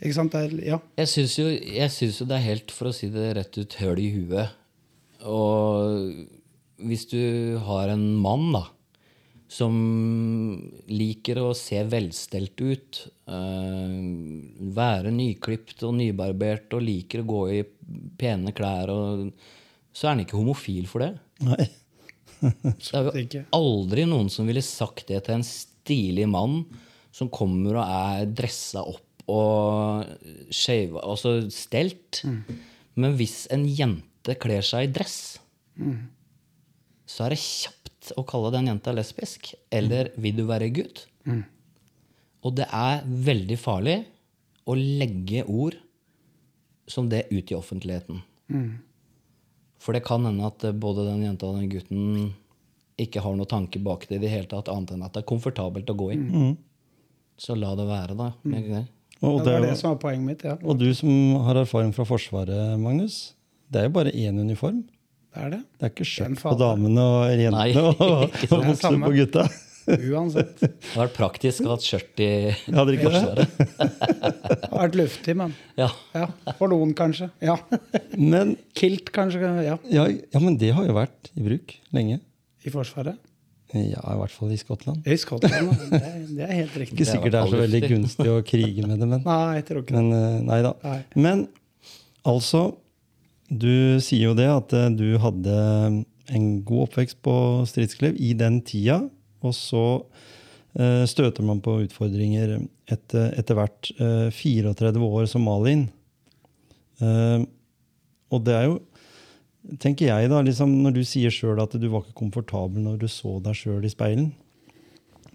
Ikke 0.02 0.14
sant? 0.18 0.34
Det 0.34 0.42
er, 0.48 0.54
ja. 0.74 0.78
Jeg 0.98 1.10
syns 1.10 1.38
jo, 1.40 1.48
synes 1.94 2.20
jo 2.22 2.28
det 2.30 2.36
er 2.40 2.46
helt, 2.48 2.72
for 2.74 2.90
å 2.90 2.94
si 2.94 3.10
det 3.14 3.30
rett 3.38 3.58
ut, 3.58 3.78
høl 3.82 4.02
i 4.02 4.10
huet. 4.16 4.54
Og 5.30 6.26
hvis 6.82 7.06
du 7.12 7.58
har 7.68 7.90
en 7.94 8.06
mann, 8.22 8.48
da, 8.54 8.64
som 9.52 9.74
liker 10.88 11.42
å 11.42 11.50
se 11.58 11.82
velstelt 11.92 12.62
ut, 12.64 13.02
eh, 13.28 13.96
være 14.78 15.12
nyklipt 15.12 15.84
og 15.84 15.98
nybarbert 15.98 16.72
og 16.78 16.86
liker 16.86 17.24
å 17.24 17.28
gå 17.28 17.42
i 17.58 17.60
pene 18.20 18.54
klær, 18.56 18.94
og, 18.94 19.32
så 19.92 20.08
er 20.08 20.14
han 20.14 20.24
ikke 20.24 20.40
homofil 20.40 20.88
for 20.88 21.04
det. 21.04 21.14
Nei. 21.44 21.68
Det 22.42 22.98
er 22.98 23.36
jo 23.36 23.42
aldri 23.54 24.08
noen 24.10 24.32
som 24.34 24.48
ville 24.50 24.64
sagt 24.66 25.12
det 25.12 25.20
til 25.28 25.36
en 25.36 25.44
stilig 25.46 26.26
mann 26.32 26.64
som 27.14 27.30
kommer 27.30 27.78
og 27.78 27.84
er 27.84 28.32
dressa 28.34 28.82
opp 28.82 29.28
og 29.30 30.08
shava, 30.50 31.04
altså 31.04 31.36
stelt. 31.54 32.24
Men 32.98 33.14
hvis 33.20 33.44
en 33.54 33.68
jente 33.68 34.36
kler 34.42 34.66
seg 34.66 34.88
i 34.88 34.92
dress, 34.96 35.20
så 37.06 37.28
er 37.28 37.36
det 37.36 37.44
kjapt 37.44 37.81
å 38.18 38.24
kalle 38.28 38.52
den 38.56 38.68
jenta 38.72 38.94
lesbisk. 38.96 39.54
Eller 39.72 40.12
vil 40.22 40.36
du 40.42 40.46
være 40.50 40.70
gutt? 40.74 41.06
Og 42.42 42.56
det 42.58 42.66
er 42.74 43.04
veldig 43.06 43.58
farlig 43.62 44.00
å 44.70 44.76
legge 44.78 45.44
ord 45.50 45.76
som 46.90 47.08
det 47.10 47.28
ut 47.32 47.52
i 47.52 47.56
offentligheten. 47.58 48.22
For 49.82 49.94
det 49.98 50.04
kan 50.06 50.26
hende 50.28 50.46
at 50.50 50.64
både 50.78 51.08
den 51.08 51.24
jenta 51.26 51.48
og 51.50 51.58
den 51.60 51.70
gutten 51.72 52.32
ikke 53.02 53.22
har 53.24 53.34
noen 53.34 53.50
tanke 53.50 53.80
bak 53.82 54.04
det 54.10 54.20
i 54.20 54.22
det 54.22 54.30
hele 54.30 54.50
tatt, 54.50 54.70
annet 54.70 54.92
enn 54.94 55.06
at 55.06 55.14
det 55.16 55.24
er 55.24 55.30
komfortabelt 55.32 55.90
å 55.90 55.96
gå 55.98 56.12
i. 56.14 56.18
Så 57.42 57.56
la 57.58 57.72
det 57.80 57.88
være, 57.90 58.14
da. 58.20 58.28
det. 58.46 58.84
Og, 59.22 59.40
Ja, 59.40 59.44
det 59.46 59.54
er 59.56 59.62
det 59.66 59.78
som 59.80 59.94
var 59.94 60.00
poenget 60.02 60.26
mitt. 60.26 60.44
ja. 60.46 60.58
og 60.62 60.78
du 60.82 60.88
som 60.98 61.10
har 61.46 61.56
erfaring 61.62 61.94
fra 61.94 62.06
Forsvaret, 62.06 62.78
Magnus. 62.82 63.34
Det 63.72 63.80
er 63.82 63.88
jo 63.88 63.94
bare 63.96 64.12
én 64.14 64.38
uniform. 64.42 64.84
Det 65.32 65.42
er 65.46 65.52
det. 65.54 65.60
Det 65.80 65.86
er 65.88 65.92
ikke 65.94 66.08
skjønt 66.12 66.42
på 66.44 66.52
damene 66.60 67.04
og 67.08 67.22
Nei, 67.32 67.70
jentene 67.72 68.08
og, 68.08 68.24
ikke 68.44 68.58
og 68.58 68.66
bukser 68.68 68.98
på 69.06 69.12
gutta. 69.16 69.46
Uansett. 69.92 70.60
Det 70.62 70.70
har 70.94 71.08
vært 71.08 71.16
praktisk 71.18 71.64
å 71.66 71.72
ha 71.72 71.78
et 71.80 71.86
skjørt 71.88 72.20
i 72.22 72.28
Hadde 72.76 72.94
ikke 72.98 73.12
det? 73.16 73.46
Har 74.72 74.76
vært 74.84 74.98
luftig, 75.00 75.34
men 75.40 75.56
Ja. 75.80 75.88
ja. 76.14 76.28
For 76.60 76.70
noen, 76.72 76.92
kanskje. 76.98 77.32
Ja. 77.44 77.56
Men, 78.20 78.54
Kilt, 78.78 79.10
kanskje. 79.16 79.42
Ja. 79.66 79.80
ja, 79.90 80.06
ja, 80.12 80.40
men 80.44 80.60
det 80.62 80.70
har 80.78 80.86
jo 80.86 80.94
vært 81.00 81.32
i 81.34 81.44
bruk 81.48 81.74
lenge. 81.98 82.20
I 82.62 82.70
Forsvaret. 82.74 83.18
Ja, 83.74 84.04
i 84.04 84.18
hvert 84.20 84.34
fall 84.36 84.52
i 84.54 84.60
Skottland. 84.60 85.06
I 85.08 85.16
Skottland. 85.18 85.72
Det, 85.90 86.00
er- 86.04 86.30
det 86.38 86.46
er 86.46 86.54
helt 86.60 86.74
riktig. 86.84 87.02
Er 87.06 87.12
sikkert 87.16 87.34
det 87.34 87.42
er 87.42 87.52
så 87.56 87.62
veldig 87.64 87.82
gunstig 87.88 88.28
å 88.30 88.38
krige 88.46 88.84
med 88.86 89.00
det, 89.02 89.08
men, 89.16 89.22
Nei, 89.26 89.42
jeg 89.62 89.66
tror 89.72 89.82
ikke 89.86 89.96
det. 89.96 90.02
men 90.04 90.18
eh, 90.18 90.40
nei 90.52 90.58
da. 90.68 90.74
Nei. 90.86 90.98
Men 91.26 91.46
altså, 92.28 92.66
du 93.52 94.00
sier 94.00 94.30
jo 94.30 94.36
det 94.38 94.48
at 94.48 94.74
eh, 94.78 94.92
du 94.96 95.18
hadde 95.20 95.56
en 96.32 96.46
god 96.64 96.86
oppvekst 96.88 97.20
på 97.26 97.34
Stridsklev 97.68 98.16
i 98.16 98.32
den 98.38 98.62
tida, 98.64 99.02
og 99.44 99.56
så 99.58 99.86
eh, 100.80 101.04
støter 101.10 101.44
man 101.44 101.60
på 101.64 101.82
utfordringer 101.84 102.60
etter, 102.92 103.34
etter 103.36 103.58
hvert. 103.58 103.92
eh, 104.00 104.30
34 104.32 105.04
år 105.08 105.28
som 105.28 105.44
Malin. 105.48 105.90
Eh, 107.02 107.44
og 108.32 108.46
det 108.48 108.56
er 108.56 108.70
jo, 108.70 108.78
tenker 109.82 110.14
jeg 110.14 110.32
da, 110.32 110.40
liksom, 110.46 110.78
når 110.86 110.96
du 110.96 111.04
sier 111.08 111.34
sjøl 111.34 111.60
at 111.62 111.76
du 111.76 111.90
var 111.92 112.06
ikke 112.06 112.22
komfortabel 112.24 112.86
når 112.86 113.02
du 113.02 113.10
så 113.12 113.40
deg 113.44 113.58
sjøl 113.58 113.84
i 113.84 113.92
speilen. 113.92 114.32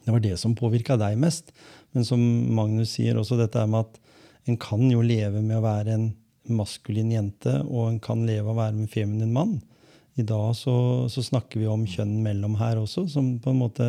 Det 0.07 0.14
var 0.14 0.22
det 0.22 0.37
som 0.38 0.55
påvirka 0.57 0.96
deg 1.00 1.18
mest. 1.18 1.50
Men 1.92 2.07
som 2.07 2.22
Magnus 2.55 2.94
sier 2.94 3.18
også, 3.18 3.38
dette 3.40 3.59
er 3.61 3.68
med 3.68 3.88
at 3.88 4.00
en 4.46 4.59
kan 4.62 4.85
jo 4.87 5.02
leve 5.02 5.42
med 5.42 5.59
å 5.59 5.64
være 5.64 5.96
en 5.96 6.07
maskulin 6.53 7.15
jente, 7.15 7.59
og 7.67 7.91
en 7.91 8.03
kan 8.03 8.23
leve 8.29 8.47
av 8.47 8.55
å 8.55 8.61
være 8.61 8.77
en 8.77 8.93
feminin 8.93 9.35
mann. 9.35 9.59
I 10.17 10.25
dag 10.25 10.55
så, 10.57 10.75
så 11.13 11.23
snakker 11.23 11.61
vi 11.61 11.67
om 11.69 11.85
kjønn 11.89 12.23
mellom 12.25 12.55
her 12.57 12.79
også, 12.81 13.05
som 13.13 13.35
på 13.43 13.53
en 13.53 13.61
måte 13.61 13.87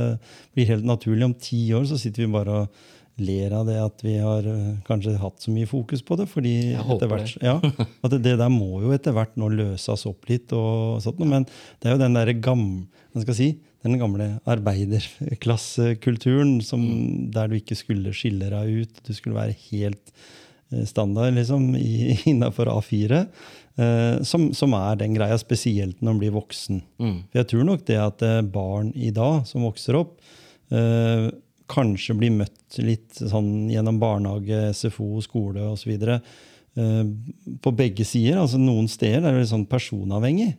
blir 0.55 0.67
helt 0.67 0.87
naturlig. 0.87 1.23
Om 1.23 1.37
ti 1.39 1.61
år 1.77 1.85
så 1.87 1.99
sitter 2.01 2.25
vi 2.25 2.33
bare 2.33 2.63
og 2.63 2.81
ler 3.17 3.49
av 3.57 3.65
det 3.65 3.79
at 3.81 4.03
vi 4.05 4.19
har 4.21 4.45
eh, 4.45 4.75
kanskje 4.87 5.17
hatt 5.21 5.41
så 5.41 5.51
mye 5.53 5.67
fokus 5.69 6.01
på 6.05 6.15
det. 6.19 6.27
fordi 6.29 6.73
etter 6.77 7.07
hvert, 7.09 7.37
ja, 7.41 7.55
at 8.03 8.11
det, 8.13 8.19
det 8.25 8.35
der 8.41 8.49
må 8.53 8.81
jo 8.83 8.91
etter 8.93 9.11
hvert 9.15 9.35
nå 9.39 9.47
løses 9.53 10.05
opp 10.09 10.29
litt. 10.29 10.53
og 10.53 11.01
sånt, 11.03 11.19
Men 11.23 11.45
det 11.47 11.85
er 11.87 11.93
jo 11.95 12.03
den 12.03 12.17
der 12.19 12.29
gamle, 12.43 12.85
skal 13.17 13.39
si, 13.39 13.49
den 13.85 13.99
gamle 14.01 14.25
arbeiderklassekulturen 14.49 16.51
som, 16.65 16.81
der 17.33 17.45
du 17.49 17.55
ikke 17.57 17.79
skulle 17.79 18.17
skille 18.17 18.47
deg 18.53 18.65
ut. 18.83 18.95
Du 19.07 19.13
skulle 19.15 19.39
være 19.39 19.61
helt 19.71 20.05
standard 20.89 21.37
liksom, 21.37 21.69
innafor 22.31 22.71
A4. 22.73 23.25
Eh, 23.77 24.21
som, 24.23 24.49
som, 24.57 24.73
er 24.73 24.97
den 24.97 25.13
greia, 25.13 25.37
spesielt 25.37 26.01
når 26.01 26.11
man 26.11 26.21
blir 26.23 26.35
voksen. 26.35 26.81
Mm. 26.97 27.17
For 27.29 27.41
jeg 27.41 27.49
tror 27.51 27.67
nok 27.67 27.83
det 27.87 27.99
at 28.01 28.23
eh, 28.25 28.39
barn 28.41 28.89
i 28.95 29.11
dag 29.13 29.43
som 29.49 29.67
vokser 29.67 29.99
opp, 29.99 30.17
eh, 30.73 31.27
kanskje 31.67 32.15
blir 32.17 32.33
møtt 32.33 32.79
litt 32.81 33.19
sånn 33.19 33.67
gjennom 33.69 33.99
barnehage, 34.01 34.71
SFO, 34.73 35.17
skole 35.21 35.67
osv. 35.73 35.93
Eh, 35.97 37.03
på 37.61 37.75
begge 37.75 38.05
sider. 38.07 38.39
altså 38.41 38.59
Noen 38.61 38.89
steder 38.89 39.23
er 39.23 39.35
det 39.35 39.45
litt 39.45 39.53
sånn 39.53 39.69
personavhengig. 39.69 40.55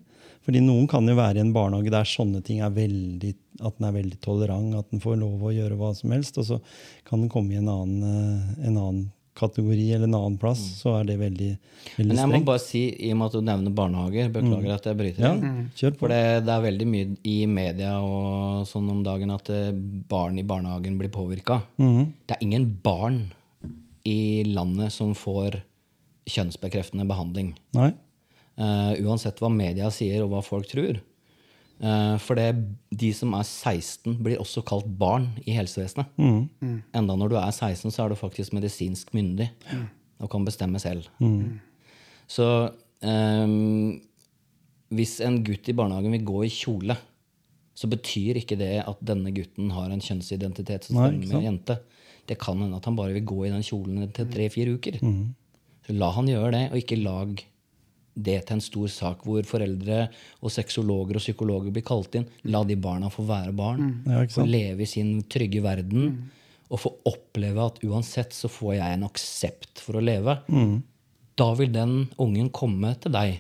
Fordi 0.49 0.63
noen 0.65 0.87
kan 0.89 1.05
jo 1.05 1.19
være 1.19 1.43
i 1.43 1.45
en 1.45 1.53
barnehage 1.53 1.93
der 1.93 2.09
sånne 2.09 2.41
ting 2.45 2.63
er 2.65 2.73
veldig, 2.73 3.35
at 3.61 3.77
den 3.77 3.85
er 3.85 3.99
veldig 3.99 4.19
tolerant, 4.25 4.79
at 4.79 4.89
den 4.95 5.03
får 5.03 5.19
lov 5.21 5.43
å 5.45 5.53
gjøre 5.53 5.77
hva 5.77 5.91
som 5.97 6.15
helst. 6.15 6.39
Og 6.41 6.47
så 6.49 6.61
kan 7.09 7.21
den 7.21 7.33
komme 7.33 7.53
i 7.53 7.61
en 7.61 7.69
annen, 7.69 8.07
eh, 8.07 8.67
en 8.69 8.79
annen 8.79 9.07
kategori 9.39 9.87
eller 9.95 10.09
en 10.09 10.17
annen 10.19 10.39
plass. 10.41 10.61
Så 10.81 10.93
er 10.99 11.07
det 11.09 11.17
veldig, 11.21 11.51
veldig 11.97 12.11
Men 12.11 12.21
jeg 12.21 12.33
må 12.33 12.41
bare 12.49 12.63
si, 12.63 12.83
i 13.07 13.13
og 13.15 13.21
med 13.21 13.31
at 13.31 13.37
du 13.39 13.47
nevner 13.47 13.77
barnehager, 13.79 14.33
beklager 14.35 14.75
at 14.75 14.89
jeg 14.91 14.99
bryter 14.99 15.25
Ja, 15.25 15.33
kjør 15.79 15.95
på. 15.95 16.03
For 16.03 16.15
det, 16.15 16.23
det 16.49 16.55
er 16.55 16.67
veldig 16.67 16.89
mye 16.91 17.09
i 17.31 17.39
media 17.51 17.95
og 18.05 18.67
sånn 18.71 18.91
om 18.93 19.01
dagen 19.07 19.35
at 19.35 19.51
eh, 19.55 19.71
barn 20.11 20.41
i 20.41 20.47
barnehagen 20.49 20.99
blir 21.01 21.13
påvirka. 21.15 21.63
Mm. 21.81 22.13
Det 22.27 22.37
er 22.37 22.47
ingen 22.47 22.69
barn 22.85 23.23
i 24.09 24.45
landet 24.49 24.95
som 24.95 25.15
får 25.19 25.61
kjønnsbekreftende 26.29 27.07
behandling. 27.09 27.55
Nei. 27.77 27.93
Uh, 28.59 28.97
uansett 29.07 29.39
hva 29.39 29.51
media 29.53 29.87
sier 29.95 30.25
og 30.25 30.33
hva 30.33 30.43
folk 30.43 30.67
tror. 30.71 30.99
Eh, 31.79 32.17
for 32.19 32.39
det, 32.39 32.49
de 32.91 33.13
som 33.15 33.35
er 33.39 33.47
16, 33.47 34.17
blir 34.25 34.41
også 34.43 34.65
kalt 34.67 34.89
barn 34.99 35.29
i 35.47 35.55
helsevesenet. 35.55 36.11
Mhm. 36.19 36.83
Enda 36.97 37.17
når 37.17 37.31
du 37.31 37.37
er 37.39 37.51
16, 37.53 37.91
så 37.91 38.05
er 38.05 38.09
du 38.09 38.19
faktisk 38.19 38.53
medisinsk 38.57 39.15
myndig 39.15 39.51
og 40.19 40.31
kan 40.31 40.45
bestemme 40.45 40.81
selv. 40.83 41.07
Så 42.29 42.73
um, 43.01 44.01
hvis 44.91 45.21
en 45.25 45.39
gutt 45.45 45.69
i 45.69 45.77
barnehagen 45.77 46.13
vil 46.13 46.25
gå 46.25 46.43
i 46.45 46.51
kjole, 46.53 46.97
så 47.79 47.87
betyr 47.87 48.41
ikke 48.41 48.59
det 48.59 48.83
at 48.83 48.99
denne 49.07 49.31
gutten 49.33 49.71
har 49.71 49.93
en 49.95 50.03
kjønnsidentitet 50.03 50.89
som 50.89 50.99
stemmer 50.99 51.23
med 51.23 51.37
en 51.39 51.47
jente. 51.47 51.79
Det 52.27 52.37
kan 52.43 52.59
hende 52.59 52.77
at 52.77 52.85
han 52.85 52.97
bare 52.99 53.15
vil 53.15 53.25
gå 53.25 53.45
i 53.47 53.53
den 53.53 53.63
kjolen 53.63 54.11
til 54.13 54.27
tre-fire 54.33 54.75
uker. 54.75 54.99
Så 55.87 55.95
la 55.95 56.11
han 56.11 56.27
gjøre 56.29 56.51
det, 56.53 56.65
og 56.73 56.83
ikke 56.83 56.99
lag 57.01 57.39
det 58.19 58.39
til 58.49 58.57
en 58.57 58.65
stor 58.65 58.91
sak 58.91 59.23
hvor 59.27 59.47
foreldre 59.47 60.09
og 60.43 60.53
sexologer 60.53 61.19
og 61.19 61.23
psykologer 61.23 61.75
blir 61.75 61.87
kalt 61.87 62.19
inn. 62.19 62.27
La 62.51 62.65
de 62.67 62.77
barna 62.77 63.11
få 63.13 63.25
være 63.29 63.55
barn. 63.57 64.03
Ja, 64.07 64.25
ikke 64.27 64.41
få 64.41 64.47
leve 64.49 64.85
i 64.85 64.91
sin 64.91 65.23
trygge 65.31 65.63
verden. 65.65 66.31
Og 66.69 66.83
få 66.83 66.93
oppleve 67.09 67.65
at 67.65 67.79
uansett 67.87 68.35
så 68.37 68.51
får 68.53 68.75
jeg 68.77 68.97
en 68.99 69.07
aksept 69.07 69.81
for 69.81 69.97
å 69.97 70.05
leve. 70.05 70.35
Da 71.39 71.53
vil 71.57 71.71
den 71.73 72.09
ungen 72.21 72.51
komme 72.51 72.93
til 73.01 73.15
deg 73.15 73.39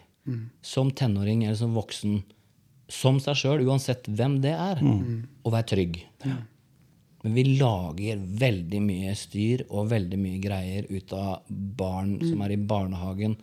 som 0.64 0.90
tenåring 0.92 1.44
eller 1.44 1.58
som 1.58 1.74
voksen 1.76 2.22
som 2.88 3.18
seg 3.20 3.36
sjøl, 3.36 3.66
uansett 3.68 4.06
hvem 4.08 4.38
det 4.40 4.54
er, 4.54 4.78
og 5.44 5.52
være 5.52 5.68
trygg. 5.74 5.98
Men 7.24 7.34
vi 7.34 7.42
lager 7.58 8.20
veldig 8.40 8.80
mye 8.80 9.12
styr 9.18 9.66
og 9.68 9.90
veldig 9.90 10.18
mye 10.22 10.38
greier 10.40 10.86
ut 10.88 11.12
av 11.12 11.42
barn 11.50 12.14
som 12.22 12.40
er 12.46 12.54
i 12.54 12.60
barnehagen, 12.70 13.34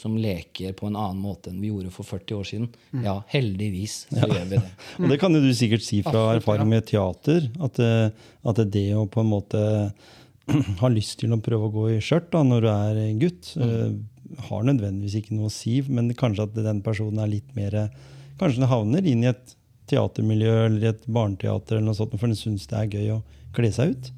som 0.00 0.16
leker 0.20 0.74
på 0.76 0.88
en 0.88 0.96
annen 0.98 1.20
måte 1.22 1.52
enn 1.52 1.60
vi 1.62 1.70
gjorde 1.70 1.92
for 1.94 2.08
40 2.08 2.38
år 2.38 2.48
siden. 2.48 2.68
Ja, 3.04 3.18
heldigvis 3.32 4.04
så 4.08 4.24
gjør 4.24 4.46
vi 4.48 4.56
det. 4.56 4.62
Og 5.00 5.12
det 5.12 5.20
kan 5.22 5.36
du 5.36 5.50
sikkert 5.56 5.84
si 5.86 6.00
fra 6.06 6.30
erfaring 6.34 6.70
med 6.70 6.88
teater, 6.88 7.50
at, 7.60 7.80
eh, 7.84 8.32
at 8.50 8.62
det 8.72 8.86
å 8.96 9.06
på 9.10 9.24
en 9.24 9.32
måte 9.32 9.62
ha 10.82 10.92
lyst 10.92 11.20
til 11.20 11.36
å 11.36 11.42
prøve 11.44 11.68
å 11.68 11.74
gå 11.74 11.86
i 11.94 12.00
skjørt 12.04 12.32
da, 12.34 12.44
når 12.46 12.66
du 12.66 12.70
er 12.72 13.02
gutt, 13.20 13.52
eh, 13.60 13.90
har 14.50 14.66
nødvendigvis 14.66 15.20
ikke 15.20 15.36
noe 15.36 15.50
å 15.50 15.54
si, 15.54 15.80
men 15.88 16.12
kanskje 16.18 16.48
at 16.48 16.58
den 16.64 16.84
personen 16.86 17.22
er 17.22 17.36
litt 17.38 17.52
mer 17.58 17.82
Kanskje 18.40 18.62
den 18.62 18.70
havner 18.70 19.04
inn 19.04 19.20
i 19.20 19.28
et 19.28 19.50
teatermiljø 19.90 20.54
eller 20.64 20.94
et 20.94 21.02
barneteater, 21.04 21.76
eller 21.76 21.90
noe 21.90 21.98
sånt, 21.98 22.14
for 22.16 22.30
den 22.30 22.38
syns 22.38 22.64
det 22.70 22.78
er 22.78 22.94
gøy 22.94 23.10
å 23.18 23.18
kle 23.56 23.68
seg 23.74 23.92
ut. 23.92 24.10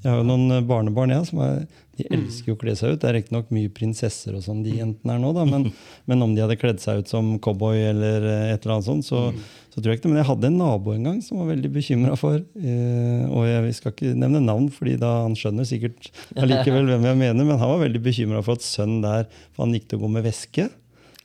Jeg 0.00 0.08
har 0.08 0.22
jo 0.22 0.26
noen 0.26 0.56
eh, 0.56 0.64
barnebarn 0.64 1.12
ja, 1.12 1.20
som 1.28 1.42
er, 1.44 1.64
de 2.00 2.08
elsker 2.16 2.50
jo 2.50 2.56
å 2.56 2.60
kle 2.60 2.74
seg 2.78 2.94
ut. 2.96 3.00
Det 3.02 3.08
er 3.10 3.16
riktignok 3.20 3.48
mye 3.54 3.70
prinsesser 3.76 4.34
og 4.36 4.42
sånn 4.44 4.64
de 4.64 4.74
jentene 4.80 5.14
er 5.16 5.22
nå, 5.22 5.30
da, 5.36 5.44
men, 5.48 5.68
men 6.10 6.24
om 6.26 6.32
de 6.36 6.42
hadde 6.44 6.56
kledd 6.60 6.80
seg 6.82 7.02
ut 7.04 7.12
som 7.12 7.34
cowboy 7.44 7.78
eller 7.92 8.26
eh, 8.26 8.52
et 8.54 8.64
eller 8.64 8.78
annet 8.78 8.88
sånt, 8.88 9.06
så, 9.08 9.22
så 9.70 9.78
tror 9.78 9.92
jeg 9.92 10.00
ikke 10.00 10.08
det. 10.08 10.12
Men 10.14 10.22
jeg 10.22 10.28
hadde 10.32 10.50
en 10.50 10.58
nabo 10.60 10.94
en 10.96 11.08
gang 11.10 11.18
som 11.24 11.42
var 11.42 11.50
veldig 11.52 11.70
bekymra 11.76 12.16
for 12.18 12.38
eh, 12.40 13.24
Og 13.30 13.44
jeg 13.48 13.76
skal 13.78 13.94
ikke 13.94 14.14
nevne 14.18 14.40
navn, 14.44 14.70
fordi 14.74 14.96
da 15.00 15.12
han 15.24 15.36
skjønner 15.38 15.68
sikkert 15.68 16.10
allikevel 16.34 16.88
hvem 16.90 17.06
jeg 17.10 17.20
mener, 17.26 17.44
men 17.52 17.60
han 17.60 17.74
var 17.76 17.84
veldig 17.84 18.02
bekymra 18.08 18.40
for 18.46 18.58
at 18.58 18.66
sønnen 18.66 19.04
der, 19.04 19.28
for 19.54 19.66
han 19.66 19.76
gikk 19.76 19.90
til 19.92 20.00
å 20.00 20.06
gå 20.06 20.12
med 20.18 20.26
veske, 20.26 20.70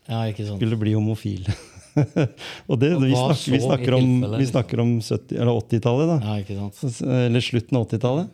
Ja, 0.06 0.26
ikke 0.30 0.46
sant? 0.46 0.60
skulle 0.62 0.78
bli 0.82 0.94
homofil. 0.98 1.48
og 2.70 2.80
det, 2.82 2.90
vi, 3.00 3.12
snakker, 3.12 3.52
vi, 3.54 3.60
snakker 3.64 3.98
om, 3.98 4.08
vi 4.22 4.30
liksom? 4.38 4.52
snakker 4.52 4.82
om 4.84 4.94
70, 5.02 5.36
eller 5.38 5.60
80-tallet, 5.62 6.12
da. 6.12 6.18
Ja, 6.24 6.38
ikke 6.44 6.58
sant? 6.60 7.02
Eller 7.08 7.46
slutten 7.46 7.80
av 7.80 7.86
80-tallet. 7.88 8.34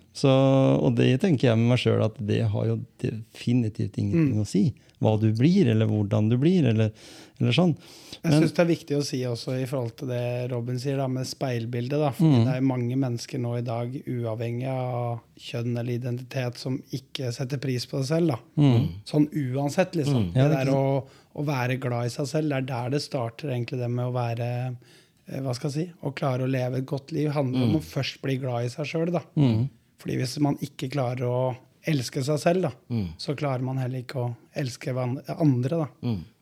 Og 0.82 0.95
det 0.97 1.12
tenker 1.24 1.52
jeg 1.52 1.60
med 1.62 1.74
meg 1.74 1.84
sjøl 1.84 2.06
at 2.06 2.17
det 2.32 2.41
har 2.54 2.71
jo 2.71 2.80
definitivt 3.04 4.00
ingenting 4.02 4.41
å 4.41 4.47
si. 4.50 4.65
Hva 5.02 5.16
du 5.20 5.32
blir, 5.34 5.68
eller 5.74 5.90
hvordan 5.90 6.30
du 6.30 6.38
blir, 6.38 6.68
eller, 6.70 6.92
eller 7.40 7.56
sånn. 7.58 7.72
Jeg 8.22 8.36
syns 8.38 8.52
det 8.54 8.62
er 8.62 8.68
viktig 8.70 8.98
å 9.00 9.06
si 9.06 9.20
også 9.26 9.56
i 9.58 9.66
forhold 9.66 9.96
til 9.98 10.12
det 10.12 10.26
Robin 10.52 10.78
sier 10.78 11.00
da, 11.02 11.08
med 11.10 11.26
speilbildet. 11.26 11.98
da, 11.98 12.12
Mm. 12.22 12.44
Det 12.46 12.54
er 12.54 12.68
mange 12.70 12.98
mennesker 13.02 13.42
nå 13.42 13.56
i 13.58 13.64
dag, 13.66 13.96
uavhengig 14.06 14.68
av 14.70 15.24
kjønn 15.42 15.72
eller 15.74 15.96
identitet, 15.96 16.60
som 16.62 16.76
ikke 16.94 17.32
setter 17.34 17.58
pris 17.58 17.88
på 17.90 17.98
det 18.04 18.08
selv. 18.12 18.36
da. 18.36 18.38
Sånn 19.10 19.26
uansett, 19.34 19.98
liksom. 19.98 20.30
Mm. 20.30 20.36
Ja, 20.38 20.44
det 20.44 20.50
det 20.54 20.60
er 20.60 20.66
der 20.70 20.76
å, 20.76 21.08
å 21.34 21.46
være 21.48 21.80
glad 21.82 22.06
i 22.12 22.14
seg 22.14 22.30
selv, 22.30 22.50
det 22.54 22.60
er 22.62 22.70
der 22.70 22.94
det 22.94 23.02
starter, 23.02 23.50
egentlig, 23.56 23.80
det 23.82 23.90
med 23.90 24.12
å 24.12 24.14
være 24.14 24.52
eh, 25.32 25.42
hva 25.42 25.56
skal 25.58 25.72
jeg 25.72 25.78
si, 25.80 25.88
Å 26.06 26.14
klare 26.14 26.46
å 26.46 26.52
leve 26.52 26.78
et 26.78 26.86
godt 26.86 27.12
liv 27.16 27.32
handler 27.34 27.64
om 27.72 27.76
å 27.80 27.84
først 27.84 28.22
bli 28.22 28.38
glad 28.38 28.66
i 28.68 28.70
seg 28.70 28.86
sjøl. 28.86 29.10
Fordi 30.02 30.18
hvis 30.22 30.38
man 30.46 30.58
ikke 30.62 30.90
klarer 30.94 31.26
å 31.26 31.42
elske 31.89 32.22
seg 32.24 32.39
selv, 32.41 32.67
da, 32.67 32.72
så 33.17 33.34
klarer 33.38 33.63
man 33.65 33.80
heller 33.82 34.04
ikke 34.04 34.20
å 34.22 34.36
elske 34.58 34.94
andre. 34.94 35.80
Da. 35.86 35.88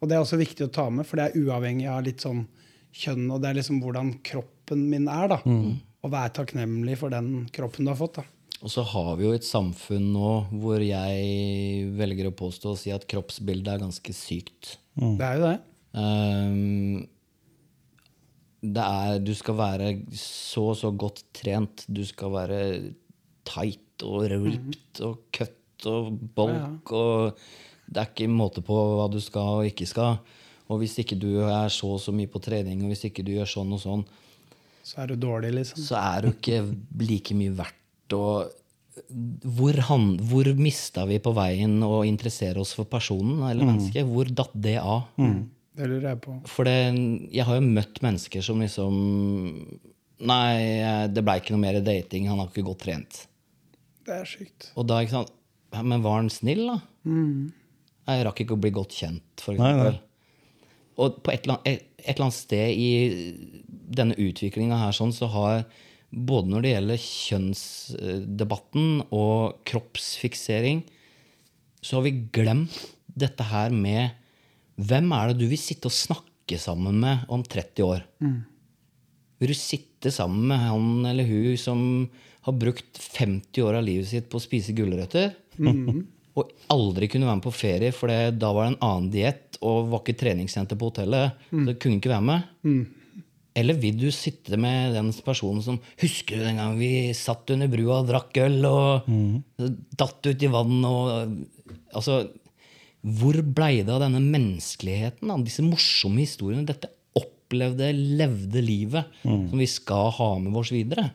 Og 0.02 0.10
det 0.10 0.16
er 0.18 0.24
også 0.24 0.40
viktig 0.42 0.66
å 0.68 0.74
ta 0.74 0.90
med, 0.92 1.08
for 1.08 1.20
det 1.20 1.30
er 1.30 1.38
uavhengig 1.46 1.88
av 1.92 2.04
litt 2.08 2.26
sånn 2.26 2.46
kjønn, 2.92 3.28
og 3.32 3.42
det 3.44 3.52
er 3.52 3.60
liksom 3.60 3.80
hvordan 3.84 4.16
kroppen 4.26 4.88
min 4.92 5.08
er. 5.12 5.30
da. 5.36 5.40
Å 6.00 6.08
være 6.12 6.34
takknemlig 6.40 6.98
for 7.00 7.12
den 7.14 7.48
kroppen 7.56 7.86
du 7.88 7.92
har 7.94 8.00
fått. 8.00 8.20
da. 8.22 8.26
Og 8.60 8.72
så 8.74 8.84
har 8.84 9.14
vi 9.16 9.24
jo 9.24 9.36
et 9.38 9.48
samfunn 9.48 10.10
nå 10.12 10.32
hvor 10.60 10.84
jeg 10.84 11.88
velger 11.96 12.28
å 12.28 12.36
påstå 12.36 12.74
å 12.74 12.80
si 12.80 12.92
at 12.92 13.08
kroppsbildet 13.08 13.72
er 13.74 13.84
ganske 13.86 14.16
sykt. 14.16 14.74
Det 15.00 15.24
er 15.24 15.40
jo 15.40 15.46
det. 15.46 15.58
Um, 15.96 17.08
det 18.60 18.84
er 18.84 19.20
Du 19.24 19.32
skal 19.38 19.56
være 19.58 19.94
så 20.20 20.66
og 20.74 20.78
så 20.78 20.92
godt 20.92 21.24
trent. 21.34 21.86
Du 21.88 22.04
skal 22.08 22.34
være 22.36 22.60
tight 23.48 23.80
og 24.08 24.28
ripped 24.32 25.02
og 25.06 25.24
cut 25.36 25.88
og 25.90 26.12
bulk 26.36 26.92
og 26.92 27.40
Det 27.90 28.02
er 28.02 28.10
ikke 28.12 28.28
måte 28.30 28.62
på 28.62 28.76
hva 28.76 29.08
du 29.10 29.18
skal 29.24 29.62
og 29.62 29.66
ikke 29.66 29.88
skal. 29.90 30.20
Og 30.70 30.78
hvis 30.84 31.00
ikke 31.02 31.18
du 31.18 31.40
er 31.42 31.72
så 31.74 31.96
og 31.96 32.02
så 32.04 32.14
mye 32.14 32.30
på 32.30 32.42
trening, 32.44 32.84
og 32.84 32.92
hvis 32.92 33.08
ikke 33.08 33.24
du 33.26 33.32
gjør 33.34 33.50
sånn 33.50 33.74
og 33.74 33.82
sånn, 33.82 34.04
Så 34.86 35.02
er 35.02 35.08
du 35.08 35.16
dårlig, 35.16 35.50
liksom. 35.56 35.82
så 35.84 35.98
er 35.98 36.22
du 36.22 36.30
ikke 36.30 36.60
like 37.02 37.34
mye 37.38 37.56
verdt. 37.58 38.14
Og 38.14 38.52
hvor, 39.58 39.80
han, 39.90 40.06
hvor 40.30 40.46
mista 40.60 41.06
vi 41.10 41.18
på 41.24 41.34
veien 41.34 41.80
å 41.86 42.04
interessere 42.06 42.62
oss 42.62 42.76
for 42.78 42.86
personen 42.90 43.42
eller 43.50 43.66
mennesket? 43.66 44.06
Hvor 44.06 44.30
datt 44.30 44.54
det 44.54 44.78
av? 44.82 45.08
Det 45.18 45.88
lurer 45.88 46.10
jeg 46.12 46.22
på. 46.26 46.36
For 46.52 46.68
det, 46.68 46.78
jeg 47.34 47.46
har 47.48 47.58
jo 47.60 47.66
møtt 47.66 48.02
mennesker 48.06 48.44
som 48.46 48.62
liksom 48.62 49.00
Nei, 50.20 51.08
det 51.08 51.22
blei 51.24 51.38
ikke 51.40 51.54
noe 51.56 51.64
mer 51.64 51.78
dating. 51.80 52.26
Han 52.28 52.42
har 52.42 52.50
ikke 52.50 52.66
godt 52.68 52.82
trent. 52.84 53.22
Det 54.10 54.18
er 54.18 54.30
sykt. 54.30 54.72
Og 54.74 54.88
da, 54.90 55.00
ikke 55.06 55.20
sant 55.20 55.34
Men 55.86 56.02
var 56.02 56.16
han 56.18 56.32
snill, 56.34 56.64
da? 56.66 56.80
Jeg 58.10 58.26
rakk 58.26 58.40
ikke 58.42 58.56
å 58.58 58.62
bli 58.62 58.72
godt 58.74 58.96
kjent, 58.98 59.44
for 59.44 59.54
Nei, 59.54 59.70
nei. 59.70 59.90
eksempel. 59.92 60.00
Og 61.00 61.20
på 61.24 61.32
et 61.32 61.46
eller, 61.46 61.60
annet, 61.60 61.68
et, 61.70 62.08
eller 62.10 62.26
annet 62.26 62.36
sted 62.36 62.74
i 62.74 62.90
denne 64.00 64.18
utviklinga 64.20 64.80
her 64.82 64.96
sånn, 64.98 65.14
så 65.16 65.30
har 65.32 65.62
både 66.10 66.50
når 66.50 66.66
det 66.66 66.72
gjelder 66.74 67.04
kjønnsdebatten 67.06 68.88
og 69.16 69.60
kroppsfiksering, 69.70 70.82
så 71.86 72.00
har 72.00 72.08
vi 72.08 72.16
glemt 72.34 72.80
dette 73.20 73.46
her 73.52 73.70
med 73.74 74.18
Hvem 74.80 75.10
er 75.12 75.30
det 75.32 75.42
du 75.42 75.50
vil 75.52 75.60
sitte 75.60 75.90
og 75.90 75.96
snakke 75.96 76.58
sammen 76.60 77.02
med 77.04 77.26
om 77.30 77.42
30 77.44 77.84
år? 77.84 78.06
Vil 79.40 79.52
du 79.52 79.58
sitte 79.60 80.12
sammen 80.12 80.46
med 80.48 80.62
han 80.64 81.06
eller 81.10 81.28
hun 81.28 81.58
som 81.60 81.82
har 82.48 82.54
brukt 82.56 82.98
50 82.98 83.62
år 83.66 83.80
av 83.80 83.84
livet 83.84 84.08
sitt 84.08 84.30
på 84.32 84.40
å 84.40 84.44
spise 84.44 84.74
gulrøtter, 84.78 85.34
og 86.40 86.52
aldri 86.72 87.10
kunne 87.12 87.28
være 87.28 87.40
med 87.42 87.44
på 87.44 87.52
ferie, 87.52 87.92
for 87.92 88.08
da 88.08 88.52
var 88.56 88.66
det 88.66 88.72
en 88.76 88.84
annen 88.86 89.10
diett 89.12 89.58
og 89.62 89.90
var 89.92 90.00
ikke 90.06 90.20
treningssenter 90.22 90.78
på 90.80 90.88
hotellet, 90.92 91.34
så 91.52 91.76
kunne 91.76 92.00
ikke 92.00 92.14
være 92.14 92.28
med? 92.30 92.42
Eller 93.60 93.76
vil 93.82 93.98
du 94.00 94.08
sitte 94.14 94.56
med 94.62 94.94
den 94.96 95.10
personen 95.26 95.60
som 95.66 95.80
Husker 96.00 96.38
du 96.38 96.44
den 96.46 96.60
gang 96.62 96.78
vi 96.80 97.12
satt 97.18 97.50
under 97.52 97.68
brua 97.68 97.98
og 98.04 98.08
drakk 98.08 98.38
øl 98.46 98.64
og 98.70 99.10
datt 100.00 100.30
ut 100.30 100.44
i 100.46 100.52
vann 100.54 100.86
og 100.86 101.10
Altså, 101.98 102.30
hvor 103.04 103.36
blei 103.44 103.82
det 103.84 103.92
av 103.92 104.00
denne 104.06 104.22
menneskeligheten? 104.24 105.28
Da? 105.28 105.36
Disse 105.44 105.66
morsomme 105.66 106.22
historiene. 106.24 106.64
Dette 106.70 106.88
opplevde, 107.20 107.90
levde 107.94 108.62
livet 108.64 109.12
som 109.50 109.58
vi 109.60 109.68
skal 109.68 110.12
ha 110.22 110.30
med 110.40 110.56
oss 110.56 110.72
videre. 110.72 111.10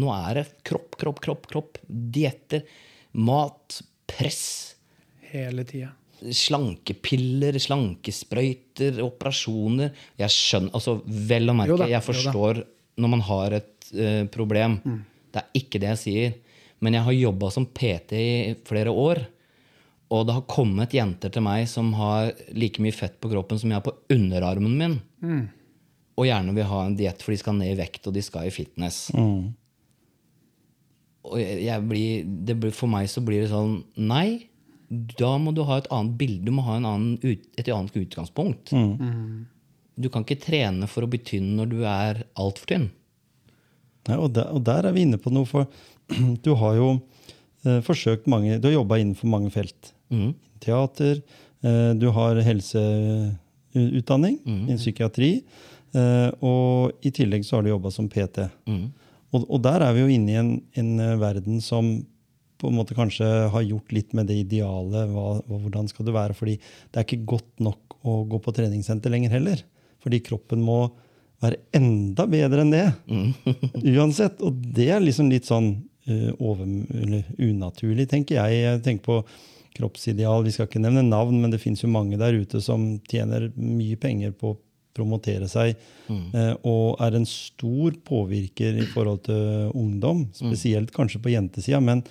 Nå 0.00 0.12
er 0.14 0.40
det 0.40 0.44
kropp, 0.66 0.96
kropp, 1.00 1.20
kropp, 1.24 1.48
kropp. 1.50 1.80
Dietter, 1.86 2.64
mat, 3.12 3.80
press. 4.08 4.44
Hele 5.32 5.66
tida. 5.68 5.90
Slankepiller, 6.22 7.58
slankesprøyter, 7.58 9.00
operasjoner. 9.02 9.90
Jeg 10.20 10.32
skjønner, 10.32 10.72
altså 10.78 11.00
Vel 11.04 11.50
å 11.50 11.56
merke, 11.58 11.80
da, 11.82 11.90
jeg 11.90 12.06
forstår 12.06 12.62
når 13.02 13.12
man 13.16 13.24
har 13.26 13.58
et 13.58 13.92
uh, 13.96 14.24
problem. 14.32 14.78
Det 15.32 15.40
er 15.42 15.62
ikke 15.62 15.80
det 15.82 15.94
jeg 15.94 16.02
sier. 16.02 16.34
Men 16.82 16.98
jeg 16.98 17.06
har 17.06 17.16
jobba 17.16 17.50
som 17.54 17.66
PT 17.66 18.18
i 18.18 18.32
flere 18.66 18.90
år. 18.90 19.22
Og 20.12 20.26
det 20.28 20.36
har 20.36 20.44
kommet 20.50 20.92
jenter 20.92 21.32
til 21.32 21.44
meg 21.46 21.64
som 21.70 21.92
har 21.96 22.34
like 22.52 22.82
mye 22.84 22.92
fett 22.94 23.14
på 23.22 23.30
kroppen 23.32 23.60
som 23.60 23.70
jeg 23.70 23.78
har 23.80 23.86
på 23.86 23.94
underarmen 24.12 24.74
min. 24.76 24.96
Og 26.20 26.28
gjerne 26.28 26.52
vil 26.52 26.68
ha 26.68 26.84
en 26.84 26.96
diett, 26.98 27.22
for 27.24 27.32
de 27.32 27.40
skal 27.40 27.56
ned 27.56 27.72
i 27.72 27.78
vekt, 27.78 28.04
og 28.06 28.12
de 28.12 28.22
skal 28.24 28.50
i 28.50 28.52
fitness. 28.52 29.06
Jeg 29.14 29.54
blir, 31.22 32.24
det 32.24 32.56
blir, 32.58 32.72
for 32.74 32.90
meg 32.90 33.10
så 33.10 33.22
blir 33.24 33.44
det 33.44 33.52
sånn 33.52 33.82
Nei, 33.96 34.48
da 34.90 35.36
må 35.40 35.54
du 35.56 35.62
ha 35.64 35.78
et 35.80 35.88
annet 35.94 36.16
bilde. 36.20 36.46
Du 36.48 36.52
må 36.52 36.64
ha 36.66 36.76
en 36.76 36.88
annen, 36.88 37.36
et 37.56 37.68
annet 37.72 37.96
utgangspunkt. 37.96 38.72
Du 39.96 40.08
kan 40.12 40.24
ikke 40.24 40.40
trene 40.42 40.88
for 40.90 41.04
å 41.04 41.10
bli 41.10 41.20
tynn 41.22 41.54
når 41.56 41.70
du 41.70 41.78
er 41.88 42.24
altfor 42.40 42.74
tynn. 42.74 42.90
Nei, 44.08 44.18
og, 44.18 44.32
der, 44.34 44.48
og 44.50 44.64
der 44.66 44.88
er 44.88 44.94
vi 44.96 45.04
inne 45.06 45.20
på 45.20 45.30
noe, 45.32 45.46
for 45.48 45.68
du 46.44 46.52
har 46.58 46.78
jo 46.78 46.88
eh, 46.96 47.78
forsøkt 47.86 48.26
mange 48.30 48.58
Du 48.58 48.66
har 48.68 48.80
jobba 48.80 48.98
innenfor 48.98 49.30
mange 49.30 49.52
felt. 49.54 49.92
Mm. 50.12 50.32
Teater, 50.62 51.20
eh, 51.62 51.92
du 51.98 52.08
har 52.16 52.40
helseutdanning 52.42 54.40
innen 54.42 54.80
psykiatri, 54.80 55.30
eh, 55.94 56.28
og 56.42 57.06
i 57.06 57.14
tillegg 57.14 57.46
så 57.46 57.58
har 57.58 57.66
du 57.66 57.72
jobba 57.72 57.94
som 57.94 58.10
PT. 58.10 58.48
Mhm. 58.66 58.90
Og, 59.32 59.44
og 59.46 59.62
der 59.64 59.84
er 59.84 59.94
vi 59.96 60.04
jo 60.04 60.10
inne 60.12 60.32
i 60.32 60.40
en, 60.40 60.54
en 60.78 60.90
eh, 61.00 61.18
verden 61.20 61.60
som 61.64 61.94
på 62.62 62.70
en 62.70 62.78
måte 62.78 62.94
kanskje 62.94 63.26
har 63.50 63.64
gjort 63.66 63.92
litt 63.94 64.12
med 64.14 64.28
det 64.30 64.38
ideale. 64.44 65.06
Hva, 65.10 65.40
hvordan 65.50 65.88
skal 65.90 66.06
du 66.06 66.12
være? 66.14 66.36
Fordi 66.38 66.58
det 66.60 67.00
er 67.00 67.06
ikke 67.06 67.24
godt 67.34 67.64
nok 67.64 67.96
å 68.06 68.20
gå 68.30 68.38
på 68.42 68.54
treningssenter 68.54 69.12
lenger 69.12 69.34
heller. 69.34 69.64
Fordi 70.02 70.22
kroppen 70.22 70.62
må 70.62 70.84
være 71.42 71.58
enda 71.74 72.26
bedre 72.30 72.62
enn 72.62 72.74
det. 72.74 72.84
Uansett. 73.96 74.42
Og 74.46 74.62
det 74.76 74.92
er 74.94 75.02
liksom 75.02 75.30
litt 75.32 75.48
sånn 75.50 75.72
uh, 76.06 76.30
over, 76.38 76.62
eller 77.02 77.26
unaturlig, 77.42 78.06
tenker 78.12 78.38
jeg. 78.38 78.60
Jeg 78.62 78.84
tenker 78.86 79.08
på 79.08 79.18
kroppsideal. 79.74 80.46
Vi 80.46 80.54
skal 80.54 80.68
ikke 80.68 80.82
nevne 80.82 81.02
navn, 81.06 81.40
men 81.42 81.50
det 81.50 81.62
fins 81.62 81.82
jo 81.82 81.90
mange 81.90 82.20
der 82.20 82.36
ute 82.38 82.62
som 82.62 82.92
tjener 83.10 83.50
mye 83.56 83.98
penger 83.98 84.34
på 84.38 84.54
promotere 84.94 85.48
seg, 85.48 85.74
eh, 86.10 86.52
og 86.68 87.00
er 87.00 87.16
en 87.16 87.26
stor 87.28 87.96
påvirker 88.04 88.76
i 88.82 88.86
forhold 88.92 89.24
til 89.28 89.70
ungdom. 89.78 90.26
Spesielt 90.36 90.92
kanskje 90.92 91.22
på 91.22 91.32
jentesida, 91.32 91.80
men, 91.80 92.02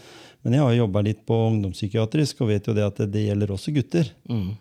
men 0.42 0.54
jeg 0.58 0.64
har 0.64 0.74
jo 0.74 0.84
jobba 0.86 1.06
litt 1.06 1.26
på 1.26 1.38
ungdomspsykiatrisk 1.52 2.42
og 2.42 2.52
vet 2.54 2.68
jo 2.68 2.74
det 2.78 2.88
at 2.88 3.04
det, 3.04 3.12
det 3.14 3.28
gjelder 3.30 3.56
også 3.58 3.74
gutter. 3.78 4.12
Mhm. 4.30 4.52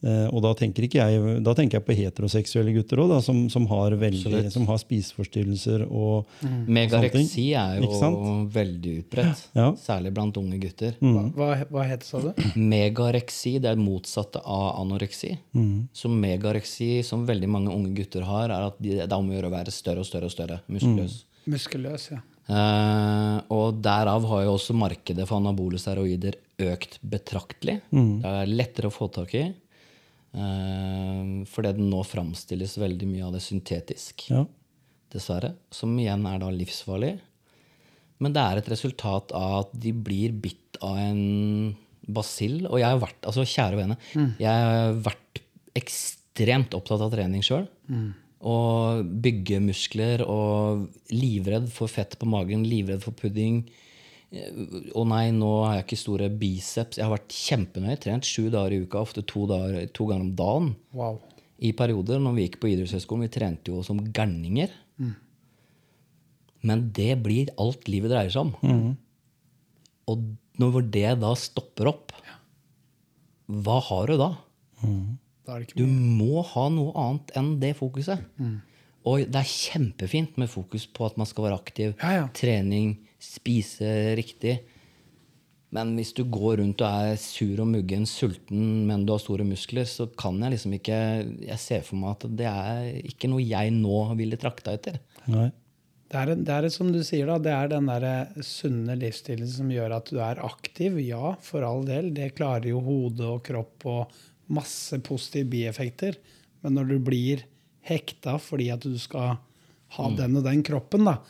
Eh, 0.00 0.26
og 0.32 0.40
da 0.40 0.54
tenker, 0.56 0.86
ikke 0.86 0.96
jeg, 1.02 1.40
da 1.44 1.52
tenker 1.56 1.76
jeg 1.76 1.84
på 1.84 1.94
heteroseksuelle 1.98 2.72
gutter 2.72 3.02
òg, 3.02 3.10
som, 3.22 3.42
som, 3.52 3.66
har 3.68 3.92
veldig- 4.00 4.48
som 4.54 4.64
har 4.70 4.78
spiseforstyrrelser 4.80 5.84
og 5.90 6.30
Megareksi 6.72 7.50
er 7.52 7.82
jo 7.82 7.90
veldig 8.54 8.94
utbredt. 9.02 9.42
Ja. 9.58 9.66
Særlig 9.76 10.14
blant 10.16 10.36
unge 10.40 10.56
gutter. 10.62 10.96
Hva, 11.36 11.50
hva 11.68 11.84
het 11.84 12.00
det, 12.00 12.08
sa 12.08 12.22
du? 12.24 12.30
Megareksi 12.72 13.58
det 13.60 13.74
er 13.74 13.76
det 13.76 13.84
motsatte 13.84 14.40
av 14.40 14.80
anoreksi. 14.80 15.34
Så 15.92 16.08
megareksi, 16.08 16.90
som 17.04 17.26
veldig 17.28 17.48
mange 17.52 17.74
unge 17.74 17.92
gutter 18.00 18.24
har, 18.28 18.48
er 18.48 18.70
at 18.70 18.80
de, 18.80 18.96
det 19.02 19.06
er 19.10 19.16
om 19.20 19.28
å 19.30 19.36
gjøre 19.36 19.50
å 19.52 19.56
være 19.58 19.74
større 19.74 20.00
og 20.04 20.08
større 20.08 20.30
og 20.30 20.34
større. 20.34 20.60
Muskuløs. 20.72 21.20
Muskuløs, 21.50 22.10
ja. 22.14 22.22
Uh, 22.50 23.38
og 23.54 23.76
derav 23.84 24.24
har 24.26 24.40
jo 24.48 24.56
også 24.56 24.74
markedet 24.74 25.22
for 25.28 25.38
anabole 25.38 25.78
steroider 25.78 26.34
økt 26.66 26.96
betraktelig. 27.06 27.76
Det 27.92 28.30
er 28.42 28.50
lettere 28.50 28.88
å 28.90 28.94
få 28.94 29.06
tak 29.12 29.36
i. 29.38 29.44
Uh, 30.30 31.42
fordi 31.50 31.74
det 31.74 31.86
nå 31.90 32.04
framstilles 32.06 32.76
veldig 32.78 33.08
mye 33.10 33.26
av 33.26 33.34
det 33.34 33.42
syntetisk 33.44 34.28
ja. 34.30 34.44
dessverre. 35.12 35.54
Som 35.74 35.96
igjen 35.98 36.26
er 36.30 36.40
da 36.42 36.50
livsfarlig. 36.54 37.16
Men 38.20 38.36
det 38.36 38.44
er 38.44 38.60
et 38.60 38.70
resultat 38.70 39.32
av 39.36 39.62
at 39.64 39.76
de 39.82 39.92
blir 39.96 40.34
bitt 40.44 40.78
av 40.84 40.98
en 41.00 41.74
basill. 42.10 42.62
Og 42.68 42.80
jeg 42.80 42.88
har 42.88 43.00
vært, 43.00 43.20
altså 43.24 43.46
kjære 43.48 43.78
vene, 43.80 43.96
jeg 44.40 44.66
har 44.66 44.98
vært 45.06 45.40
ekstremt 45.78 46.74
opptatt 46.76 47.04
av 47.06 47.14
trening 47.14 47.44
sjøl. 47.44 47.66
Og 48.50 49.04
bygge 49.24 49.60
muskler 49.64 50.24
og 50.24 50.86
livredd 51.12 51.68
for 51.72 51.92
fett 51.92 52.16
på 52.20 52.28
magen, 52.28 52.64
livredd 52.68 53.02
for 53.04 53.16
pudding. 53.16 53.64
Å 54.30 55.02
nei, 55.10 55.24
nå 55.34 55.48
har 55.64 55.80
jeg 55.80 55.84
ikke 55.88 55.96
store 55.98 56.28
biceps. 56.38 56.98
Jeg 57.00 57.06
har 57.08 57.16
vært 57.16 57.34
kjempenøye. 57.34 57.96
Trent 57.98 58.28
sju 58.28 58.44
dager 58.52 58.76
i 58.76 58.82
uka, 58.84 59.00
ofte 59.02 59.24
to, 59.26 59.42
dager, 59.50 59.88
to 59.96 60.06
ganger 60.06 60.28
om 60.28 60.34
dagen 60.38 60.68
Wow. 60.94 61.16
i 61.58 61.72
perioder 61.76 62.20
når 62.22 62.36
vi 62.36 62.44
gikk 62.46 62.60
på 62.62 62.70
idrettshøyskolen. 62.70 63.26
Vi 63.26 63.32
trente 63.34 63.72
jo 63.74 63.82
som 63.86 63.98
gærninger. 64.14 64.70
Men 66.62 66.84
det 66.94 67.14
blir 67.24 67.50
alt 67.58 67.88
livet 67.88 68.12
dreier 68.12 68.30
seg 68.30 68.46
om. 68.62 68.96
Og 70.10 70.24
når 70.60 70.80
det 70.92 71.10
da 71.22 71.34
stopper 71.38 71.88
opp, 71.90 72.12
hva 73.50 73.78
har 73.88 74.06
du 74.12 74.16
da? 74.20 74.30
Ikke 75.50 75.74
Du 75.80 75.86
må 75.90 76.44
ha 76.46 76.68
noe 76.70 76.92
annet 76.94 77.32
enn 77.34 77.54
det 77.62 77.72
fokuset. 77.80 78.22
Og 79.08 79.24
det 79.26 79.40
er 79.40 79.48
kjempefint 79.48 80.36
med 80.38 80.50
fokus 80.52 80.84
på 80.86 81.06
at 81.08 81.16
man 81.18 81.26
skal 81.26 81.48
være 81.48 81.58
aktiv. 81.58 81.94
Ja, 82.02 82.12
ja. 82.20 82.26
Trening, 82.36 82.98
spise 83.20 84.16
riktig. 84.18 84.58
Men 85.70 85.92
hvis 85.94 86.10
du 86.16 86.24
går 86.26 86.58
rundt 86.58 86.82
og 86.82 87.06
er 87.06 87.18
sur 87.22 87.62
og 87.62 87.68
muggen, 87.70 88.06
sulten, 88.08 88.88
men 88.88 89.04
du 89.06 89.12
har 89.14 89.22
store 89.22 89.46
muskler, 89.46 89.86
så 89.86 90.08
kan 90.18 90.40
jeg 90.42 90.56
liksom 90.56 90.74
ikke 90.80 90.98
Jeg 91.46 91.62
ser 91.62 91.84
for 91.86 92.00
meg 92.00 92.16
at 92.16 92.26
det 92.40 92.48
er 92.50 92.88
ikke 93.06 93.30
noe 93.30 93.44
jeg 93.44 93.74
nå 93.76 94.00
ville 94.18 94.40
trakta 94.40 94.74
etter. 94.74 94.98
Nei. 95.30 95.50
Det 96.10 96.18
er, 96.18 96.32
det 96.42 96.54
er 96.56 96.66
som 96.74 96.88
du 96.90 96.98
sier, 97.06 97.28
da, 97.30 97.36
det 97.38 97.52
er 97.54 97.68
den 97.70 97.86
der 97.86 98.42
sunne 98.42 98.96
livsstilen 98.98 99.46
som 99.46 99.68
gjør 99.70 99.94
at 100.00 100.10
du 100.10 100.18
er 100.18 100.42
aktiv. 100.42 100.98
Ja, 101.04 101.36
for 101.46 101.62
all 101.62 101.84
del. 101.86 102.10
Det 102.16 102.32
klarer 102.34 102.66
jo 102.72 102.82
hode 102.82 103.28
og 103.36 103.44
kropp 103.46 103.86
og 103.86 104.16
masse 104.50 104.98
positive 105.06 105.46
bieffekter. 105.52 106.18
Men 106.64 106.80
når 106.80 106.90
du 106.90 106.96
blir 107.06 107.44
hekta 107.86 108.40
fordi 108.42 108.72
at 108.74 108.82
du 108.82 108.98
skal 108.98 109.38
ha 109.94 110.08
den 110.18 110.34
og 110.40 110.48
den 110.48 110.64
kroppen, 110.66 111.06
da, 111.06 111.20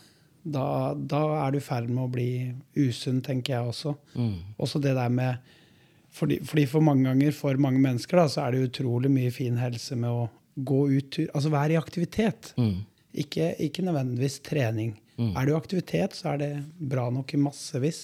da, 0.42 0.94
da 0.94 1.22
er 1.44 1.54
du 1.54 1.58
i 1.58 1.64
ferd 1.64 1.90
med 1.90 2.04
å 2.04 2.10
bli 2.12 2.30
usunn, 2.78 3.20
tenker 3.24 3.56
jeg 3.56 3.72
også. 3.72 3.94
Også 4.60 4.80
det 4.82 4.94
der 4.98 5.12
med 5.12 5.56
fordi, 6.10 6.40
fordi 6.42 6.64
for 6.66 6.82
mange 6.82 7.06
ganger, 7.06 7.30
for 7.36 7.58
mange 7.62 7.78
mennesker, 7.78 8.18
da, 8.18 8.26
så 8.26 8.42
er 8.42 8.56
det 8.56 8.64
utrolig 8.66 9.10
mye 9.14 9.30
fin 9.30 9.58
helse 9.60 9.94
med 9.94 10.10
å 10.10 10.24
gå 10.66 10.80
ut 10.90 11.10
tur. 11.14 11.28
Altså 11.30 11.52
være 11.52 11.76
i 11.76 11.78
aktivitet. 11.78 12.50
Ikke, 13.14 13.52
ikke 13.62 13.84
nødvendigvis 13.86 14.40
trening. 14.46 14.96
Er 15.20 15.46
du 15.46 15.52
i 15.52 15.58
aktivitet, 15.58 16.16
så 16.16 16.32
er 16.32 16.40
det 16.40 16.50
bra 16.90 17.06
nok 17.14 17.34
i 17.36 17.40
massevis. 17.40 18.00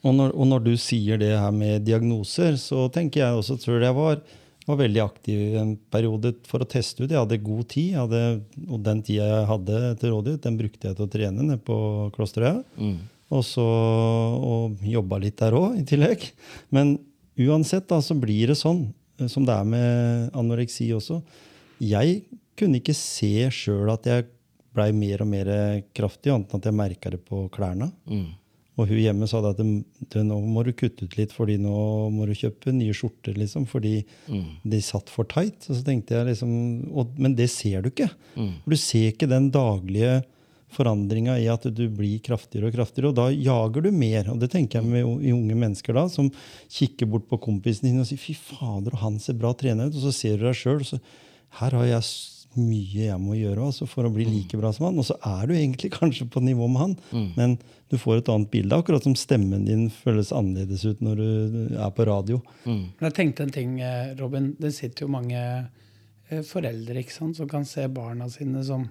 Og 0.00 0.14
når, 0.16 0.32
og 0.32 0.48
når 0.48 0.62
du 0.64 0.72
sier 0.80 1.20
det 1.20 1.34
her 1.36 1.52
med 1.52 1.84
diagnoser, 1.84 2.56
så 2.56 2.86
tenker 2.92 3.20
jeg 3.24 3.40
også 3.42 3.58
tror 3.60 3.84
jeg 3.84 3.96
var, 3.98 4.22
var 4.66 4.78
veldig 4.80 5.00
aktiv 5.02 5.56
en 5.60 5.72
periode 5.92 6.34
for 6.48 6.62
å 6.62 6.68
teste 6.68 7.04
ut. 7.04 7.10
Jeg 7.10 7.18
hadde 7.18 7.40
god 7.42 7.68
tid, 7.72 7.94
hadde, 7.96 8.22
og 8.68 8.82
den 8.86 9.00
tida 9.06 9.28
jeg 9.28 9.48
hadde 9.50 9.80
til 10.00 10.12
rådighet, 10.14 10.42
den 10.44 10.58
brukte 10.60 10.90
jeg 10.90 10.98
til 10.98 11.06
å 11.06 11.12
trene 11.12 11.46
nede 11.46 11.62
på 11.64 11.78
Klosterøya. 12.16 12.60
Og 13.30 13.44
så 13.46 13.64
og 13.64 14.82
jobba 14.82 15.20
litt 15.22 15.38
der 15.38 15.54
òg, 15.54 15.78
i 15.80 15.86
tillegg. 15.86 16.26
Men 16.74 16.96
uansett 17.40 17.86
da, 17.90 18.00
så 18.02 18.16
blir 18.18 18.50
det 18.50 18.58
sånn, 18.58 18.88
eh, 19.20 19.30
som 19.30 19.46
det 19.46 19.54
er 19.54 19.70
med 19.70 20.34
anoreksi 20.36 20.90
også. 20.96 21.20
Jeg 21.80 22.24
kunne 22.58 22.80
ikke 22.82 22.96
se 22.96 23.48
sjøl 23.54 23.88
at 23.94 24.06
jeg 24.10 24.26
blei 24.76 24.90
mer 24.94 25.22
og 25.24 25.30
mer 25.30 25.48
kraftig, 25.96 26.30
annet 26.34 26.52
enn 26.52 26.60
at 26.60 26.68
jeg 26.68 26.78
merka 26.78 27.10
det 27.14 27.22
på 27.26 27.46
klærne. 27.54 27.90
Og 28.80 28.88
hun 28.88 29.00
hjemme 29.02 29.28
sa 29.28 29.42
at 29.44 29.60
nå 29.60 30.40
må 30.40 30.64
du 30.64 30.72
kutte 30.72 31.04
ut 31.04 31.16
litt, 31.18 31.34
fordi 31.36 31.58
nå 31.60 32.08
må 32.14 32.26
du 32.28 32.34
kjøpe 32.38 32.72
nye 32.72 32.96
skjorter. 32.96 33.36
liksom, 33.36 33.66
Fordi 33.68 34.00
de 34.64 34.82
satt 34.84 35.12
for 35.12 35.28
tight. 35.28 35.68
Og 35.68 35.76
så 35.76 35.84
tenkte 35.84 36.16
jeg 36.16 36.30
liksom, 36.32 36.52
og, 36.90 37.12
Men 37.20 37.36
det 37.36 37.50
ser 37.52 37.82
du 37.84 37.90
ikke. 37.92 38.10
Mm. 38.36 38.52
Du 38.64 38.76
ser 38.80 39.10
ikke 39.12 39.28
den 39.30 39.50
daglige 39.52 40.22
forandringa 40.70 41.34
i 41.42 41.48
at 41.50 41.64
du 41.74 41.82
blir 41.90 42.20
kraftigere 42.24 42.70
og 42.70 42.76
kraftigere. 42.78 43.10
Og 43.10 43.18
da 43.18 43.28
jager 43.34 43.84
du 43.84 43.90
mer. 43.92 44.30
Og 44.32 44.40
det 44.40 44.52
tenker 44.54 44.80
jeg 44.80 44.88
med 44.88 45.32
unge 45.34 45.56
mennesker 45.58 45.96
da, 45.96 46.06
som 46.08 46.30
kikker 46.70 47.10
bort 47.10 47.26
på 47.30 47.40
kompisen 47.42 47.90
din 47.90 48.00
og 48.00 48.08
sier 48.08 48.20
'fy 48.20 48.36
fader, 48.38 48.94
og 48.94 49.02
han 49.04 49.18
ser 49.18 49.34
bra 49.34 49.52
trena 49.52 49.88
ut', 49.88 49.98
og 49.98 50.06
så 50.06 50.14
ser 50.14 50.38
du 50.38 50.46
deg 50.46 50.56
sjøl. 50.56 50.86
Her 51.58 51.74
har 51.74 51.86
jeg 51.86 52.02
mye 52.58 53.06
jeg 53.06 53.18
må 53.22 53.36
gjøre 53.38 53.68
altså, 53.70 53.86
for 53.86 54.06
å 54.06 54.12
bli 54.14 54.26
like 54.26 54.58
bra 54.58 54.72
som 54.74 54.88
han. 54.88 54.98
Og 54.98 55.06
så 55.06 55.16
er 55.26 55.46
du 55.46 55.54
egentlig 55.54 55.92
kanskje 56.00 56.28
på 56.30 56.42
nivå 56.44 56.68
med 56.70 56.82
han, 56.82 56.96
men 57.38 57.58
du 57.90 57.98
får 57.98 58.20
et 58.20 58.30
annet 58.32 58.50
bilde. 58.52 58.76
Akkurat 58.76 59.06
som 59.06 59.16
stemmen 59.18 59.66
din 59.66 59.88
føles 59.92 60.32
annerledes 60.34 60.84
ut 60.86 61.02
når 61.04 61.20
du 61.20 61.76
er 61.76 61.92
på 61.94 62.06
radio. 62.06 62.40
Men 62.64 63.08
jeg 63.08 63.16
tenkte 63.18 63.46
en 63.46 63.54
ting, 63.54 63.76
eh, 63.82 64.14
Robin. 64.20 64.52
Det 64.60 64.72
sitter 64.76 65.06
jo 65.06 65.14
mange 65.14 65.40
eh, 65.40 66.42
foreldre 66.46 67.02
ikke 67.02 67.16
sant, 67.16 67.38
som 67.38 67.50
kan 67.50 67.66
se 67.68 67.86
barna 67.90 68.30
sine 68.30 68.62
som 68.66 68.88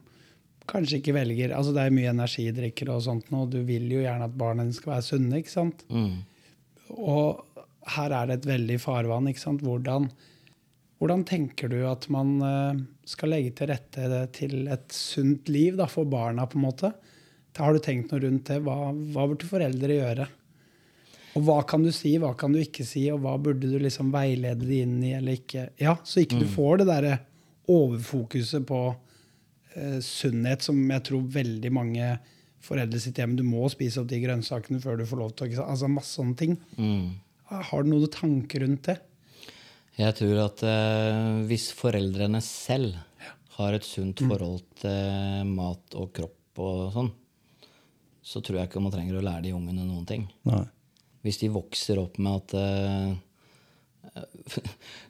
kanskje 0.70 1.00
ikke 1.00 1.16
velger 1.16 1.54
altså 1.56 1.72
Det 1.74 1.82
er 1.82 1.94
mye 1.96 2.12
energidrikker 2.12 2.92
og 2.94 3.02
sånt 3.02 3.32
nå, 3.34 3.46
og 3.46 3.54
du 3.54 3.62
vil 3.66 3.88
jo 3.90 4.04
gjerne 4.04 4.28
at 4.28 4.36
barna 4.38 4.66
dine 4.66 4.78
skal 4.78 4.96
være 4.98 5.08
sunne. 5.08 5.40
ikke 5.40 5.54
sant? 5.56 5.86
Mm. 5.90 6.20
Og 7.00 7.64
her 7.96 8.14
er 8.14 8.30
det 8.30 8.40
et 8.40 8.50
veldig 8.52 8.78
farvann. 8.82 9.30
ikke 9.32 9.42
sant? 9.42 9.64
Hvordan, 9.66 10.10
hvordan 11.00 11.24
tenker 11.28 11.72
du 11.72 11.78
at 11.88 12.10
man 12.12 12.34
eh, 12.44 12.82
skal 13.08 13.32
legge 13.32 13.54
til 13.56 13.72
rette 13.72 14.24
til 14.36 14.68
et 14.68 14.92
sunt 14.92 15.48
liv 15.52 15.78
da, 15.80 15.88
for 15.88 16.10
barna? 16.10 16.48
på 16.50 16.60
en 16.60 16.66
måte? 16.66 16.92
Har 17.60 17.76
du 17.76 17.80
tenkt 17.84 18.12
noe 18.12 18.22
rundt 18.24 18.52
det? 18.52 18.60
Hva, 18.66 18.92
hva 18.92 19.26
burde 19.28 19.48
foreldre 19.48 19.96
gjøre? 19.96 20.28
Og 21.38 21.46
hva 21.46 21.60
kan 21.68 21.84
du 21.86 21.92
si, 21.96 22.16
hva 22.20 22.34
kan 22.38 22.54
du 22.54 22.60
ikke 22.62 22.86
si, 22.88 23.06
og 23.14 23.22
hva 23.24 23.36
burde 23.40 23.70
du 23.70 23.78
liksom 23.80 24.12
veilede 24.14 24.68
de 24.68 24.82
inn 24.84 24.98
i 25.06 25.14
eller 25.16 25.40
ikke? 25.40 25.70
Ja, 25.80 25.96
Så 26.04 26.24
ikke 26.24 26.42
du 26.42 26.48
får 26.50 26.82
det 26.82 26.90
derre 26.90 27.16
overfokuset 27.70 28.66
på 28.68 28.82
eh, 29.76 30.00
sunnhet 30.04 30.66
som 30.66 30.80
jeg 30.84 31.06
tror 31.08 31.28
veldig 31.32 31.74
mange 31.76 32.14
foreldre 32.60 33.00
sitter 33.00 33.24
hjemme 33.24 33.40
Du 33.40 33.46
må 33.48 33.70
spise 33.72 34.02
opp 34.02 34.10
de 34.10 34.20
grønnsakene 34.20 34.82
før 34.84 35.00
du 35.00 35.06
får 35.08 35.22
lov 35.22 35.36
til 35.38 35.54
å? 35.56 35.68
Altså 35.70 35.92
masse 35.92 36.18
sånne 36.18 36.40
ting. 36.40 36.58
Mm. 36.76 37.20
Har 37.70 37.86
du 37.86 37.94
noen 37.94 38.12
tanker 38.14 38.66
rundt 38.66 38.90
det? 38.90 39.00
Jeg 40.00 40.16
tror 40.16 40.42
at 40.46 40.62
eh, 40.64 41.40
hvis 41.50 41.70
foreldrene 41.76 42.40
selv 42.44 42.96
har 43.58 43.76
et 43.76 43.84
sunt 43.84 44.22
forhold 44.24 44.62
til 44.80 45.50
mat 45.52 45.98
og 46.00 46.14
kropp 46.16 46.62
og 46.64 46.84
sånn, 46.96 47.10
så 48.24 48.40
tror 48.44 48.62
jeg 48.62 48.70
ikke 48.70 48.84
man 48.84 48.94
trenger 48.94 49.18
å 49.20 49.24
lære 49.26 49.48
de 49.48 49.56
ungene 49.58 49.84
noen 49.84 50.06
ting. 50.08 50.28
Nei. 50.48 50.64
Hvis 51.26 51.42
de 51.42 51.50
vokser 51.52 52.00
opp 52.00 52.16
med 52.22 52.38
at 52.40 52.56
eh, 52.56 53.18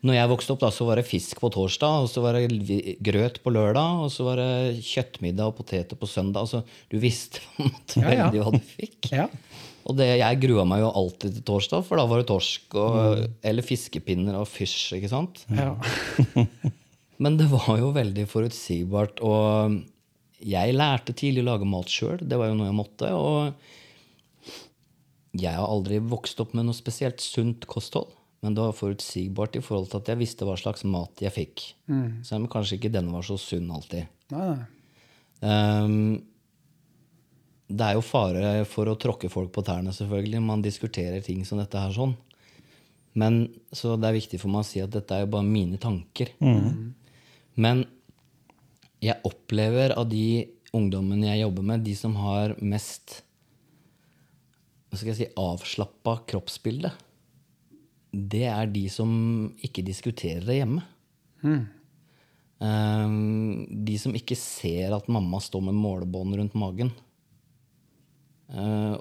Når 0.05 0.15
jeg 0.17 0.29
vokste 0.31 0.53
opp, 0.55 0.63
da, 0.63 0.69
så 0.73 0.85
var 0.87 0.99
det 0.99 1.07
fisk 1.07 1.39
på 1.41 1.51
torsdag, 1.53 2.05
og 2.05 2.09
så 2.11 2.23
var 2.23 2.35
det 2.35 2.97
grøt 3.05 3.39
på 3.43 3.53
lørdag, 3.53 4.03
og 4.05 4.11
så 4.13 4.25
var 4.27 4.41
det 4.41 4.81
kjøttmiddag 4.85 5.51
og 5.51 5.57
poteter 5.61 5.99
på 5.99 6.09
søndag. 6.09 6.47
Altså, 6.47 6.63
du 6.91 6.97
visste 7.01 7.43
på 7.45 7.63
en 7.63 7.71
måte 7.73 8.01
Ja, 8.03 8.09
ja. 8.09 8.27
veldig 8.27 8.43
hva 8.43 8.53
du 8.57 8.71
fikk. 8.73 9.11
Ja. 9.13 9.27
Og 9.89 9.97
det, 9.97 10.07
jeg 10.21 10.41
grua 10.43 10.65
meg 10.69 10.83
jo 10.83 10.91
alltid 11.01 11.39
til 11.39 11.45
torsdag, 11.47 11.85
for 11.87 11.97
da 11.97 12.05
var 12.09 12.21
det 12.21 12.27
torsk 12.29 12.75
og, 12.77 13.23
eller 13.41 13.65
fiskepinner 13.65 14.37
og 14.37 14.45
fysj. 14.49 14.99
ikke 14.99 15.09
sant? 15.11 15.45
ja. 15.49 15.73
Men 17.19 17.35
det 17.35 17.49
var 17.51 17.73
jo 17.81 17.89
veldig 17.91 18.23
forutsigbart. 18.31 19.19
Og 19.27 19.81
jeg 20.39 20.75
lærte 20.77 21.11
tidlig 21.17 21.43
å 21.43 21.49
lage 21.49 21.67
mat 21.67 21.91
sjøl. 21.91 22.21
Det 22.21 22.37
var 22.39 22.47
jo 22.47 22.55
noe 22.55 22.69
jeg 22.69 22.77
måtte. 22.77 23.09
Og 23.11 24.55
jeg 25.35 25.51
har 25.51 25.67
aldri 25.67 25.99
vokst 25.99 26.39
opp 26.39 26.55
med 26.55 26.69
noe 26.69 26.77
spesielt 26.77 27.19
sunt 27.19 27.67
kosthold. 27.69 28.13
Men 28.39 28.55
det 28.55 28.63
var 28.63 28.77
forutsigbart 28.77 29.57
i 29.59 29.63
forhold 29.63 29.89
til 29.91 29.99
at 29.99 30.13
jeg 30.13 30.21
visste 30.21 30.47
hva 30.47 30.55
slags 30.59 30.85
mat 30.87 31.19
jeg 31.19 31.35
fikk. 31.35 31.65
Selv 32.23 32.45
om 32.45 32.51
kanskje 32.53 32.79
ikke 32.79 32.93
den 32.93 33.11
var 33.11 33.25
så 33.27 33.35
sunn 33.41 33.67
alltid. 33.75 34.07
Nei, 34.31 34.45
nei. 34.53 34.63
Ehm, 35.43 36.21
det 37.69 37.85
er 37.85 37.97
jo 37.97 38.05
fare 38.05 38.65
for 38.65 38.89
å 38.89 38.97
tråkke 38.97 39.29
folk 39.29 39.51
på 39.53 39.63
tærne, 39.65 39.93
selvfølgelig. 39.93 40.41
Man 40.41 40.63
diskuterer 40.65 41.21
ting 41.25 41.43
som 41.45 41.61
dette 41.61 41.77
her 41.77 41.93
sånn. 41.93 42.15
Men 43.13 43.47
Så 43.73 43.95
det 43.99 44.09
er 44.09 44.17
viktig 44.17 44.39
for 44.41 44.49
meg 44.49 44.65
å 44.65 44.69
si 44.69 44.81
at 44.81 44.93
dette 44.93 45.13
er 45.13 45.25
jo 45.25 45.33
bare 45.35 45.45
mine 45.45 45.77
tanker. 45.81 46.33
Men 47.59 47.85
jeg 49.03 49.21
opplever 49.27 49.93
av 49.95 50.09
de 50.09 50.49
ungdommene 50.75 51.31
jeg 51.31 51.43
jobber 51.43 51.65
med, 51.65 51.85
de 51.85 51.95
som 51.97 52.15
har 52.19 52.55
mest 52.61 53.21
hva 54.89 54.97
skal 54.97 55.11
jeg 55.11 55.19
si, 55.19 55.27
avslappa 55.37 56.15
kroppsbilde, 56.29 56.89
det 58.09 58.47
er 58.49 58.71
de 58.73 58.87
som 58.89 59.11
ikke 59.61 59.85
diskuterer 59.85 60.45
det 60.47 60.63
hjemme. 60.63 60.85
Mm. 61.39 61.67
de 63.85 63.93
som 63.95 64.11
ikke 64.17 64.35
ser 64.35 64.91
at 64.91 65.05
mamma 65.07 65.39
står 65.39 65.61
med 65.69 65.77
målebånd 65.79 66.35
rundt 66.35 66.57
magen. 66.59 66.89
Uh, 68.49 68.97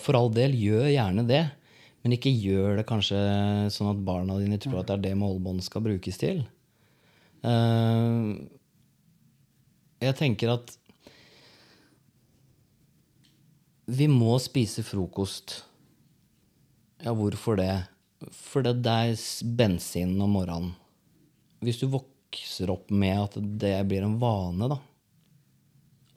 for 0.00 0.18
all 0.18 0.32
del, 0.34 0.54
gjør 0.58 0.90
gjerne 0.90 1.24
det. 1.28 1.44
Men 2.02 2.16
ikke 2.16 2.32
gjør 2.34 2.80
det 2.80 2.86
kanskje 2.88 3.18
sånn 3.70 3.92
at 3.92 4.02
barna 4.02 4.40
dine 4.40 4.58
tror 4.62 4.80
at 4.80 4.90
det 4.90 4.96
er 4.96 5.04
det 5.06 5.18
målbånd 5.20 5.62
skal 5.62 5.84
brukes 5.84 6.18
til. 6.18 6.42
Ehm, 7.46 8.48
jeg 10.02 10.18
tenker 10.18 10.56
at 10.56 10.74
vi 13.92 14.08
må 14.10 14.34
spise 14.42 14.82
frokost. 14.86 15.60
Ja, 17.02 17.14
hvorfor 17.14 17.58
det? 17.58 17.70
Fordi 18.34 18.74
det 18.82 18.98
er 19.06 19.26
bensin 19.58 20.16
om 20.22 20.34
morgenen. 20.38 20.74
Hvis 21.62 21.78
du 21.78 21.86
vokser 21.90 22.70
opp 22.74 22.90
med 22.90 23.28
at 23.28 23.38
det 23.62 23.76
blir 23.86 24.02
en 24.06 24.18
vane, 24.18 24.70
da 24.74 24.82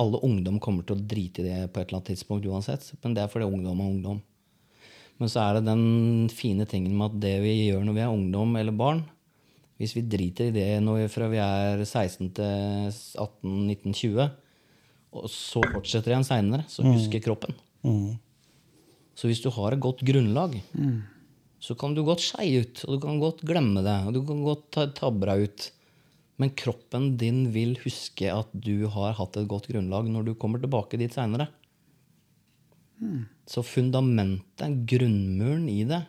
Alle 0.01 0.19
ungdom 0.27 0.59
kommer 0.59 0.83
til 0.83 0.97
å 0.97 1.03
drite 1.07 1.41
i 1.41 1.47
det 1.47 1.59
på 1.71 1.79
et 1.79 1.87
eller 1.87 2.01
annet 2.01 2.09
tidspunkt 2.11 2.47
uansett, 2.49 2.87
men 3.03 3.13
det 3.15 3.23
er 3.23 3.29
fordi 3.31 3.47
ungdom 3.47 3.79
er 3.79 3.91
ungdom. 3.93 4.21
Men 5.21 5.31
så 5.31 5.45
er 5.45 5.57
det 5.57 5.69
den 5.69 6.27
fine 6.33 6.65
tingen 6.67 6.95
med 6.97 7.13
at 7.13 7.21
det 7.23 7.35
vi 7.45 7.53
gjør 7.69 7.85
når 7.87 7.95
vi 7.95 8.01
er 8.03 8.11
ungdom 8.11 8.57
eller 8.59 8.75
barn 8.75 9.05
Hvis 9.79 9.93
vi 9.95 10.01
driter 10.11 10.49
i 10.49 10.55
det 10.55 10.65
når 10.83 10.97
vi, 10.99 11.05
fra 11.13 11.29
vi 11.31 11.39
er 11.39 11.79
16 11.85 12.33
til 12.35 12.91
18, 13.23 13.53
19, 13.71 13.93
20, 13.95 14.27
og 15.15 15.29
så 15.31 15.63
fortsetter 15.71 16.11
igjen 16.11 16.27
seinere, 16.27 16.65
så 16.67 16.83
husker 16.83 17.23
kroppen. 17.23 17.55
Så 19.15 19.27
hvis 19.31 19.39
du 19.43 19.49
har 19.55 19.71
et 19.71 19.79
godt 19.83 20.03
grunnlag, 20.03 20.57
så 21.63 21.75
kan 21.79 21.95
du 21.95 22.03
godt 22.03 22.23
skeie 22.23 22.65
ut, 22.65 22.83
og 22.83 22.97
du 22.97 22.99
kan 23.05 23.19
godt 23.21 23.43
glemme 23.47 23.83
det, 23.85 23.95
og 24.07 24.13
du 24.15 24.21
kan 24.27 24.43
godt 24.43 24.65
ta 24.75 24.87
tabbe 24.91 25.27
deg 25.31 25.47
ut. 25.47 25.69
Men 26.41 26.51
kroppen 26.59 27.13
din 27.19 27.45
vil 27.55 27.77
huske 27.83 28.27
at 28.31 28.49
du 28.51 28.87
har 28.91 29.15
hatt 29.15 29.37
et 29.39 29.47
godt 29.47 29.69
grunnlag 29.71 30.09
når 30.11 30.27
du 30.27 30.33
kommer 30.35 30.59
tilbake 30.59 30.99
dit 30.99 31.13
seinere. 31.13 31.47
Så 33.47 33.63
fundamentet, 33.63 34.83
grunnmuren 34.89 35.67
i 35.71 35.83
det, 35.87 36.01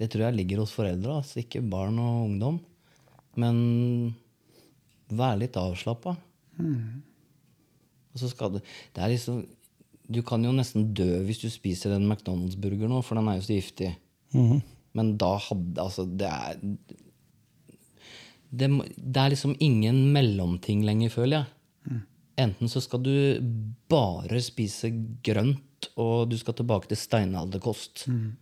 det 0.00 0.10
tror 0.10 0.26
jeg 0.26 0.38
ligger 0.38 0.62
hos 0.64 0.74
foreldre, 0.74 1.20
altså 1.20 1.40
ikke 1.42 1.62
barn 1.62 1.98
og 2.02 2.24
ungdom. 2.26 2.58
Men 3.40 3.56
vær 5.14 5.38
litt 5.38 5.56
avslappa. 5.60 6.16
Og 8.14 8.20
så 8.20 8.30
skal 8.30 8.52
du 8.54 8.60
Det 8.94 9.02
er 9.02 9.10
liksom 9.10 9.40
Du 10.06 10.20
kan 10.22 10.44
jo 10.44 10.52
nesten 10.54 10.92
dø 10.94 11.24
hvis 11.26 11.40
du 11.42 11.48
spiser 11.50 11.96
en 11.96 12.06
McDonald's-burger 12.06 12.90
nå, 12.90 13.00
for 13.02 13.18
den 13.18 13.28
er 13.28 13.40
jo 13.40 13.46
så 13.46 13.56
giftig. 13.56 13.94
Men 14.94 15.16
da 15.18 15.36
hadde 15.38 15.80
Altså, 15.82 16.04
det 16.04 16.28
er 16.28 16.60
det, 18.60 18.70
det 18.96 19.20
er 19.20 19.32
liksom 19.34 19.54
ingen 19.62 20.00
mellomting 20.14 20.84
lenger, 20.86 21.12
føler 21.14 21.36
jeg. 21.40 21.50
Enten 22.40 22.70
så 22.70 22.80
skal 22.82 23.02
du 23.04 23.14
bare 23.90 24.40
spise 24.42 24.90
grønt, 25.24 25.88
og 26.00 26.30
du 26.32 26.38
skal 26.40 26.56
tilbake 26.58 26.90
til 26.90 26.98
steinalderkost. 26.98 28.06
Mm. 28.10 28.32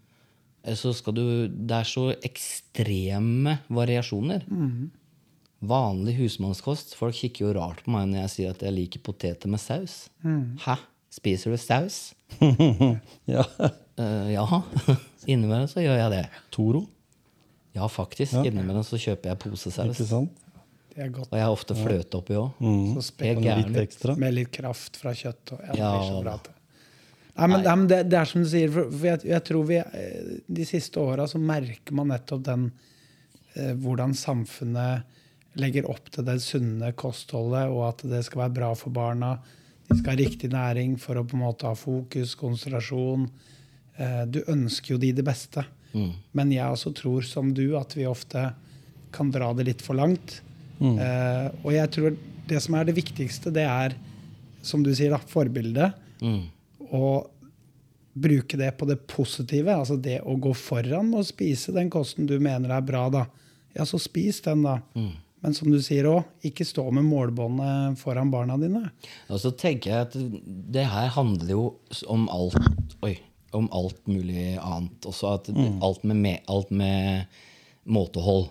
så 0.78 0.92
skal 0.94 1.14
du 1.14 1.48
Det 1.48 1.76
er 1.76 1.88
så 1.88 2.06
ekstreme 2.22 3.58
variasjoner. 3.68 4.46
Vanlig 5.62 6.16
husmannskost. 6.18 6.96
Folk 6.98 7.14
kikker 7.14 7.46
jo 7.46 7.52
rart 7.58 7.84
på 7.84 7.92
meg 7.94 8.08
når 8.10 8.24
jeg 8.24 8.32
sier 8.36 8.56
at 8.56 8.62
jeg 8.62 8.74
liker 8.74 9.04
poteter 9.04 9.48
med 9.48 9.60
saus. 9.60 10.08
Hæ? 10.22 10.78
Spiser 11.12 11.52
du 11.52 11.60
saus? 11.60 12.14
Ja. 13.28 13.44
Uh, 14.00 14.32
ja. 14.32 14.46
Innimellom 15.28 15.68
så 15.68 15.82
gjør 15.84 15.98
jeg 16.00 16.10
det. 16.14 16.22
Toro, 16.50 16.86
Ja, 17.74 17.86
faktisk. 17.88 18.34
Innimellom 18.44 18.84
så 18.84 18.98
kjøper 19.00 19.30
jeg 19.32 19.38
posesaus. 19.46 19.92
ikke 19.96 20.08
sant? 20.08 20.38
Det 20.92 21.06
er 21.06 21.08
godt. 21.14 21.30
Og 21.32 21.38
jeg 21.38 21.46
har 21.46 21.52
ofte 21.54 21.74
fløte 21.78 22.18
oppi 22.18 22.34
òg. 22.36 22.50
Så 22.60 22.66
Helt 23.00 23.06
spekk. 23.06 23.38
Litt 23.46 23.78
ekstra. 23.80 24.16
med 24.20 24.34
litt 24.36 24.50
kraft 24.52 24.98
fra 25.00 25.14
kjøtt. 25.16 25.54
Og, 25.54 25.62
ja, 25.64 25.72
det 25.72 25.78
Ja. 25.80 25.92
blir 26.10 26.22
bra 26.26 26.34
til. 26.44 26.52
Nei, 27.34 27.46
men, 27.48 27.62
nei, 27.64 27.86
det, 27.88 28.00
det 28.12 28.18
er 28.18 28.24
som 28.28 28.42
du 28.44 28.48
sier, 28.50 28.68
for, 28.74 28.90
for 28.92 29.06
jeg, 29.08 29.22
jeg 29.24 29.44
tror 29.48 29.64
vi 29.64 29.78
eh, 29.80 30.34
de 30.52 30.64
siste 30.68 31.00
åra 31.00 31.24
så 31.26 31.38
merker 31.40 31.96
man 31.96 32.08
nettopp 32.12 32.42
den 32.44 32.66
eh, 33.56 33.72
hvordan 33.72 34.12
samfunnet 34.12 35.08
legger 35.56 35.88
opp 35.88 36.10
til 36.12 36.24
det 36.28 36.38
sunne 36.44 36.92
kostholdet, 36.92 37.70
og 37.72 37.86
at 37.88 38.04
det 38.08 38.20
skal 38.26 38.44
være 38.44 38.54
bra 38.60 38.70
for 38.76 38.92
barna. 38.92 39.38
De 39.88 39.96
skal 39.96 40.12
ha 40.12 40.20
riktig 40.20 40.50
næring 40.52 40.98
for 41.00 41.16
å 41.16 41.24
på 41.24 41.36
en 41.38 41.44
måte 41.46 41.64
ha 41.68 41.72
fokus, 41.76 42.34
konsentrasjon. 42.36 43.24
Eh, 43.96 44.22
du 44.28 44.42
ønsker 44.44 44.92
jo 44.94 44.98
de 45.00 45.12
det 45.16 45.24
beste. 45.24 45.64
Men 46.32 46.52
jeg 46.54 46.66
også 46.66 46.94
tror, 46.96 47.26
som 47.26 47.52
du, 47.56 47.72
at 47.78 47.96
vi 47.96 48.08
ofte 48.08 48.50
kan 49.12 49.30
dra 49.32 49.50
det 49.56 49.68
litt 49.68 49.84
for 49.84 49.98
langt. 49.98 50.40
Eh, 50.82 51.48
og 51.62 51.70
jeg 51.74 51.90
tror 51.94 52.16
det 52.48 52.60
som 52.64 52.76
er 52.78 52.88
det 52.88 52.96
viktigste, 52.96 53.52
det 53.54 53.66
er, 53.68 53.94
som 54.66 54.82
du 54.82 54.90
sier, 54.94 55.12
da, 55.14 55.20
forbildet. 55.30 55.98
Mm. 56.22 56.42
Og 56.90 57.28
bruke 58.12 58.58
det 58.60 58.72
på 58.76 58.88
det 58.88 58.98
positive. 59.08 59.74
Altså 59.74 59.96
det 59.96 60.20
å 60.28 60.36
gå 60.40 60.52
foran 60.56 61.12
og 61.16 61.26
spise 61.28 61.74
den 61.76 61.90
kosten 61.92 62.28
du 62.28 62.38
mener 62.42 62.74
er 62.74 62.84
bra, 62.84 63.06
da. 63.12 63.26
Ja, 63.76 63.86
så 63.88 64.00
spis 64.02 64.42
den, 64.44 64.66
da. 64.66 64.80
Men 65.42 65.56
som 65.56 65.72
du 65.72 65.80
sier 65.82 66.06
òg, 66.06 66.26
ikke 66.46 66.66
stå 66.66 66.84
med 66.94 67.06
målbåndet 67.08 67.98
foran 67.98 68.30
barna 68.30 68.58
dine. 68.60 68.84
Og 69.32 69.40
så 69.42 69.50
tenker 69.58 69.90
jeg 69.90 70.06
at 70.06 70.16
det 70.76 70.84
her 70.86 71.08
handler 71.16 71.54
jo 71.56 71.64
om 72.12 72.28
alt 72.30 72.58
Oi. 73.02 73.16
Om 73.52 73.68
alt 73.76 74.06
mulig 74.08 74.56
annet 74.58 75.08
også. 75.08 75.34
At 75.36 75.50
mm. 75.52 75.80
alt, 75.84 76.04
med, 76.08 76.20
me- 76.24 76.42
alt 76.52 76.70
med 76.70 77.26
måtehold. 77.84 78.48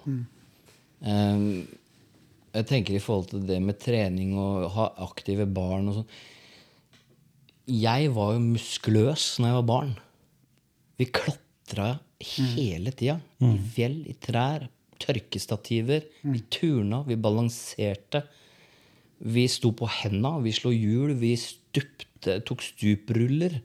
Um, 1.01 1.45
jeg 2.51 2.67
tenker 2.67 2.97
i 2.97 3.01
forhold 3.01 3.31
til 3.31 3.47
det 3.47 3.61
med 3.63 3.79
trening 3.79 4.35
og 4.37 4.67
ha 4.75 4.89
aktive 5.07 5.47
barn 5.47 5.87
og 5.89 6.01
sånn. 6.01 6.13
Jeg 7.71 8.11
var 8.11 8.33
jo 8.35 8.43
muskuløs 8.43 9.25
når 9.39 9.47
jeg 9.47 9.57
var 9.61 9.67
barn. 9.69 9.91
Vi 10.99 11.07
klatra 11.07 11.93
hele 12.35 12.91
tida. 12.91 13.19
I 13.55 13.61
fjell, 13.73 14.01
i 14.11 14.15
trær, 14.19 14.67
tørkestativer. 15.01 16.03
Vi 16.35 16.43
turna, 16.51 17.01
vi 17.07 17.15
balanserte. 17.15 18.25
Vi 19.21 19.45
sto 19.47 19.71
på 19.77 19.87
henda, 20.01 20.35
vi 20.41 20.51
slo 20.51 20.73
hjul, 20.73 21.13
vi 21.21 21.35
stupte, 21.37 22.39
tok 22.45 22.61
stupruller. 22.65 23.61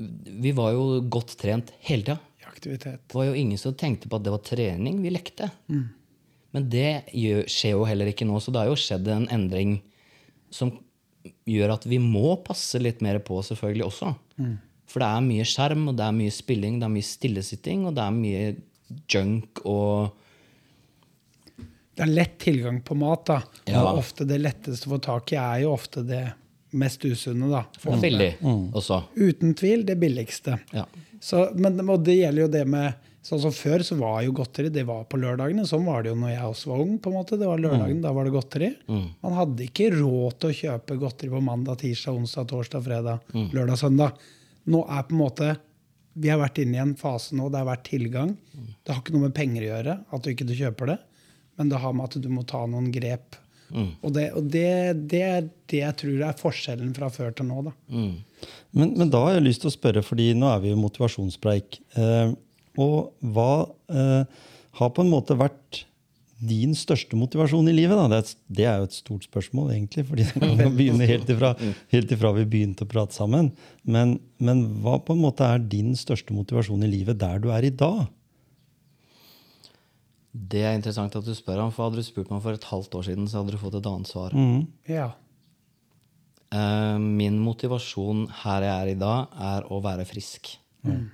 Vi 0.00 0.52
var 0.56 0.72
jo 0.72 1.00
godt 1.12 1.36
trent 1.40 1.72
hele 1.84 2.06
tida. 2.06 2.18
Aktivitet. 2.50 3.02
Det 3.06 3.14
var 3.14 3.28
jo 3.28 3.34
ingen 3.38 3.58
som 3.60 3.74
tenkte 3.78 4.08
på 4.10 4.18
at 4.18 4.24
det 4.26 4.32
var 4.34 4.42
trening. 4.42 5.02
Vi 5.04 5.12
lekte. 5.12 5.50
Men 5.70 6.64
det 6.72 7.04
gjør, 7.14 7.44
skjer 7.46 7.76
jo 7.76 7.84
heller 7.86 8.10
ikke 8.10 8.26
nå, 8.26 8.40
så 8.42 8.50
det 8.50 8.62
har 8.64 8.70
jo 8.72 8.78
skjedd 8.80 9.06
en 9.12 9.28
endring 9.30 9.76
som 10.50 10.72
gjør 11.46 11.76
at 11.76 11.86
vi 11.86 12.00
må 12.02 12.32
passe 12.42 12.80
litt 12.80 13.04
mer 13.04 13.20
på, 13.22 13.38
selvfølgelig 13.46 13.86
også. 13.86 14.14
For 14.90 15.04
det 15.04 15.10
er 15.12 15.28
mye 15.28 15.46
skjerm, 15.46 15.84
og 15.92 16.00
det 16.00 16.08
er 16.08 16.16
mye 16.16 16.34
spilling, 16.34 16.80
det 16.80 16.88
er 16.88 16.94
mye 16.96 17.06
stillesitting, 17.06 17.84
og 17.86 17.94
det 17.98 18.06
er 18.06 18.16
mye 18.16 18.42
junk 19.12 19.62
og 19.68 20.16
Det 21.94 22.06
er 22.06 22.10
lett 22.16 22.38
tilgang 22.40 22.80
på 22.82 22.96
mat. 22.96 23.26
da. 23.28 23.42
Ja. 23.68 23.84
Og 23.84 24.00
ofte 24.00 24.24
det 24.26 24.40
letteste 24.40 24.88
å 24.88 24.96
få 24.96 24.98
tak 25.04 25.34
i 25.34 25.38
er 25.38 25.66
jo 25.66 25.74
ofte 25.76 26.02
det 26.06 26.24
mest 26.72 27.04
usunne. 27.04 27.50
da. 27.50 27.64
For 27.78 27.96
og 27.96 28.02
billig 28.04 28.32
også. 28.42 29.02
Uten 29.16 29.54
tvil 29.58 29.84
det 29.86 29.96
billigste. 30.00 30.58
Ja. 30.76 30.86
Så, 31.20 31.50
men 31.54 31.80
og 31.88 32.04
det 32.04 32.18
gjelder 32.20 32.46
jo 32.46 32.50
det 32.58 32.66
med 32.68 33.06
Sånn 33.20 33.36
som 33.42 33.52
Før 33.52 33.82
så 33.84 33.98
var 34.00 34.22
jo 34.24 34.32
godteri 34.32 34.70
det 34.72 34.86
var 34.88 35.02
på 35.04 35.18
lørdagene. 35.20 35.66
Sånn 35.68 35.84
var 35.84 36.00
det 36.02 36.08
jo 36.08 36.16
når 36.16 36.30
jeg 36.32 36.44
også 36.54 36.70
var 36.70 36.78
ung. 36.80 36.94
på 36.98 37.10
en 37.10 37.16
måte. 37.18 37.36
Det 37.36 37.44
var 37.50 37.58
lørdagen, 37.60 37.98
Da 38.00 38.12
var 38.16 38.24
det 38.24 38.32
godteri. 38.32 38.70
Man 38.88 39.34
hadde 39.36 39.66
ikke 39.66 39.90
råd 39.92 40.38
til 40.40 40.48
å 40.48 40.56
kjøpe 40.56 40.96
godteri 41.02 41.28
på 41.28 41.42
mandag, 41.44 41.76
tirsdag, 41.82 42.16
onsdag, 42.16 42.48
torsdag, 42.48 42.82
fredag, 42.86 43.20
lørdag, 43.52 43.76
søndag. 43.76 44.16
Nå 44.72 44.80
er 44.88 45.02
på 45.04 45.12
en 45.12 45.20
måte 45.20 45.50
Vi 46.16 46.28
har 46.32 46.40
vært 46.40 46.62
inne 46.64 46.78
i 46.78 46.80
en 46.80 46.94
fase 46.96 47.36
nå. 47.36 47.50
Det 47.52 47.60
har 47.60 47.68
vært 47.68 47.84
tilgang. 47.90 48.32
Det 48.56 48.88
har 48.94 49.02
ikke 49.02 49.12
noe 49.12 49.28
med 49.28 49.34
penger 49.36 49.62
å 49.62 49.70
gjøre 49.74 49.98
at 50.10 50.22
du 50.24 50.30
ikke 50.32 50.48
du 50.48 50.54
kjøper 50.56 50.86
det, 50.94 50.98
men 51.60 51.68
det 51.68 51.76
har 51.84 51.92
med 51.92 52.04
at 52.08 52.16
du 52.24 52.28
må 52.32 52.42
ta 52.48 52.64
noen 52.66 52.88
grep. 52.90 53.36
Og, 53.76 54.12
det, 54.16 54.26
og 54.36 54.46
det, 54.52 54.66
det 55.10 55.22
er 55.26 55.44
det 55.70 55.82
jeg 55.84 55.96
tror 56.02 56.24
er 56.28 56.38
forskjellen 56.40 56.94
fra 56.96 57.10
før 57.14 57.30
til 57.38 57.46
nå. 57.50 57.62
da. 57.68 57.74
Mm. 57.92 58.14
Men, 58.72 58.94
men 58.98 59.10
da 59.12 59.20
har 59.26 59.36
jeg 59.38 59.46
lyst 59.48 59.62
til 59.64 59.70
å 59.70 59.74
spørre, 59.76 60.02
fordi 60.06 60.30
nå 60.38 60.48
er 60.50 60.62
vi 60.64 60.72
jo 60.72 60.78
i 60.78 60.82
motivasjonspreik. 60.84 61.80
Eh, 62.00 62.32
og 62.80 63.30
hva 63.34 63.52
eh, 63.92 64.42
har 64.80 64.92
på 64.96 65.04
en 65.04 65.10
måte 65.12 65.36
vært 65.38 65.84
din 66.40 66.70
største 66.78 67.18
motivasjon 67.20 67.66
i 67.68 67.74
livet? 67.76 67.98
Da? 67.98 68.06
Det, 68.08 68.16
er, 68.16 68.22
et- 68.24 68.54
det 68.60 68.64
er 68.70 68.78
jo 68.80 68.86
et 68.88 68.94
stort 68.96 69.26
spørsmål, 69.28 69.72
egentlig. 69.74 70.06
fordi 70.08 70.24
det 70.30 70.40
kan 70.62 70.76
begynne 70.78 71.08
helt 71.10 71.28
ifra, 71.34 71.50
helt 71.92 72.14
ifra 72.16 72.30
vi 72.38 72.46
begynte 72.48 72.86
å 72.86 72.90
prate 72.90 73.12
sammen. 73.18 73.50
Men, 73.84 74.14
men 74.40 74.62
hva 74.80 74.96
på 75.04 75.12
en 75.16 75.20
måte 75.26 75.44
er 75.44 75.60
din 75.60 75.92
største 76.00 76.32
motivasjon 76.36 76.86
i 76.86 76.90
livet 76.94 77.20
der 77.20 77.42
du 77.44 77.50
er 77.52 77.66
i 77.68 77.74
dag? 77.74 78.06
Det 80.30 80.62
er 80.62 80.76
interessant 80.76 81.16
at 81.18 81.26
du 81.26 81.32
spør 81.34 81.64
om, 81.64 81.72
for 81.74 81.88
hadde 81.88 81.98
du 81.98 82.06
spurt 82.06 82.30
meg 82.30 82.42
for 82.44 82.54
et 82.54 82.68
halvt 82.70 82.94
år 83.00 83.06
siden, 83.08 83.26
så 83.26 83.40
hadde 83.40 83.56
du 83.56 83.60
fått 83.60 83.78
et 83.80 83.88
annet 83.90 84.10
svar. 84.10 84.36
Ja. 84.86 85.08
Eh, 86.54 86.98
min 86.98 87.38
motivasjon 87.42 88.28
her 88.42 88.66
jeg 88.66 88.74
er 88.74 88.92
i 88.92 89.00
dag, 89.00 89.34
er 89.54 89.66
å 89.70 89.80
være 89.84 90.06
frisk. 90.08 90.56
Mm. 90.80 91.08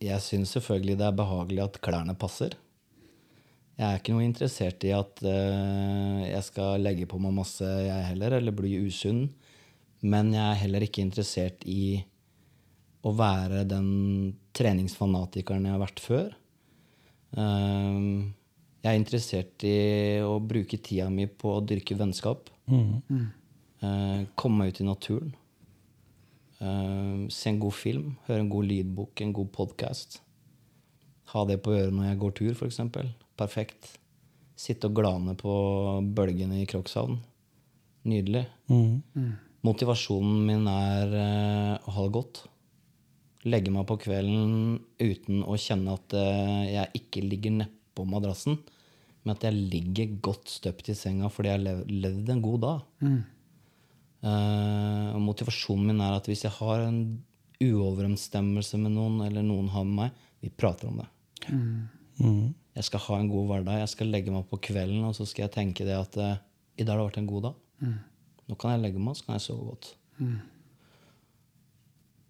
jeg 0.00 0.22
syns 0.22 0.54
selvfølgelig 0.54 0.94
det 0.96 1.04
er 1.04 1.18
behagelig 1.18 1.64
at 1.64 1.80
klærne 1.82 2.14
passer. 2.16 2.54
Jeg 3.76 3.84
er 3.84 3.98
ikke 3.98 4.14
noe 4.14 4.24
interessert 4.24 4.84
i 4.88 4.92
at 4.96 5.20
eh, 5.26 6.20
jeg 6.30 6.44
skal 6.46 6.80
legge 6.80 7.08
på 7.10 7.18
meg 7.20 7.34
masse, 7.36 7.66
jeg 7.66 8.06
heller, 8.12 8.38
eller 8.38 8.54
bli 8.56 8.78
usunn. 8.86 9.26
Men 10.06 10.30
jeg 10.32 10.44
er 10.46 10.60
heller 10.62 10.86
ikke 10.86 11.04
interessert 11.04 11.66
i 11.68 12.04
å 13.06 13.12
være 13.14 13.62
den 13.68 13.88
treningsfanatikeren 14.56 15.68
jeg 15.68 15.76
har 15.76 15.82
vært 15.82 16.02
før. 16.02 16.28
Eh, 17.36 18.00
jeg 18.82 18.92
er 18.92 19.00
interessert 19.00 19.66
i 19.66 19.78
å 20.22 20.36
bruke 20.42 20.78
tida 20.78 21.08
mi 21.10 21.26
på 21.26 21.56
å 21.56 21.64
dyrke 21.64 21.96
vennskap. 21.98 22.50
Eh, 23.82 24.20
komme 24.38 24.62
meg 24.62 24.74
ut 24.74 24.80
i 24.82 24.86
naturen. 24.86 25.34
Eh, 26.60 27.26
se 27.34 27.50
en 27.50 27.60
god 27.62 27.76
film, 27.76 28.16
høre 28.28 28.44
en 28.44 28.52
god 28.52 28.70
lydbok, 28.70 29.20
en 29.20 29.34
god 29.36 29.52
podkast. 29.54 30.20
Ha 31.34 31.44
det 31.50 31.58
på 31.62 31.74
øret 31.74 31.94
når 31.94 32.10
jeg 32.12 32.20
går 32.22 32.36
tur, 32.38 32.52
f.eks. 32.54 32.80
Perfekt. 33.36 33.96
Sitte 34.56 34.88
og 34.88 34.96
glane 34.96 35.34
på 35.36 35.52
bølgene 36.16 36.62
i 36.62 36.68
Krokshavn. 36.70 37.18
Nydelig. 38.06 38.46
Motivasjonen 39.66 40.46
min 40.46 40.68
er 40.70 41.16
eh, 41.18 41.72
å 41.82 41.96
ha 41.96 42.06
det 42.06 42.14
godt. 42.14 42.44
Legge 43.46 43.70
meg 43.70 43.86
på 43.86 43.98
kvelden 44.02 44.80
uten 44.98 45.44
å 45.46 45.54
kjenne 45.60 45.94
at 45.94 46.16
eh, 46.18 46.64
jeg 46.72 47.00
ikke 47.00 47.22
ligger 47.22 47.54
nedpå 47.60 48.06
madrassen, 48.08 48.58
men 49.22 49.34
at 49.34 49.46
jeg 49.46 49.58
ligger 49.74 50.16
godt 50.24 50.50
støpt 50.50 50.90
i 50.90 50.96
senga 50.98 51.30
fordi 51.32 51.52
jeg 51.52 51.62
har 51.62 51.90
levd 51.90 52.32
en 52.32 52.42
god 52.42 52.62
dag. 52.64 52.84
Mm. 53.06 53.20
Uh, 54.26 55.18
motivasjonen 55.22 55.92
min 55.92 56.02
er 56.02 56.16
at 56.16 56.26
hvis 56.26 56.42
jeg 56.46 56.54
har 56.56 56.86
en 56.86 57.00
uoverensstemmelse 57.62 58.80
med 58.80 58.96
noen, 58.96 59.20
eller 59.26 59.44
noen 59.46 59.68
har 59.70 59.86
med 59.86 60.00
meg, 60.00 60.24
vi 60.42 60.50
prater 60.50 60.90
om 60.90 60.98
det. 61.02 61.06
Jeg 62.76 62.88
skal 62.88 63.04
ha 63.06 63.20
en 63.20 63.30
god 63.30 63.46
hverdag. 63.50 63.78
Jeg 63.84 63.92
skal 63.94 64.10
legge 64.12 64.34
meg 64.34 64.48
på 64.50 64.58
kvelden, 64.68 65.06
og 65.06 65.14
så 65.18 65.28
skal 65.28 65.46
jeg 65.46 65.54
tenke 65.54 65.86
det 65.86 65.94
at 65.96 66.18
uh, 66.18 66.34
i 66.76 66.84
dag 66.84 66.96
har 66.96 67.04
det 67.04 67.08
vært 67.12 67.22
en 67.22 67.30
god 67.30 67.48
dag. 67.48 67.62
Nå 68.46 68.58
kan 68.58 68.74
jeg 68.74 68.84
legge 68.84 69.02
meg, 69.02 69.16
så 69.18 69.26
kan 69.28 69.38
jeg 69.38 69.46
sove 69.46 69.70
godt. 69.70 69.94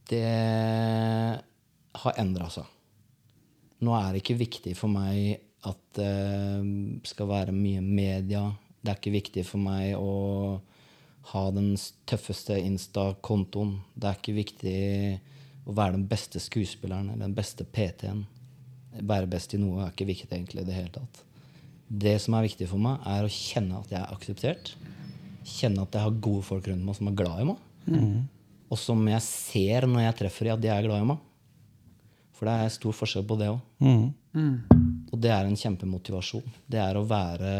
Det 0.06 1.42
har 1.96 2.20
endra 2.20 2.48
seg. 2.52 2.68
Nå 3.84 3.92
er 3.98 4.12
det 4.12 4.22
ikke 4.22 4.38
viktig 4.40 4.76
for 4.78 4.92
meg 4.92 5.42
at 5.66 5.82
det 5.98 7.08
skal 7.10 7.28
være 7.30 7.54
mye 7.54 7.82
media. 7.82 8.46
Det 8.80 8.92
er 8.92 9.00
ikke 9.00 9.16
viktig 9.16 9.44
for 9.48 9.62
meg 9.62 9.96
å 9.98 10.60
ha 11.32 11.42
den 11.50 11.74
tøffeste 12.06 12.58
Insta-kontoen. 12.60 13.80
Det 13.94 14.08
er 14.08 14.18
ikke 14.20 14.36
viktig 14.36 14.78
å 15.66 15.74
være 15.74 15.96
den 15.96 16.06
beste 16.08 16.40
skuespilleren 16.42 17.10
eller 17.10 17.26
den 17.26 17.36
beste 17.36 17.66
PT-en. 17.66 18.22
Være 19.02 19.28
best 19.28 19.56
i 19.56 19.60
noe 19.60 19.82
er 19.82 19.92
ikke 19.92 20.08
viktig 20.08 20.30
egentlig 20.30 20.62
i 20.62 20.68
det 20.68 20.76
hele 20.76 20.94
tatt. 20.94 21.24
Det 21.86 22.16
som 22.22 22.34
er 22.34 22.46
viktig 22.46 22.68
for 22.70 22.82
meg, 22.82 23.02
er 23.06 23.26
å 23.26 23.32
kjenne 23.32 23.82
at 23.82 23.90
jeg 23.92 24.00
er 24.00 24.14
akseptert. 24.14 24.72
Kjenne 25.46 25.84
at 25.84 25.94
jeg 25.94 26.06
har 26.06 26.22
gode 26.22 26.46
folk 26.46 26.70
rundt 26.70 26.86
meg 26.86 26.96
som 26.98 27.10
er 27.10 27.18
glad 27.18 27.42
i 27.42 27.50
meg. 27.50 27.60
Og 28.70 28.78
som 28.80 29.02
jeg 29.08 29.22
ser 29.22 29.86
når 29.86 30.08
jeg 30.08 30.16
treffer 30.22 30.48
dem, 30.48 30.56
at 30.58 30.62
de 30.64 30.70
er 30.74 30.86
glad 30.86 31.02
i 31.04 31.08
meg. 31.12 31.22
For 32.36 32.48
det 32.48 32.54
er 32.66 32.72
stor 32.74 32.92
forskjell 32.98 33.24
på 33.28 33.38
det 33.40 33.48
òg. 33.52 33.60
Og 34.36 35.18
det 35.22 35.30
er 35.32 35.46
en 35.48 35.56
kjempemotivasjon. 35.56 36.44
Det 36.68 36.80
er 36.82 36.98
å 36.98 37.04
være 37.08 37.52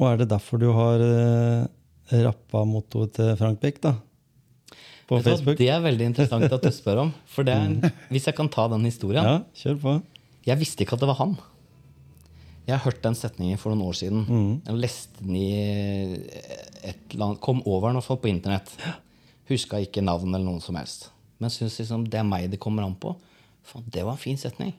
Og 0.00 0.06
er 0.10 0.18
det 0.20 0.28
derfor 0.32 0.60
du 0.60 0.68
har 0.76 1.00
eh, 1.04 2.18
rappa 2.26 2.64
mottoet 2.68 3.14
til 3.16 3.30
Frank 3.40 3.60
Beck, 3.62 3.80
da? 3.84 3.94
På 5.08 5.16
Vet 5.18 5.24
du 5.24 5.30
hva, 5.30 5.36
Facebook? 5.36 5.56
Det 5.58 5.68
er 5.72 5.80
veldig 5.84 6.06
interessant 6.10 6.52
at 6.52 6.62
du 6.66 6.70
spør 6.74 7.04
om. 7.06 7.12
For 7.30 7.46
det 7.46 7.54
er, 7.56 7.94
Hvis 8.12 8.28
jeg 8.28 8.36
kan 8.38 8.50
ta 8.52 8.66
den 8.72 8.84
historien 8.88 9.24
Ja, 9.26 9.38
kjør 9.62 9.80
på. 9.86 9.94
Jeg 10.46 10.60
visste 10.60 10.84
ikke 10.84 10.96
at 10.98 11.02
det 11.04 11.08
var 11.10 11.18
han. 11.22 11.36
Jeg 12.68 12.76
har 12.76 12.84
hørt 12.84 13.00
den 13.02 13.16
setningen 13.18 13.58
for 13.58 13.72
noen 13.72 13.88
år 13.88 13.96
siden. 13.98 14.60
Jeg 14.66 14.76
leste 14.84 15.24
den 15.24 15.36
i 15.40 15.48
et 16.84 17.14
eller 17.14 17.24
annet 17.30 17.40
Kom 17.42 17.62
over 17.64 17.88
den 17.88 17.96
i 17.96 18.00
hvert 18.00 18.08
fall 18.10 18.20
på 18.22 18.30
internett. 18.30 18.70
Huska 19.50 19.80
ikke 19.82 20.04
navn 20.04 20.30
eller 20.30 20.46
noen 20.46 20.62
som 20.64 20.78
helst. 20.78 21.10
Men 21.40 21.52
syns 21.52 21.78
liksom 21.80 22.06
det 22.10 22.20
er 22.20 22.28
meg 22.28 22.50
det 22.52 22.60
kommer 22.62 22.86
an 22.86 22.96
på. 23.00 23.14
Faen, 23.66 23.84
det 23.86 24.04
var 24.06 24.16
en 24.16 24.22
fin 24.22 24.38
setning. 24.40 24.74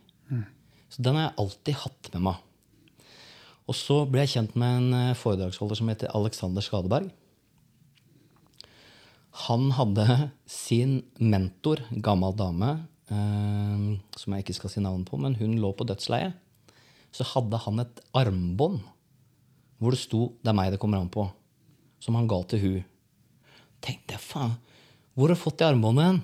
Så 0.91 1.03
den 1.05 1.15
har 1.15 1.29
jeg 1.29 1.39
alltid 1.39 1.79
hatt 1.85 2.09
med 2.15 2.23
meg. 2.27 2.39
Og 3.69 3.77
så 3.77 4.01
ble 4.09 4.25
jeg 4.25 4.33
kjent 4.33 4.55
med 4.59 4.77
en 4.81 4.95
eh, 4.97 5.17
foredragsholder 5.17 5.79
som 5.79 5.91
heter 5.91 6.11
Alexander 6.17 6.65
Skadeberg. 6.65 7.07
Han 9.47 9.69
hadde 9.77 10.05
sin 10.51 10.99
mentor, 11.15 11.85
gammel 12.03 12.35
dame, 12.35 12.73
eh, 13.07 13.85
som 14.19 14.35
jeg 14.35 14.43
ikke 14.43 14.57
skal 14.59 14.73
si 14.73 14.83
navnet 14.83 15.07
på, 15.07 15.19
men 15.21 15.37
hun 15.39 15.55
lå 15.63 15.71
på 15.77 15.87
dødsleiet. 15.87 16.35
Så 17.15 17.27
hadde 17.33 17.59
han 17.63 17.83
et 17.83 18.03
armbånd 18.15 18.81
hvor 19.81 19.95
det 19.95 19.99
sto 19.99 20.37
'Det 20.43 20.51
er 20.51 20.53
meg 20.53 20.71
det 20.71 20.79
kommer 20.79 20.99
an 21.01 21.09
på', 21.09 21.31
som 21.99 22.15
han 22.15 22.27
ga 22.27 22.43
til 22.43 22.59
hun. 22.59 22.83
Tenkte 23.81 24.17
jeg, 24.17 24.23
faen, 24.23 24.57
hvor 25.15 25.31
har 25.31 25.37
du 25.37 25.41
fått 25.41 25.59
de 25.59 25.67
armbåndet 25.67 26.07
hen? 26.07 26.19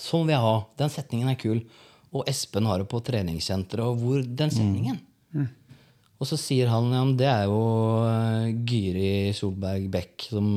Sånn 0.00 0.26
vil 0.26 0.36
jeg 0.36 0.44
ha. 0.44 0.56
Den 0.78 0.92
setningen 0.92 1.30
er 1.32 1.38
kul. 1.40 1.60
Og 2.12 2.26
Espen 2.30 2.68
har 2.68 2.82
det 2.82 2.88
på 2.90 3.00
treningssenteret. 3.04 3.84
Og 3.86 4.00
hvor 4.02 4.24
den 4.24 4.52
setningen? 4.52 4.98
Og 6.16 6.28
så 6.28 6.38
sier 6.40 6.70
han 6.72 6.88
ja, 6.94 7.02
men 7.04 7.16
det 7.18 7.28
er 7.28 7.44
jo 7.48 7.60
eh, 8.08 8.52
Gyri 8.68 9.34
Solberg 9.36 9.88
Beck 9.92 10.28
som 10.30 10.48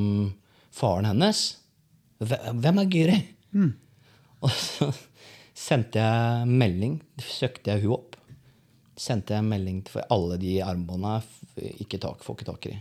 faren 0.75 1.09
hennes. 1.09 1.41
Hvem 2.19 2.79
er 2.83 2.91
Gyri? 2.93 3.17
Og 4.43 4.53
så 4.55 4.87
sendte 5.57 5.99
jeg 5.99 6.47
melding, 6.47 6.99
søkte 7.19 7.73
jeg 7.73 7.83
hun 7.83 7.97
opp. 7.97 8.15
Sendte 8.99 9.35
jeg 9.35 9.47
melding 9.47 9.81
til 9.83 9.97
for 9.97 10.15
alle 10.15 10.39
de 10.39 10.57
armbåndene 10.63 11.19
ikke 11.83 11.99
tak, 11.99 12.23
får 12.23 12.37
ikke 12.37 12.49
tak 12.53 12.69
i. 12.71 12.77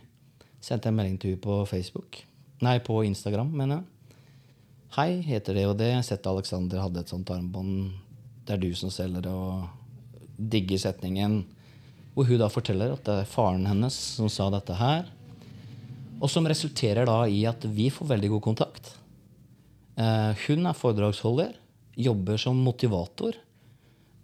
Sendte 0.62 0.90
jeg 0.90 0.98
melding 0.98 1.18
til 1.22 1.34
hun 1.34 1.42
på 1.42 1.58
Facebook. 1.70 2.22
Nei, 2.64 2.78
på 2.82 3.04
Instagram, 3.06 3.52
mener 3.54 3.78
jeg. 3.78 4.14
Hei, 4.96 5.10
heter 5.22 5.54
det 5.54 5.66
og 5.68 5.76
det. 5.78 5.92
Jeg 5.92 6.00
har 6.00 6.06
sett 6.08 6.26
Alexander 6.26 6.80
hadde 6.82 7.04
et 7.04 7.12
sånt 7.12 7.28
armbånd. 7.30 7.92
Det 8.48 8.56
er 8.56 8.62
du 8.62 8.72
som 8.74 8.90
selger 8.90 9.22
det, 9.22 9.30
og 9.30 9.68
digger 10.38 10.80
setningen. 10.82 11.42
Hvor 12.16 12.26
hun 12.26 12.40
da 12.40 12.48
forteller 12.50 12.96
at 12.96 13.04
det 13.06 13.20
er 13.20 13.30
faren 13.30 13.68
hennes 13.68 13.94
som 14.16 14.30
sa 14.32 14.48
dette 14.50 14.74
her. 14.74 15.06
Og 16.18 16.26
som 16.32 16.48
resulterer 16.50 17.06
da 17.06 17.20
i 17.30 17.44
at 17.46 17.62
vi 17.62 17.92
får 17.94 18.10
veldig 18.16 18.32
god 18.34 18.44
kontakt. 18.48 18.90
Eh, 19.94 20.32
hun 20.48 20.66
er 20.66 20.80
foredragsholder, 20.80 21.54
jobber 22.08 22.42
som 22.42 22.58
motivator. 22.58 23.38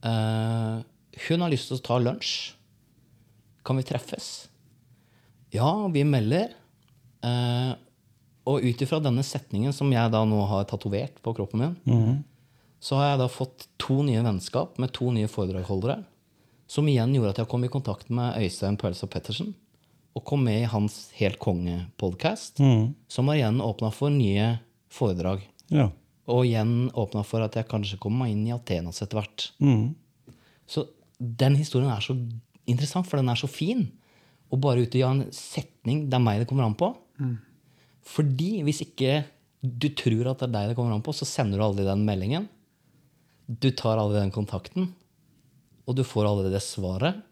Eh, 0.02 0.82
hun 1.28 1.46
har 1.46 1.54
lyst 1.54 1.70
til 1.70 1.78
å 1.78 1.86
ta 1.86 2.02
lunsj. 2.02 2.34
Kan 3.64 3.78
vi 3.78 3.86
treffes? 3.86 4.48
Ja, 5.54 5.70
vi 5.86 6.02
melder. 6.02 6.50
Eh, 7.22 7.72
og 8.44 8.64
ut 8.64 8.82
ifra 8.84 9.00
denne 9.00 9.24
setningen 9.24 9.72
som 9.72 9.92
jeg 9.92 10.12
da 10.12 10.20
nå 10.28 10.42
har 10.50 10.66
tatovert 10.68 11.20
på 11.24 11.32
kroppen 11.36 11.62
min, 11.62 11.76
så 12.84 12.98
har 13.00 13.14
jeg 13.14 13.20
da 13.22 13.28
fått 13.32 13.68
to 13.80 14.02
nye 14.04 14.20
vennskap 14.24 14.76
med 14.82 14.92
to 14.92 15.08
nye 15.14 15.28
foredragsholdere. 15.32 16.02
Som 16.68 16.88
igjen 16.88 17.14
gjorde 17.16 17.30
at 17.32 17.38
jeg 17.40 17.48
kom 17.48 17.64
i 17.64 17.72
kontakt 17.72 18.10
med 18.12 18.36
Øystein 18.40 18.76
Pølsa 18.80 19.08
Pettersen. 19.08 19.54
Og 20.14 20.24
kom 20.28 20.44
med 20.44 20.62
i 20.62 20.68
hans 20.68 21.10
Helt 21.16 21.40
konge-podkast, 21.42 22.60
som 23.08 23.28
har 23.28 23.40
igjen 23.40 23.62
åpna 23.64 23.90
for 23.92 24.12
nye 24.12 24.58
foredrag. 24.92 25.42
Ja. 25.72 25.88
Og 26.30 26.44
igjen 26.46 26.90
åpna 26.92 27.24
for 27.26 27.44
at 27.44 27.56
jeg 27.56 27.68
kanskje 27.68 27.98
kommer 28.00 28.24
meg 28.24 28.34
inn 28.34 28.44
i 28.46 28.54
Atenas 28.54 29.02
etter 29.02 29.20
hvert. 29.20 29.48
Mm. 29.64 29.94
Så 30.68 30.86
den 31.18 31.56
historien 31.56 31.90
er 31.92 32.04
så 32.04 32.16
interessant, 32.68 33.08
for 33.08 33.20
den 33.20 33.32
er 33.32 33.40
så 33.40 33.48
fin. 33.50 33.86
Og 34.52 34.60
bare 34.62 34.84
ut 34.84 34.94
i 34.94 35.02
en 35.04 35.24
setning 35.34 36.06
det 36.08 36.16
er 36.20 36.24
meg 36.24 36.40
det 36.42 36.48
kommer 36.52 36.68
an 36.68 36.78
på. 36.78 36.92
Fordi 38.04 38.62
hvis 38.66 38.82
ikke 38.84 39.22
du 39.64 39.88
tror 39.96 40.28
at 40.32 40.42
det 40.42 40.48
er 40.50 40.52
deg 40.58 40.70
det 40.70 40.76
kommer 40.76 40.92
an 40.96 41.04
på, 41.04 41.14
så 41.16 41.26
sender 41.28 41.60
du 41.60 41.64
aldri 41.64 41.86
den 41.88 42.04
meldingen. 42.04 42.48
Du 43.48 43.70
tar 43.76 44.00
aldri 44.00 44.20
den 44.20 44.32
kontakten. 44.34 44.90
Og 45.88 45.96
du 45.96 46.04
får 46.06 46.28
aldri 46.28 46.52
det 46.52 46.62
svaret. 46.64 47.22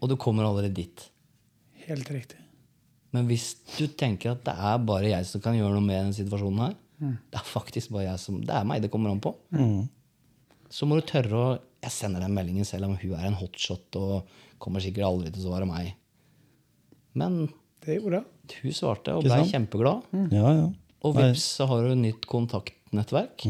Og 0.00 0.10
du 0.12 0.16
kommer 0.20 0.44
aldri 0.48 0.68
dit. 0.72 1.06
Helt 1.86 2.08
riktig. 2.12 2.40
Men 3.14 3.28
hvis 3.30 3.52
du 3.76 3.86
tenker 3.94 4.32
at 4.34 4.44
det 4.44 4.54
er 4.56 4.80
bare 4.82 5.12
jeg 5.12 5.26
som 5.28 5.40
kan 5.44 5.54
gjøre 5.56 5.76
noe 5.76 5.84
med 5.84 6.00
denne 6.00 6.16
situasjonen 6.16 6.64
her, 6.66 6.74
det 7.30 7.38
er 7.38 7.46
faktisk 7.46 7.92
bare 7.94 8.08
jeg 8.08 8.20
som, 8.22 8.40
det 8.42 8.54
er 8.54 8.64
meg 8.66 8.80
det 8.82 8.90
kommer 8.92 9.12
an 9.12 9.20
på, 9.22 9.32
så 10.72 10.86
må 10.88 10.96
du 10.98 11.06
tørre 11.06 11.40
å 11.44 11.46
Jeg 11.84 11.92
sender 11.92 12.22
den 12.24 12.32
meldingen 12.32 12.64
selv 12.64 12.86
om 12.88 12.94
hun 12.96 13.10
er 13.12 13.26
en 13.28 13.36
hotshot 13.36 13.96
og 14.00 14.30
kommer 14.58 14.80
sikkert 14.80 15.04
aldri 15.04 15.28
til 15.34 15.42
å 15.42 15.50
svare 15.50 15.66
meg. 15.68 15.90
Men 17.12 17.50
Det 17.84 17.98
gjorde 17.98 18.22
hun. 18.22 18.30
Hun 18.62 18.72
svarte 18.72 19.14
og 19.16 19.24
ble 19.24 19.40
kjempeglad. 19.50 20.04
kjempeglad. 20.10 20.32
Ja, 20.32 20.52
ja. 20.52 20.66
Og 21.04 21.16
vips, 21.16 21.44
så 21.58 21.66
har 21.68 21.82
du 21.84 21.92
et 21.92 22.00
nytt 22.00 22.26
kontaktnettverk. 22.26 23.44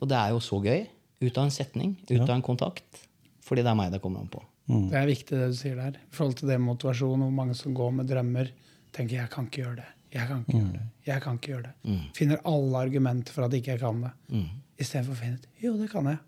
Og 0.00 0.08
det 0.10 0.16
er 0.18 0.30
jo 0.34 0.40
så 0.42 0.58
gøy. 0.62 0.86
Ut 1.24 1.38
av 1.38 1.44
en 1.46 1.50
setning, 1.54 1.94
ut 2.10 2.20
av 2.20 2.34
en 2.34 2.42
kontakt. 2.42 3.04
Fordi 3.44 3.62
det 3.62 3.70
er 3.70 3.78
meg 3.78 3.92
det 3.92 4.00
kommer 4.02 4.20
an 4.24 4.28
på. 4.32 4.42
Det 4.66 4.96
er 4.96 5.06
viktig 5.06 5.36
det 5.36 5.50
du 5.52 5.56
sier 5.56 5.76
der. 5.76 5.98
I 6.00 6.16
forhold 6.16 6.38
til 6.40 6.48
det 6.48 6.56
motivasjonen, 6.60 7.20
motivasjon, 7.20 7.24
hvor 7.26 7.36
mange 7.36 7.54
som 7.58 7.74
går 7.76 7.90
med 7.98 8.08
drømmer, 8.08 8.50
tenker 8.92 9.16
'jeg 9.16 9.30
kan 9.30 9.46
ikke 9.46 9.62
gjøre 9.62 9.76
det'. 9.76 9.92
Jeg 10.14 10.28
kan 10.28 10.44
ikke 10.44 10.58
gjøre 10.58 10.72
det. 10.72 10.82
Jeg 11.06 11.22
kan 11.22 11.34
ikke 11.38 11.52
gjøre 11.52 11.62
det. 11.62 12.00
Finner 12.14 12.38
alle 12.44 12.76
argumenter 12.78 13.32
for 13.32 13.44
at 13.44 13.52
ikke 13.52 13.72
jeg 13.74 13.80
kan 13.80 14.00
det. 14.00 14.10
Mm. 14.28 14.48
Istedenfor 14.78 15.12
å 15.12 15.16
finne 15.16 15.34
ut 15.34 15.46
'jo, 15.60 15.76
det 15.76 15.90
kan 15.90 16.04
jeg'. 16.04 16.18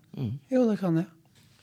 Jo, 0.51 0.69
det 0.69 0.79
kan 0.79 0.95
jeg. 0.95 1.05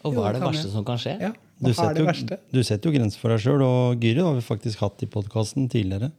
Og 0.05 0.12
Jo, 0.12 0.20
hva 0.20 0.28
er 0.28 0.32
det 0.32 0.41
det 0.41 0.49
verste 0.49 0.64
jeg. 0.64 0.72
som 0.72 0.85
kan 0.85 0.99
skje? 0.99 1.20
Ja, 1.20 1.32
Du 1.62 1.70
er 1.70 1.94
det 1.94 2.02
jo, 2.02 2.09
verste? 2.09 2.38
du 2.50 2.62
setter 2.66 2.90
jo 2.90 2.96
grenser 2.96 3.20
for 3.20 3.32
deg 3.32 3.42
sjøl, 3.44 3.62
og 3.62 4.02
Gyri 4.02 4.24
har 4.24 4.34
vi 4.36 4.44
faktisk 4.44 4.82
hatt 4.82 5.05
i 5.05 5.11
podkasten 5.11 5.68
tidligere. 5.70 6.11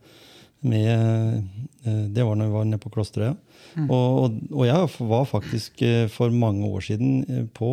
Med, 0.66 1.44
eh, 1.86 2.06
det 2.16 2.24
var 2.26 2.40
når 2.40 2.50
vi 2.50 2.56
var 2.56 2.70
nede 2.70 2.82
på 2.82 2.92
Klosterøya. 2.94 3.36
Og, 3.76 3.92
og, 3.92 4.38
og 4.56 4.64
jeg 4.66 4.90
var 5.12 5.28
faktisk 5.28 5.84
eh, 5.84 6.08
for 6.10 6.32
mange 6.34 6.66
år 6.66 6.86
siden 6.88 7.18
eh, 7.28 7.44
på 7.54 7.70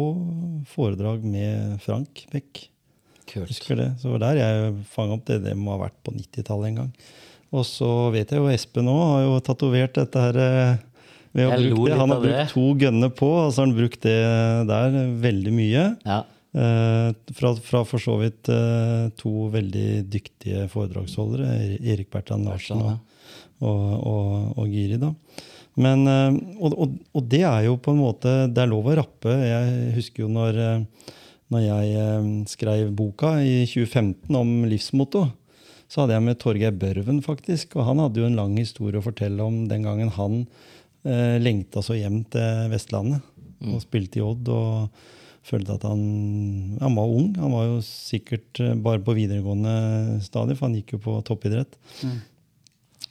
foredrag 0.72 1.22
med 1.24 1.78
Frank 1.84 2.26
Beck. 2.32 2.66
Kult. 3.30 3.48
Husker 3.48 3.78
det. 3.78 3.88
Så 4.00 4.10
det 4.10 4.16
var 4.16 4.24
der 4.26 4.42
jeg 4.42 4.74
fanga 4.92 5.16
opp 5.16 5.24
det. 5.30 5.40
Det 5.46 5.54
må 5.56 5.76
ha 5.76 5.84
vært 5.86 6.00
på 6.04 6.12
90-tallet 6.16 6.72
en 6.72 6.80
gang. 6.82 6.90
Og 7.54 7.64
så 7.68 7.88
vet 8.12 8.32
jeg 8.32 8.42
jo 8.42 8.50
Espen 8.50 8.90
òg 8.90 9.02
har 9.06 9.24
jo 9.28 9.38
tatovert 9.46 9.96
dette 9.96 10.26
her 10.26 10.38
ved 11.32 11.46
å 11.46 11.54
bruke 11.54 11.86
det. 11.86 11.98
Han 12.00 12.12
har 12.12 12.22
brukt 12.26 12.54
to 12.56 12.66
gønner 12.82 13.12
på, 13.14 13.30
og 13.44 13.52
så 13.52 13.62
har 13.62 13.70
han 13.70 13.76
brukt 13.76 14.04
det 14.04 14.20
der 14.68 14.96
veldig 15.22 15.54
mye. 15.54 15.88
Ja. 16.02 16.22
Eh, 16.53 17.14
fra, 17.32 17.55
fra 17.57 17.80
for 17.88 18.03
så 18.03 18.18
vidt 18.20 18.50
eh, 18.53 19.07
to 19.16 19.46
veldig 19.55 20.03
dyktige 20.12 20.66
foredragsholdere, 20.68 21.78
Erik 21.80 22.11
Bertrand 22.12 22.44
Larsen 22.44 22.82
og, 22.84 22.98
og, 23.64 23.86
og, 23.96 24.59
og 24.61 24.68
Giri. 24.68 24.98
da. 25.00 25.14
Men, 25.80 26.05
eh, 26.05 26.36
og, 26.61 26.76
og, 26.76 26.98
og 27.16 27.28
det 27.32 27.40
er 27.48 27.68
jo 27.70 27.78
på 27.80 27.94
en 27.94 28.03
måte 28.03 28.34
Det 28.53 28.61
er 28.61 28.68
lov 28.68 28.90
å 28.90 28.96
rappe. 29.00 29.32
Jeg 29.32 29.94
husker 29.96 30.26
jo 30.26 30.32
når, 30.32 30.61
når 31.53 31.64
jeg 31.64 32.44
skrev 32.53 32.92
boka 32.96 33.38
i 33.40 33.62
2015 33.64 34.36
om 34.36 34.53
livsmotto. 34.68 35.24
Så 35.92 36.03
hadde 36.03 36.16
jeg 36.16 36.24
med 36.24 36.38
Torgeir 36.40 36.76
Børven, 36.76 37.18
faktisk. 37.24 37.76
Og 37.76 37.88
han 37.88 38.00
hadde 38.00 38.20
jo 38.20 38.28
en 38.28 38.36
lang 38.38 38.55
historie 38.61 39.00
å 39.00 39.05
fortelle 39.05 39.44
om 39.44 39.66
den 39.68 39.84
gangen 39.84 40.12
han 40.16 40.38
eh, 41.05 41.40
lengta 41.40 41.80
så 41.84 41.96
hjem 41.96 42.22
til 42.32 42.68
Vestlandet 42.72 43.28
og 43.62 43.78
spilte 43.84 44.18
i 44.18 44.22
Odd. 44.24 44.48
og 44.50 45.11
følte 45.47 45.76
at 45.76 45.86
han, 45.86 46.03
han 46.80 46.99
var 46.99 47.11
ung. 47.11 47.32
Han 47.38 47.55
var 47.55 47.66
jo 47.68 47.80
sikkert 47.86 48.61
eh, 48.62 48.76
bare 48.78 49.03
på 49.05 49.16
videregående 49.16 50.20
stadium, 50.24 50.59
for 50.59 50.68
han 50.68 50.76
gikk 50.78 50.97
jo 50.97 51.03
på 51.07 51.16
toppidrett. 51.26 51.74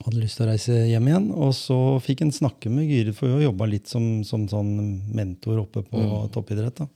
Hadde 0.01 0.17
lyst 0.17 0.39
til 0.39 0.47
å 0.47 0.49
reise 0.49 0.77
hjem 0.89 1.11
igjen. 1.11 1.27
Og 1.35 1.53
så 1.57 1.77
fikk 2.03 2.23
han 2.25 2.33
snakke 2.33 2.71
med 2.73 2.89
Gyrid, 2.89 3.15
for 3.17 3.33
hun 3.33 3.43
jobba 3.43 3.67
litt 3.69 3.91
som, 3.91 4.07
som 4.27 4.47
sånn 4.49 4.73
mentor 5.13 5.61
oppe 5.65 5.83
på 5.85 6.07
toppidrett. 6.33 6.81
da. 6.81 6.89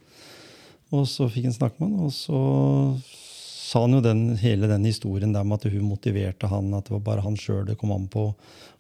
Og 0.96 1.06
så 1.10 1.28
fikk 1.32 1.50
han 1.50 1.58
snakke 1.58 1.82
med 1.82 1.92
han, 1.92 2.08
og 2.08 2.14
så 2.16 2.42
sa 3.66 3.82
han 3.84 3.98
jo 3.98 4.02
den, 4.06 4.28
hele 4.40 4.70
den 4.70 4.86
historien 4.86 5.34
der 5.34 5.46
med 5.48 5.60
at 5.60 5.74
hun 5.74 5.88
motiverte 5.90 6.50
han, 6.50 6.70
at 6.78 6.88
det 6.88 6.94
var 6.96 7.06
bare 7.10 7.26
han 7.26 7.38
sjøl 7.40 7.66
det 7.68 7.78
kom 7.82 7.94
an 7.96 8.06
på, 8.12 8.30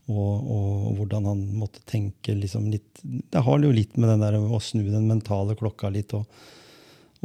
og, 0.05 0.49
og 0.55 0.99
hvordan 0.99 1.25
han 1.31 1.39
måtte 1.57 1.81
tenke 1.89 2.35
liksom 2.37 2.67
litt 2.69 2.99
Det 3.01 3.41
har 3.41 3.63
jo 3.63 3.71
litt 3.73 3.95
med 3.97 4.11
den 4.13 4.21
der 4.21 4.37
å 4.37 4.59
snu 4.61 4.83
den 4.83 5.07
mentale 5.09 5.55
klokka 5.57 5.89
litt. 5.93 6.13
Og, 6.13 6.27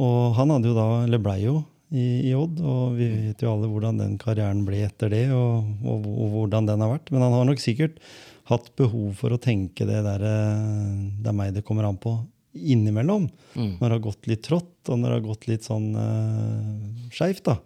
og 0.01 0.33
han 0.37 0.53
hadde 0.55 0.71
jo 0.71 0.77
da, 0.77 0.87
eller 1.05 1.21
blei 1.21 1.43
jo 1.43 1.59
i, 1.91 2.31
i 2.31 2.33
Odd, 2.37 2.57
og 2.63 2.97
vi 2.97 3.09
vet 3.11 3.43
jo 3.43 3.51
alle 3.51 3.69
hvordan 3.69 4.01
den 4.01 4.17
karrieren 4.21 4.63
ble 4.65 4.81
etter 4.87 5.11
det, 5.13 5.25
og, 5.35 5.67
og, 5.83 6.05
og 6.09 6.35
hvordan 6.35 6.69
den 6.69 6.83
har 6.83 6.93
vært. 6.95 7.11
Men 7.13 7.25
han 7.27 7.35
har 7.35 7.49
nok 7.49 7.61
sikkert 7.61 7.99
hatt 8.49 8.71
behov 8.79 9.13
for 9.19 9.35
å 9.35 9.41
tenke 9.41 9.85
det 9.87 10.01
der 10.05 10.23
eh, 10.27 11.01
det 11.21 11.31
er 11.31 11.37
meg 11.37 11.53
det 11.55 11.65
kommer 11.67 11.87
an 11.87 11.99
på, 12.01 12.15
innimellom. 12.51 13.29
Når 13.79 13.85
det 13.85 13.95
har 13.95 14.03
gått 14.03 14.27
litt 14.27 14.43
trått, 14.43 14.73
og 14.89 14.97
når 14.99 15.07
det 15.07 15.17
har 15.19 15.27
gått 15.29 15.45
litt 15.47 15.67
sånn 15.67 15.91
uh, 15.95 17.09
skeivt. 17.13 17.45
da. 17.47 17.57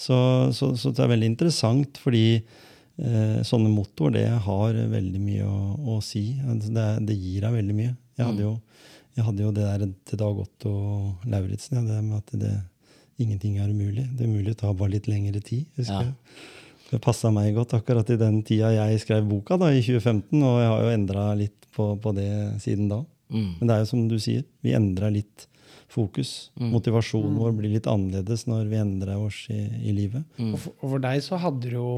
Så, 0.00 0.16
så, 0.56 0.72
så 0.78 0.90
det 0.90 1.04
er 1.04 1.12
veldig 1.12 1.28
interessant, 1.34 2.00
fordi 2.02 2.24
sånne 3.46 3.72
mottoer 3.72 4.12
det 4.14 4.26
har 4.46 4.76
veldig 4.92 5.20
mye 5.22 5.46
å, 5.48 5.56
å 5.94 6.00
si. 6.04 6.36
Altså, 6.46 6.70
Det, 6.74 6.84
det 7.08 7.16
gir 7.18 7.46
deg 7.46 7.56
veldig 7.56 7.74
mye. 7.74 7.94
Jeg 8.14 8.28
hadde 8.28 8.44
jo, 8.44 8.52
jeg 9.16 9.26
hadde 9.26 9.42
jo 9.42 9.54
det 9.54 9.64
der 9.66 9.86
til 10.06 10.20
Dag 10.20 10.38
Otto 10.44 10.74
Lauritzen, 11.26 11.80
ja, 11.80 11.82
det 11.88 12.02
med 12.06 12.20
at 12.20 12.36
det, 12.38 12.52
ingenting 13.22 13.58
er 13.62 13.70
umulig. 13.70 14.06
Det 14.16 14.26
er 14.26 14.54
tar 14.58 14.74
bare 14.74 14.94
litt 14.96 15.08
lengre 15.10 15.40
tid. 15.40 15.66
husker 15.76 15.94
Ja. 15.94 16.02
jeg. 16.02 16.14
Det 16.90 17.00
passa 17.02 17.30
meg 17.32 17.54
godt 17.54 17.74
akkurat 17.74 18.08
i 18.10 18.16
den 18.16 18.42
tida 18.42 18.70
jeg 18.70 19.00
skrev 19.00 19.26
boka, 19.26 19.56
da, 19.58 19.72
i 19.72 19.80
2015. 19.82 20.42
Og 20.42 20.60
jeg 20.60 20.68
har 20.70 20.82
jo 20.82 20.94
endra 20.94 21.34
litt 21.34 21.66
på, 21.74 21.96
på 21.98 22.14
det 22.14 22.60
siden 22.62 22.88
da. 22.88 23.04
Mm. 23.32 23.50
Men 23.58 23.66
det 23.66 23.74
er 23.74 23.82
jo 23.82 23.90
som 23.90 24.08
du 24.08 24.18
sier, 24.22 24.44
vi 24.62 24.74
endrer 24.76 25.10
litt 25.10 25.48
fokus. 25.88 26.50
Motivasjonen 26.58 27.38
vår 27.38 27.54
blir 27.56 27.72
litt 27.74 27.86
annerledes 27.90 28.46
når 28.46 28.66
vi 28.70 28.76
endrer 28.76 29.18
oss 29.18 29.46
i, 29.50 29.62
i 29.88 29.94
livet. 29.94 30.24
Og, 30.38 30.58
for, 30.58 30.76
og 30.80 30.94
for 30.94 31.04
deg 31.06 31.22
så 31.24 31.38
hadde 31.40 31.70
du 31.70 31.76
jo 31.78 31.88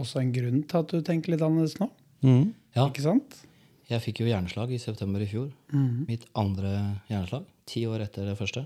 også 0.00 0.20
en 0.22 0.32
grunn 0.34 0.62
til 0.68 0.80
at 0.80 0.92
du 0.94 1.00
tenker 1.06 1.34
litt 1.34 1.42
annerledes 1.44 1.76
nå. 1.80 1.88
Mm. 2.24 2.46
Ja, 2.74 2.88
Ikke 2.88 3.04
sant? 3.04 3.36
jeg 3.90 4.00
fikk 4.00 4.22
jo 4.22 4.26
hjerneslag 4.30 4.70
i 4.72 4.78
september 4.80 5.20
i 5.22 5.28
fjor. 5.28 5.50
Mitt 6.08 6.24
andre 6.40 6.70
hjerneslag. 7.10 7.44
Ti 7.68 7.84
år 7.86 8.06
etter 8.06 8.26
det 8.30 8.36
første. 8.38 8.64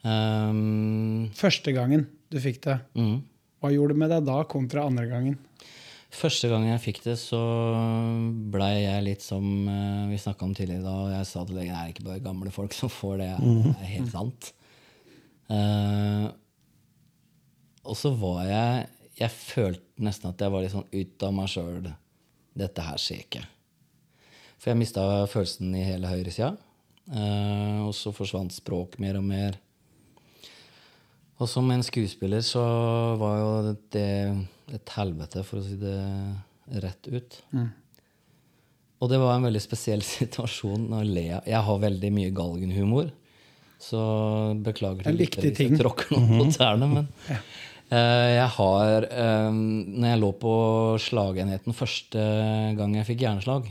Um, 0.00 1.28
Første 1.36 1.74
gangen 1.76 2.06
du 2.32 2.38
fikk 2.40 2.60
det, 2.64 2.78
mm. 2.96 3.16
hva 3.60 3.72
gjorde 3.74 3.92
det 3.96 4.00
med 4.00 4.12
deg 4.14 4.24
da 4.28 4.38
kontra 4.48 4.86
andre 4.88 5.04
gangen? 5.10 5.36
Første 6.10 6.48
gang 6.50 6.64
jeg 6.66 6.80
fikk 6.82 7.02
det, 7.04 7.16
så 7.20 7.38
blei 8.50 8.80
jeg 8.82 9.04
litt 9.06 9.22
som 9.22 9.44
eh, 9.70 10.08
vi 10.10 10.16
snakka 10.18 10.42
om 10.48 10.54
tidligere 10.58 10.82
da. 10.82 10.94
og 11.04 11.12
Jeg 11.12 11.26
sa 11.28 11.44
til 11.46 11.58
legen 11.60 11.74
det 11.76 11.82
er 11.84 11.92
ikke 11.92 12.06
bare 12.08 12.22
gamle 12.24 12.50
folk 12.54 12.74
som 12.74 12.90
får 12.90 13.20
det. 13.20 13.28
Det 13.38 13.74
er 13.76 13.92
helt 13.92 14.10
sant. 14.14 14.48
Uh, 15.50 16.26
Og 17.86 17.94
så 17.98 18.10
var 18.18 18.42
jeg 18.46 18.88
Jeg 19.20 19.32
følte 19.34 20.04
nesten 20.04 20.30
at 20.30 20.40
jeg 20.40 20.52
var 20.52 20.64
litt 20.64 20.72
sånn 20.72 20.88
ut 20.90 21.26
av 21.26 21.34
meg 21.36 21.50
sjøl. 21.52 21.90
Dette 22.60 22.84
her 22.84 23.00
skjer 23.00 23.24
ikke. 23.24 23.42
For 24.60 24.72
jeg 24.72 24.80
mista 24.80 25.04
følelsen 25.30 25.74
i 25.76 25.84
hele 25.86 26.10
høyresida. 26.10 26.54
Uh, 27.10 27.88
og 27.88 27.94
så 27.96 28.12
forsvant 28.14 28.54
språk 28.54 28.98
mer 29.02 29.18
og 29.18 29.26
mer. 29.26 29.58
Og 31.40 31.48
som 31.48 31.68
en 31.72 31.82
skuespiller 31.84 32.42
så 32.44 32.62
var 33.20 33.38
jo 33.40 33.52
det 33.92 34.08
et 34.76 34.92
helvete, 34.94 35.42
for 35.46 35.60
å 35.60 35.64
si 35.64 35.78
det 35.80 35.96
rett 36.84 37.08
ut. 37.08 37.38
Og 39.00 39.08
det 39.08 39.20
var 39.22 39.38
en 39.38 39.46
veldig 39.48 39.62
spesiell 39.64 40.04
situasjon 40.16 40.90
Når 40.92 41.08
Lea. 41.08 41.40
Jeg 41.48 41.64
har 41.66 41.82
veldig 41.86 42.12
mye 42.16 42.36
galgenhumor. 42.36 43.10
Så 43.80 44.00
beklager 44.60 45.08
til 45.08 45.16
lyttere 45.16 45.48
hvis 45.48 45.62
jeg 45.64 45.80
tråkker 45.80 46.12
noen 46.12 46.42
på 46.42 46.58
tærne. 46.58 46.88
Men 46.90 47.06
eh, 47.32 47.46
jeg 47.90 48.50
har 48.54 49.06
eh, 49.10 49.50
Når 49.50 50.06
jeg 50.12 50.20
lå 50.20 50.30
på 50.38 50.54
slagenheten 51.02 51.74
første 51.74 52.22
gang 52.78 52.94
jeg 52.94 53.08
fikk 53.08 53.24
hjerneslag, 53.24 53.66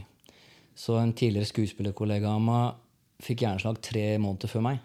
så 0.76 0.98
en 1.00 1.14
tidligere 1.16 1.48
skuespillerkollega 1.48 2.32
av 2.32 2.44
meg 2.44 3.24
fikk 3.24 3.46
hjerneslag 3.46 3.80
tre 3.84 4.06
måneder 4.20 4.52
før 4.52 4.66
meg. 4.66 4.82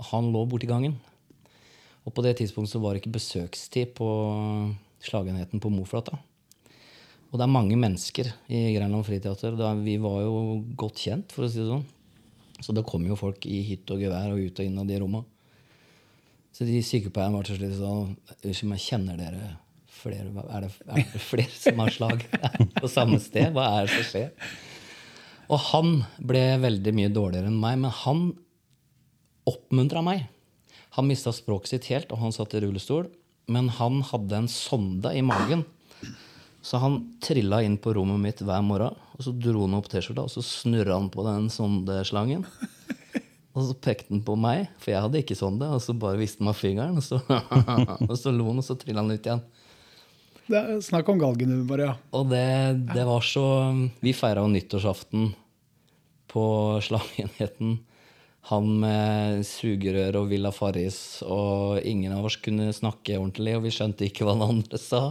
Og 0.00 0.08
han 0.10 0.30
lå 0.32 0.44
borti 0.48 0.68
gangen. 0.68 0.96
Og 2.04 2.12
på 2.12 2.24
det 2.24 2.36
tidspunktet 2.40 2.74
så 2.74 2.80
var 2.82 2.92
det 2.92 3.02
ikke 3.02 3.16
besøkstid 3.16 3.94
på 3.96 4.08
slagenheten 5.04 5.60
på 5.60 5.72
Moflata. 5.72 6.18
Og 7.32 7.40
det 7.40 7.46
er 7.46 7.50
mange 7.50 7.76
mennesker 7.80 8.28
i 8.52 8.66
Grenland 8.76 9.06
Friteater. 9.08 9.56
Vi 9.82 9.96
var 10.00 10.20
jo 10.22 10.62
godt 10.78 11.00
kjent, 11.06 11.32
for 11.34 11.46
å 11.46 11.50
si 11.50 11.62
det 11.62 11.70
sånn. 11.70 11.86
Så 12.62 12.72
det 12.76 12.84
kom 12.86 13.04
jo 13.08 13.16
folk 13.18 13.44
i 13.50 13.60
hytt 13.66 13.90
og 13.90 14.04
gevær 14.04 14.32
og 14.32 14.44
ut 14.44 14.60
og 14.60 14.68
inn 14.68 14.78
av 14.78 14.86
de 14.88 15.00
rommene. 15.02 15.33
Så 16.54 16.66
de 16.68 16.78
sykepleierne 16.86 17.34
var 17.34 17.48
til 17.48 17.58
slutt 17.58 17.78
sånn 17.80 18.14
Unnskyld 18.44 18.70
meg, 18.70 18.82
kjenner 18.82 19.18
dere 19.18 19.48
flere? 19.90 20.30
Er 20.44 20.66
det, 20.66 20.70
er 20.86 21.02
det 21.14 21.22
flere 21.22 21.50
som 21.50 21.82
har 21.82 21.94
slag 21.94 22.22
på 22.82 22.90
samme 22.90 23.18
sted? 23.22 23.50
Hva 23.56 23.66
er 23.80 23.88
det 23.88 23.96
som 23.96 24.08
skjer? 24.12 24.54
Og 25.52 25.60
han 25.72 25.90
ble 26.24 26.44
veldig 26.62 26.94
mye 26.96 27.12
dårligere 27.12 27.50
enn 27.50 27.60
meg, 27.60 27.80
men 27.82 27.92
han 28.04 28.22
oppmuntra 29.50 30.00
meg. 30.04 30.24
Han 30.96 31.08
mista 31.10 31.34
språket 31.34 31.74
sitt 31.74 31.90
helt, 31.92 32.12
og 32.14 32.22
han 32.22 32.34
satt 32.34 32.54
i 32.56 32.62
rullestol. 32.64 33.10
Men 33.50 33.68
han 33.76 34.00
hadde 34.08 34.38
en 34.38 34.48
sonde 34.48 35.10
i 35.12 35.24
magen. 35.26 35.66
Så 36.64 36.80
han 36.80 37.02
trilla 37.20 37.60
inn 37.66 37.76
på 37.76 37.92
rommet 37.92 38.22
mitt 38.22 38.40
hver 38.40 38.62
morgen, 38.64 38.96
og 39.18 39.26
så 39.26 39.34
dro 39.36 39.66
han 39.66 39.76
opp 39.76 39.90
T-skjorta, 39.92 40.24
og 40.24 40.32
så 40.32 40.40
snurra 40.40 40.96
han 40.96 41.10
på 41.12 41.26
den 41.26 41.50
sondeslangen. 41.52 42.46
Og 43.54 43.68
så 43.68 43.76
pekte 43.78 44.10
han 44.10 44.22
på 44.26 44.34
meg, 44.38 44.66
for 44.82 44.90
jeg 44.90 45.04
hadde 45.04 45.20
ikke 45.22 45.36
sonde, 45.38 45.68
og 45.70 45.82
så 45.82 45.94
bare 45.94 46.18
viste 46.18 46.42
han 46.42 46.50
meg 46.50 46.58
fingeren, 46.58 46.98
og 46.98 47.04
så, 47.06 47.20
og 48.10 48.16
så 48.18 48.32
lo 48.34 48.48
han, 48.50 48.58
og 48.58 48.66
så 48.66 48.74
trilla 48.80 49.04
han 49.04 49.14
ut 49.14 49.28
igjen. 49.28 49.44
Det 50.44 50.58
er 50.60 50.82
snakk 50.84 51.08
om 51.08 51.20
galgenhumor, 51.22 51.80
ja. 51.80 51.94
Og 52.12 52.28
det, 52.28 52.44
det 52.90 53.06
var 53.08 53.24
så 53.24 53.46
Vi 54.02 54.12
feira 54.12 54.42
jo 54.44 54.50
nyttårsaften 54.52 55.30
på 56.34 56.44
slagenheten. 56.84 57.78
Han 58.50 58.66
med 58.82 59.46
sugerør 59.48 60.18
og 60.20 60.28
Villa 60.34 60.50
Farris, 60.52 61.22
og 61.24 61.78
ingen 61.86 62.12
av 62.12 62.26
oss 62.28 62.36
kunne 62.44 62.74
snakke 62.76 63.16
ordentlig, 63.16 63.54
og 63.56 63.64
vi 63.64 63.72
skjønte 63.72 64.04
ikke 64.04 64.26
hva 64.26 64.34
den 64.36 64.48
andre 64.58 64.80
sa. 64.82 65.04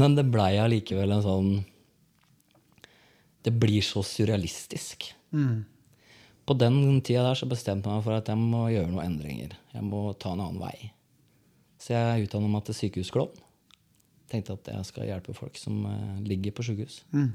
Men 0.00 0.16
det 0.16 0.28
blei 0.30 0.54
allikevel 0.60 1.12
en 1.12 1.24
sånn 1.24 1.50
Det 3.44 3.52
blir 3.54 3.84
så 3.84 4.00
surrealistisk. 4.04 5.10
På 6.46 6.54
den 6.54 7.00
tida 7.02 7.24
der 7.26 7.38
så 7.38 7.48
bestemte 7.50 7.90
jeg 7.90 7.98
meg 7.98 8.04
for 8.06 8.14
at 8.14 8.28
jeg 8.30 8.38
må 8.38 8.66
gjøre 8.70 8.90
noen 8.92 9.08
endringer. 9.08 9.56
Jeg 9.74 9.82
må 9.86 10.04
ta 10.14 10.34
en 10.36 10.44
annen 10.44 10.62
vei. 10.62 10.92
Så 11.82 11.94
jeg 11.94 12.28
utdanna 12.28 12.50
meg 12.52 12.64
til 12.68 12.76
sykehusklovn. 12.78 13.42
Tenkte 14.30 14.54
at 14.56 14.70
jeg 14.72 14.86
skal 14.88 15.08
hjelpe 15.10 15.34
folk 15.36 15.58
som 15.58 15.84
eh, 15.90 16.22
ligger 16.26 16.54
på 16.54 16.64
sykehus. 16.66 17.00
Mm. 17.14 17.32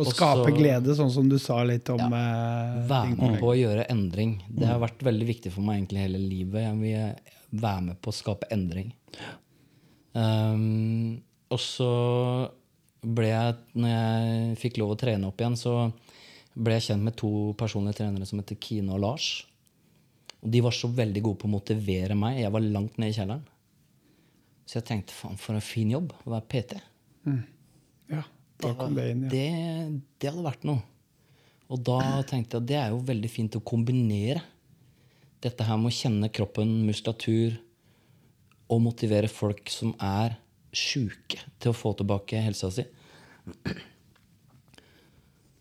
Og 0.00 0.08
skape 0.08 0.44
Også, 0.46 0.54
glede, 0.56 0.94
sånn 0.96 1.10
som 1.12 1.26
du 1.28 1.36
sa 1.42 1.60
litt 1.66 1.88
om 1.92 2.00
Ja. 2.00 2.08
eh, 2.08 2.76
Være 2.88 3.16
med 3.18 3.38
på 3.42 3.50
å 3.52 3.58
gjøre 3.58 3.86
endring. 3.92 4.36
Det 4.48 4.66
har 4.66 4.80
vært 4.82 5.02
veldig 5.04 5.26
viktig 5.28 5.52
for 5.54 5.66
meg 5.66 5.80
egentlig 5.82 6.04
hele 6.06 6.22
livet. 6.22 6.62
Jeg 6.62 6.78
vil 6.82 7.60
være 7.62 7.82
med 7.90 8.00
på 8.02 8.10
å 8.10 8.16
skape 8.16 8.48
endring. 8.54 8.92
Um, 10.14 11.22
og 11.52 11.60
så 11.60 11.90
ble 13.02 13.28
jeg, 13.28 13.54
når 13.74 13.92
jeg 13.92 14.56
fikk 14.62 14.80
lov 14.80 14.94
å 14.94 14.98
trene 15.00 15.28
opp 15.28 15.40
igjen, 15.40 15.56
så 15.58 15.74
ble 16.54 16.76
jeg 16.76 16.88
kjent 16.90 17.06
med 17.06 17.16
to 17.18 17.30
personlige 17.58 18.00
trenere 18.02 18.28
som 18.28 18.40
heter 18.42 18.58
Kine 18.60 18.94
og 18.96 19.02
Lars. 19.04 19.30
Og 20.42 20.50
de 20.52 20.62
var 20.64 20.74
så 20.76 20.90
veldig 20.90 21.22
gode 21.24 21.40
på 21.40 21.48
å 21.48 21.54
motivere 21.54 22.16
meg. 22.18 22.40
Jeg 22.42 22.52
var 22.52 22.64
langt 22.66 22.98
nede 23.00 23.14
i 23.14 23.16
kjelleren. 23.16 23.44
Så 24.66 24.78
jeg 24.78 24.88
tenkte 24.88 25.16
faen, 25.16 25.38
for 25.40 25.56
en 25.56 25.64
fin 25.64 25.90
jobb 25.90 26.12
å 26.22 26.32
være 26.34 26.48
PT. 26.50 26.78
Ja, 28.12 28.22
da 28.62 28.72
kom 28.78 28.96
det 28.96 29.08
inn, 29.12 29.26
ja. 29.26 29.32
Det, 29.32 30.00
det 30.20 30.30
hadde 30.30 30.46
vært 30.46 30.66
noe. 30.68 30.82
Og 31.72 31.80
da 31.86 31.98
tenkte 32.28 32.58
jeg 32.58 32.62
at 32.62 32.68
det 32.68 32.78
er 32.80 32.92
jo 32.92 33.04
veldig 33.08 33.30
fint 33.32 33.56
å 33.56 33.64
kombinere. 33.64 34.42
Dette 35.42 35.66
her 35.66 35.78
med 35.80 35.90
å 35.90 35.96
kjenne 35.96 36.30
kroppen, 36.34 36.74
muskulatur, 36.86 37.56
og 38.72 38.82
motivere 38.84 39.28
folk 39.28 39.70
som 39.72 39.94
er 40.00 40.36
sjuke, 40.72 41.40
til 41.60 41.72
å 41.72 41.76
få 41.76 41.92
tilbake 41.98 42.40
helsa 42.40 42.70
si. 42.72 42.84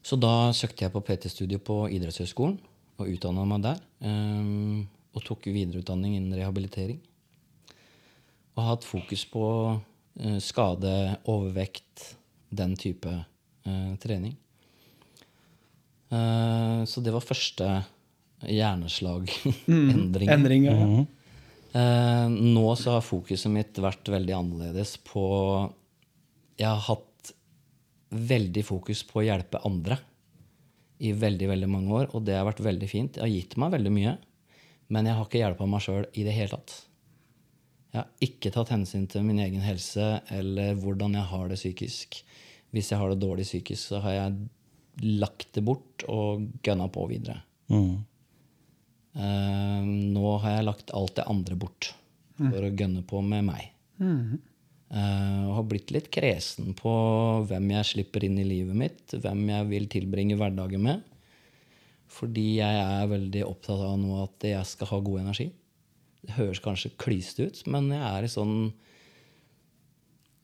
Så 0.02 0.18
da 0.18 0.52
søkte 0.58 0.86
jeg 0.86 0.94
på 0.94 1.04
PT-studio 1.06 1.62
på 1.62 1.78
idrettshøgskolen 1.94 2.58
og 3.02 3.10
utdanna 3.10 3.46
meg 3.50 3.64
der. 3.66 3.80
Um, 4.02 4.88
og 5.12 5.26
tok 5.28 5.50
videreutdanning 5.52 6.18
innen 6.18 6.38
rehabilitering. 6.38 7.00
Og 8.56 8.64
har 8.64 8.74
hatt 8.74 8.88
fokus 8.88 9.26
på 9.30 9.46
uh, 9.78 10.40
skade, 10.44 10.96
overvekt, 11.32 12.16
den 12.50 12.76
type 12.80 13.12
uh, 13.12 13.94
trening. 14.02 14.36
Uh, 16.12 16.84
så 16.90 17.04
det 17.04 17.14
var 17.16 17.26
første 17.26 17.72
hjerneslagendring. 18.42 19.58
Mm, 19.72 20.16
endring, 20.34 20.66
ja. 20.66 21.06
Eh, 21.72 22.28
nå 22.28 22.66
så 22.76 22.98
har 22.98 23.06
fokuset 23.06 23.52
mitt 23.52 23.78
vært 23.80 24.10
veldig 24.12 24.34
annerledes 24.36 24.98
på 25.08 25.24
Jeg 26.60 26.68
har 26.68 26.82
hatt 26.84 27.06
veldig 28.12 28.64
fokus 28.68 29.04
på 29.08 29.22
å 29.22 29.26
hjelpe 29.26 29.62
andre 29.68 29.98
i 31.02 31.14
veldig 31.18 31.48
veldig 31.50 31.70
mange 31.72 31.94
år, 31.98 32.12
og 32.14 32.26
det 32.28 32.36
har 32.38 32.46
vært 32.46 32.62
veldig 32.64 32.90
fint. 32.90 33.16
Det 33.16 33.24
har 33.24 33.32
gitt 33.32 33.58
meg 33.62 33.74
veldig 33.74 33.92
mye, 33.96 34.16
men 34.94 35.08
jeg 35.08 35.18
har 35.18 35.28
ikke 35.28 35.42
hjelpa 35.42 35.68
meg 35.70 35.84
sjøl 35.86 36.06
i 36.14 36.26
det 36.28 36.36
hele 36.36 36.54
tatt. 36.54 36.76
Jeg 37.92 38.00
har 38.00 38.28
ikke 38.28 38.52
tatt 38.56 38.72
hensyn 38.72 39.08
til 39.12 39.26
min 39.28 39.42
egen 39.44 39.64
helse 39.66 40.22
eller 40.32 40.78
hvordan 40.80 41.18
jeg 41.18 41.28
har 41.32 41.50
det 41.52 41.58
psykisk. 41.60 42.22
Hvis 42.72 42.92
jeg 42.94 43.02
har 43.02 43.12
det 43.12 43.20
dårlig 43.20 43.48
psykisk, 43.48 43.82
så 43.82 44.00
har 44.06 44.16
jeg 44.16 44.38
lagt 45.20 45.50
det 45.58 45.64
bort 45.68 46.06
og 46.12 46.46
gønna 46.64 46.88
på 46.92 47.08
videre. 47.10 47.42
Mm. 47.72 47.98
Uh, 49.12 49.82
nå 50.16 50.38
har 50.44 50.56
jeg 50.56 50.68
lagt 50.70 50.94
alt 50.96 51.18
det 51.18 51.28
andre 51.28 51.58
bort 51.60 51.92
for 52.38 52.64
å 52.64 52.72
gønne 52.72 53.04
på 53.08 53.20
med 53.26 53.44
meg. 53.50 53.68
Eh, 54.02 54.51
og 54.92 55.52
har 55.56 55.68
blitt 55.72 55.94
litt 55.96 56.10
kresen 56.12 56.74
på 56.76 56.92
hvem 57.48 57.70
jeg 57.78 57.90
slipper 57.94 58.26
inn 58.28 58.36
i 58.42 58.48
livet 58.48 58.76
mitt, 58.76 59.14
hvem 59.14 59.46
jeg 59.48 59.68
vil 59.70 59.88
tilbringe 59.92 60.36
hverdagen 60.40 60.84
med. 60.84 61.06
Fordi 62.12 62.58
jeg 62.58 62.82
er 62.82 63.08
veldig 63.08 63.46
opptatt 63.48 63.86
av 63.86 63.96
nå 64.02 64.18
at 64.26 64.48
jeg 64.50 64.68
skal 64.68 64.90
ha 64.92 65.00
god 65.06 65.22
energi. 65.22 65.48
Det 66.22 66.36
høres 66.36 66.62
kanskje 66.62 66.92
klyst 67.02 67.40
ut, 67.40 67.62
men 67.72 67.88
jeg 67.94 68.04
er 68.04 68.28
i 68.28 68.32
sånn 68.32 68.56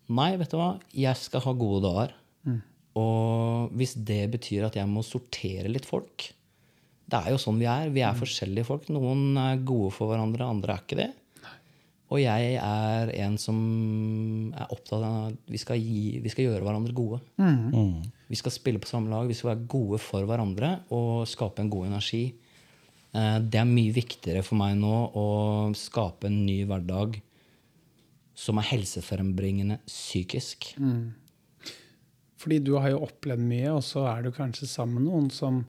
Nei, 0.08 0.38
vet 0.40 0.54
du 0.54 0.56
hva? 0.56 0.78
Jeg 0.96 1.20
skal 1.20 1.44
ha 1.44 1.52
gode 1.52 1.82
dager. 1.84 2.14
Og 2.98 3.74
hvis 3.78 3.98
det 4.08 4.24
betyr 4.34 4.70
at 4.70 4.78
jeg 4.80 4.88
må 4.90 5.04
sortere 5.06 5.70
litt 5.70 5.86
folk 5.86 6.30
Det 7.12 7.20
er 7.20 7.34
jo 7.34 7.42
sånn 7.42 7.60
vi 7.60 7.68
er. 7.70 7.92
Vi 7.94 8.02
er 8.08 8.16
forskjellige 8.18 8.68
folk. 8.68 8.88
Noen 8.92 9.36
er 9.40 9.60
gode 9.68 9.92
for 9.96 10.10
hverandre, 10.12 10.48
andre 10.48 10.74
er 10.74 10.86
ikke 10.86 11.00
det. 11.02 11.10
Og 12.08 12.22
jeg 12.22 12.54
er 12.64 13.10
en 13.26 13.36
som 13.38 13.58
er 14.56 14.70
opptatt 14.72 15.04
av 15.04 15.16
at 15.34 15.40
vi 15.52 15.60
skal, 15.60 15.76
gi, 15.84 16.20
vi 16.24 16.32
skal 16.32 16.46
gjøre 16.48 16.64
hverandre 16.64 16.94
gode. 16.96 17.20
Vi 18.30 18.36
skal 18.40 18.52
spille 18.56 18.80
på 18.80 18.88
samme 18.88 19.12
lag, 19.12 19.28
vi 19.28 19.36
skal 19.36 19.52
være 19.56 19.68
gode 19.68 20.00
for 20.00 20.24
hverandre 20.28 20.70
og 20.96 21.26
skape 21.28 21.60
en 21.64 21.70
god 21.74 21.90
energi. 21.90 22.22
Eh, 23.14 23.40
Det 23.44 23.60
er 23.60 23.68
mye 23.68 23.92
viktigere 23.96 24.44
for 24.44 24.56
meg 24.60 24.78
nå 24.80 24.94
å 25.20 25.26
skape 25.76 26.28
en 26.32 26.46
ny 26.46 26.62
hverdag 26.66 27.20
som 28.38 28.58
er 28.62 28.70
helsefrembringende 28.72 29.80
psykisk. 29.88 30.76
Fordi 32.38 32.60
du 32.64 32.76
har 32.78 32.92
jo 32.94 33.00
opplevd 33.04 33.42
mye, 33.42 33.72
og 33.74 33.82
så 33.84 34.06
er 34.12 34.22
du 34.24 34.32
kanskje 34.32 34.68
sammen 34.70 35.02
med 35.02 35.08
noen 35.12 35.30
som 35.34 35.66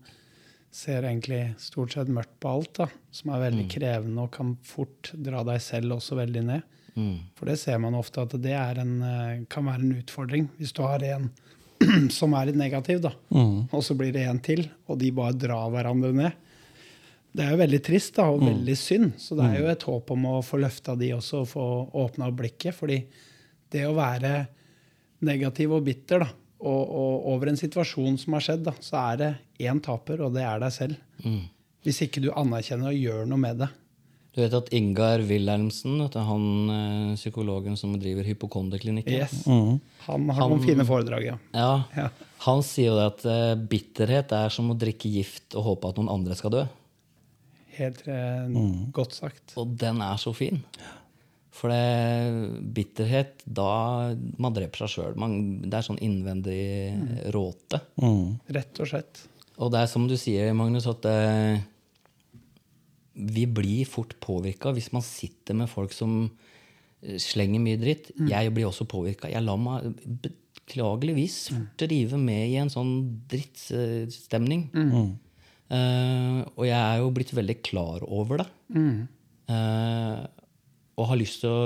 ser 0.79 1.03
egentlig 1.03 1.43
stort 1.59 1.97
sett 1.97 2.11
mørkt 2.13 2.37
på 2.43 2.53
alt, 2.55 2.73
da. 2.79 2.87
Som 3.11 3.33
er 3.35 3.49
veldig 3.49 3.65
krevende 3.73 4.25
og 4.25 4.33
kan 4.37 4.55
fort 4.67 5.11
dra 5.15 5.43
deg 5.47 5.61
selv 5.65 5.97
også 5.99 6.19
veldig 6.21 6.43
ned. 6.53 6.75
For 7.39 7.51
det 7.51 7.59
ser 7.61 7.79
man 7.83 7.95
ofte 7.99 8.25
at 8.25 8.35
det 8.43 8.55
er 8.59 8.81
en, 8.83 9.03
eh, 9.03 9.45
kan 9.51 9.67
være 9.67 9.85
en 9.85 9.97
utfordring. 10.01 10.49
Hvis 10.59 10.73
du 10.75 10.83
har 10.83 11.03
en 11.07 11.31
som 12.11 12.35
er 12.35 12.49
litt 12.51 12.59
negativ, 12.59 13.01
da, 13.05 13.13
og 13.71 13.83
så 13.87 13.95
blir 13.95 14.13
det 14.13 14.25
en 14.27 14.41
til, 14.43 14.65
og 14.89 14.99
de 14.99 15.13
bare 15.15 15.37
drar 15.39 15.71
hverandre 15.71 16.13
ned. 16.13 16.33
Det 17.31 17.45
er 17.45 17.53
jo 17.53 17.61
veldig 17.61 17.83
trist 17.87 18.17
da, 18.17 18.25
og 18.33 18.41
veldig 18.43 18.75
synd. 18.77 19.13
Så 19.21 19.37
det 19.39 19.45
er 19.47 19.61
jo 19.61 19.69
et 19.71 19.85
håp 19.87 20.11
om 20.11 20.25
å 20.27 20.43
få 20.43 20.59
løfta 20.59 20.97
de 20.99 21.13
også 21.15 21.43
og 21.45 21.51
få 21.53 21.67
åpna 22.03 22.33
blikket. 22.35 22.75
fordi 22.75 23.05
det 23.71 23.85
å 23.87 23.95
være 23.95 24.49
negativ 25.29 25.73
og 25.77 25.85
bitter 25.85 26.25
da, 26.25 26.29
og, 26.59 26.83
og 26.83 27.29
over 27.35 27.51
en 27.51 27.59
situasjon 27.59 28.17
som 28.19 28.35
har 28.35 28.45
skjedd, 28.45 28.65
da, 28.67 28.75
så 28.83 29.03
er 29.13 29.21
det 29.21 29.33
én 29.69 29.83
taper, 29.83 30.25
og 30.27 30.35
det 30.35 30.43
er 30.47 30.63
deg 30.63 30.75
selv. 30.75 30.97
Mm. 31.23 31.45
Hvis 31.87 32.03
ikke 32.07 32.23
du 32.25 32.33
anerkjenner 32.35 32.91
og 32.91 32.99
gjør 32.99 33.29
noe 33.31 33.43
med 33.43 33.63
det. 33.63 33.69
Du 34.35 34.43
vet 34.43 34.55
at 34.55 34.69
Ingar 34.77 35.23
Wilhelmsen, 35.27 36.03
han 36.15 36.43
eh, 36.71 37.15
psykologen 37.19 37.79
som 37.81 37.95
driver 37.99 38.27
hypokonderklinikken 38.29 39.17
Yes. 39.17 39.41
Han 40.07 40.29
har 40.31 40.51
noen 40.51 40.63
fine 40.63 40.87
foredrag, 40.87 41.31
ja. 41.33 41.39
ja, 41.55 41.71
Ja. 41.97 42.11
Han 42.45 42.63
sier 42.63 42.93
jo 42.93 42.99
det 42.99 43.07
at 43.09 43.25
eh, 43.27 43.55
bitterhet 43.71 44.35
er 44.37 44.53
som 44.55 44.71
å 44.71 44.77
drikke 44.79 45.11
gift 45.11 45.57
og 45.59 45.73
håpe 45.73 45.91
at 45.91 45.99
noen 45.99 46.13
andre 46.13 46.37
skal 46.39 46.55
dø. 46.55 46.63
Helt 47.79 48.05
eh, 48.11 48.61
godt 48.95 49.17
sagt. 49.19 49.57
Og 49.59 49.75
den 49.79 49.99
er 50.07 50.23
så 50.23 50.35
fin. 50.37 50.63
For 51.59 51.73
det, 51.73 52.61
bitterhet, 52.77 53.43
da 53.45 54.15
Man 54.39 54.55
dreper 54.55 54.85
seg 54.85 54.93
sjøl. 54.95 55.17
Det 55.65 55.75
er 55.75 55.87
sånn 55.87 55.99
innvendig 56.05 56.63
råte. 57.35 57.83
Rett 58.55 58.83
og 58.85 58.91
slett. 58.93 59.25
Og 59.59 59.73
det 59.75 59.83
er 59.83 59.91
som 59.91 60.07
du 60.07 60.15
sier, 60.19 60.53
Magnus, 60.55 60.87
at 60.87 61.03
det, 61.03 61.17
vi 63.19 63.47
blir 63.51 63.89
fort 63.91 64.15
påvirka 64.23 64.71
hvis 64.77 64.93
man 64.95 65.03
sitter 65.03 65.57
med 65.59 65.71
folk 65.71 65.95
som 65.97 66.21
eh, 67.03 67.19
slenger 67.19 67.65
mye 67.65 67.81
dritt. 67.81 68.13
Jeg 68.31 68.55
blir 68.55 68.69
også 68.69 68.87
påvirka. 68.91 69.31
Jeg 69.33 69.43
lar 69.43 69.59
meg 69.59 69.99
beklageligvis 70.69 71.41
fort 71.51 71.87
rive 71.91 72.21
med 72.23 72.53
i 72.53 72.59
en 72.63 72.71
sånn 72.73 72.93
drittstemning. 73.31 74.69
Uh, 75.69 76.47
og 76.55 76.65
jeg 76.65 76.79
er 76.79 77.03
jo 77.03 77.11
blitt 77.13 77.35
veldig 77.37 77.59
klar 77.67 78.05
over 78.07 78.45
det. 78.45 78.49
Eh, 79.49 80.23
og 80.99 81.07
har 81.13 81.19
lyst 81.21 81.41
til 81.45 81.51
å, 81.55 81.59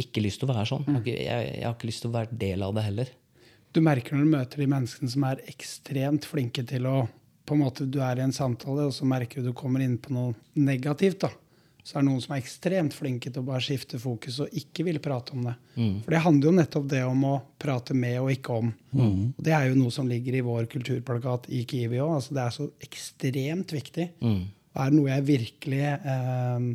ikke 0.00 0.22
lyst 0.24 0.40
til 0.40 0.48
å 0.48 0.54
være 0.54 0.66
sånn. 0.70 0.84
Jeg, 0.86 0.94
har 0.94 1.02
ikke- 1.04 1.24
jeg, 1.24 1.48
jeg 1.58 1.64
har 1.68 1.74
ikke 1.76 1.88
lyst 1.90 2.02
til 2.04 2.10
å 2.10 2.14
være 2.18 2.38
del 2.40 2.62
av 2.64 2.74
det 2.78 2.84
heller. 2.88 3.08
Du 3.76 3.80
merker 3.84 4.16
når 4.16 4.24
du 4.24 4.30
møter 4.32 4.62
de 4.62 4.66
menneskene 4.72 5.10
som 5.12 5.24
er 5.28 5.42
ekstremt 5.52 6.24
flinke 6.24 6.64
til 6.66 6.86
å 6.88 6.96
på 7.48 7.54
en 7.56 7.62
måte 7.62 7.84
Du 7.88 7.98
er 8.04 8.18
i 8.18 8.20
en 8.20 8.32
samtale, 8.32 8.82
og 8.88 8.92
så 8.92 9.06
merker 9.08 9.40
du 9.40 9.48
du 9.48 9.52
kommer 9.56 9.80
inn 9.80 9.96
på 9.98 10.10
noe 10.12 10.34
negativt. 10.54 11.20
da. 11.20 11.30
Så 11.84 11.96
er 11.96 12.02
det 12.02 12.08
noen 12.10 12.20
som 12.20 12.34
er 12.36 12.42
ekstremt 12.42 12.92
flinke 12.92 13.30
til 13.32 13.40
å 13.40 13.46
bare 13.46 13.60
skifte 13.64 13.96
fokus 13.98 14.40
og 14.44 14.50
ikke 14.52 14.84
vil 14.84 14.98
prate 15.00 15.32
om 15.32 15.44
det. 15.46 15.54
For 16.04 16.10
det 16.12 16.20
handler 16.20 16.50
jo 16.50 16.56
nettopp 16.58 16.88
det 16.90 17.00
om 17.08 17.22
å 17.24 17.40
prate 17.58 17.94
med 17.96 18.18
og 18.20 18.28
ikke 18.34 18.50
om. 18.58 18.74
Og 19.38 19.42
det 19.42 19.54
er 19.56 19.70
jo 19.70 19.78
noe 19.80 19.90
som 19.90 20.06
ligger 20.06 20.36
i 20.36 20.44
vår 20.44 20.66
kulturplakat 20.68 21.48
i 21.48 21.64
Kiwi 21.64 21.96
òg. 22.04 22.12
Altså 22.18 22.34
det 22.36 22.44
er 22.44 22.50
så 22.58 22.68
ekstremt 22.84 23.72
viktig. 23.72 24.10
Mm. 24.20 24.42
Det 24.74 24.84
er 24.84 24.90
noe 24.92 25.08
jeg 25.08 25.24
virkelig 25.24 25.80
eh, 26.04 26.68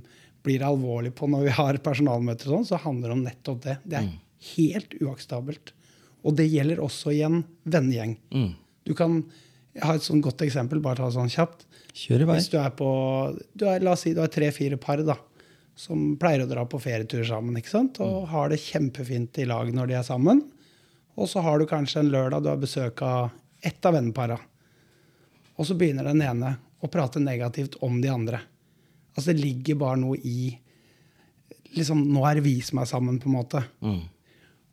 blir 0.43 0.63
alvorlig 0.65 1.13
på 1.15 1.29
når 1.31 1.47
vi 1.47 1.55
har 1.55 1.79
personalmøter, 1.83 2.49
og 2.49 2.59
sånn, 2.59 2.69
så 2.73 2.81
handler 2.83 3.09
det 3.09 3.15
om 3.15 3.23
nettopp 3.27 3.63
det. 3.63 3.77
Det 3.87 3.99
er 3.99 4.11
helt 4.53 4.95
uakseptabelt. 4.99 5.73
Og 6.23 6.35
det 6.39 6.47
gjelder 6.51 6.81
også 6.83 7.13
i 7.15 7.21
en 7.27 7.41
vennegjeng. 7.67 8.17
Mm. 8.33 8.49
Du 8.87 8.93
kan, 8.97 9.21
ha 9.81 9.95
et 9.97 10.05
sånn 10.05 10.23
godt 10.23 10.43
eksempel, 10.45 10.81
bare 10.83 10.99
ta 10.99 11.09
det 11.09 11.17
sånn 11.17 11.31
kjapt. 11.31 11.65
Kjør 11.93 12.25
i 12.25 12.27
vei. 12.29 12.39
Hvis 12.39 12.49
du 12.51 12.57
er 12.61 12.73
på 12.77 12.89
du 13.53 13.67
er, 13.69 13.83
La 13.83 13.95
oss 13.95 14.03
si 14.05 14.13
du 14.15 14.21
har 14.23 14.31
tre-fire 14.33 14.79
par 14.81 15.01
da, 15.05 15.15
som 15.75 16.13
pleier 16.21 16.43
å 16.43 16.49
dra 16.49 16.65
på 16.69 16.81
ferietur 16.81 17.23
sammen 17.25 17.57
ikke 17.57 17.71
sant? 17.71 18.01
og 18.03 18.27
har 18.29 18.51
det 18.51 18.61
kjempefint 18.61 19.39
i 19.41 19.47
lag 19.49 19.71
når 19.73 19.89
de 19.89 19.97
er 19.99 20.05
sammen. 20.05 20.43
Og 21.17 21.29
så 21.29 21.43
har 21.45 21.59
du 21.59 21.69
kanskje 21.69 22.03
en 22.03 22.11
lørdag 22.13 22.43
du 22.43 22.49
har 22.51 22.61
besøk 22.61 23.01
av 23.05 23.31
ett 23.63 23.85
av 23.85 23.95
vennepara. 23.95 24.37
Og 25.57 25.67
så 25.69 25.77
begynner 25.77 26.09
den 26.09 26.23
ene 26.25 26.55
å 26.83 26.89
prate 26.91 27.21
negativt 27.21 27.77
om 27.85 27.99
de 28.01 28.09
andre. 28.11 28.41
Altså 29.13 29.31
Det 29.31 29.41
ligger 29.43 29.77
bare 29.81 29.99
noe 30.01 30.17
i 30.17 30.53
liksom, 31.77 32.01
Nå 32.13 32.23
er 32.27 32.39
det 32.39 32.45
vi 32.47 32.57
som 32.65 32.81
er 32.81 32.89
sammen, 32.89 33.19
på 33.21 33.29
en 33.29 33.37
måte. 33.37 33.63
Mm. 33.81 34.01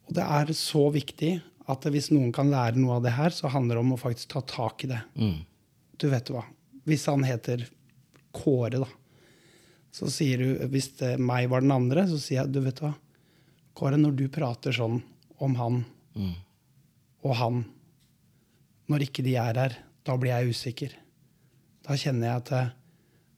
Og 0.08 0.14
det 0.16 0.24
er 0.24 0.52
så 0.56 0.86
viktig 0.92 1.34
at 1.70 1.84
hvis 1.92 2.10
noen 2.10 2.32
kan 2.34 2.50
lære 2.50 2.80
noe 2.80 2.96
av 2.98 3.04
det 3.04 3.12
her, 3.14 3.30
så 3.30 3.50
handler 3.52 3.78
det 3.78 3.84
om 3.84 3.92
å 3.94 4.00
faktisk 4.00 4.32
ta 4.32 4.40
tak 4.42 4.84
i 4.84 4.90
det. 4.90 5.00
Mm. 5.14 5.36
Du 6.00 6.08
vet 6.10 6.32
hva. 6.32 6.42
Hvis 6.88 7.04
han 7.10 7.22
heter 7.26 7.66
Kåre, 8.34 8.80
da, 8.82 8.88
så 9.90 10.06
sier 10.10 10.38
du 10.38 10.66
Hvis 10.70 10.92
det 11.00 11.16
meg 11.18 11.48
var 11.50 11.64
den 11.64 11.74
andre, 11.74 12.04
så 12.08 12.18
sier 12.18 12.42
jeg 12.44 12.52
du 12.54 12.60
vet 12.64 12.80
hva, 12.82 12.92
Kåre, 13.76 13.98
når 14.00 14.16
du 14.18 14.26
prater 14.32 14.74
sånn 14.76 15.00
om 15.40 15.56
han 15.60 15.82
Mm. 16.10 16.34
og 17.22 17.34
han, 17.38 17.58
når 18.90 19.04
ikke 19.06 19.22
de 19.22 19.36
er 19.38 19.54
her, 19.54 19.76
da 20.02 20.16
blir 20.18 20.32
jeg 20.32 20.50
usikker. 20.50 20.96
Da 21.86 21.94
kjenner 21.94 22.26
jeg 22.26 22.40
at 22.42 22.50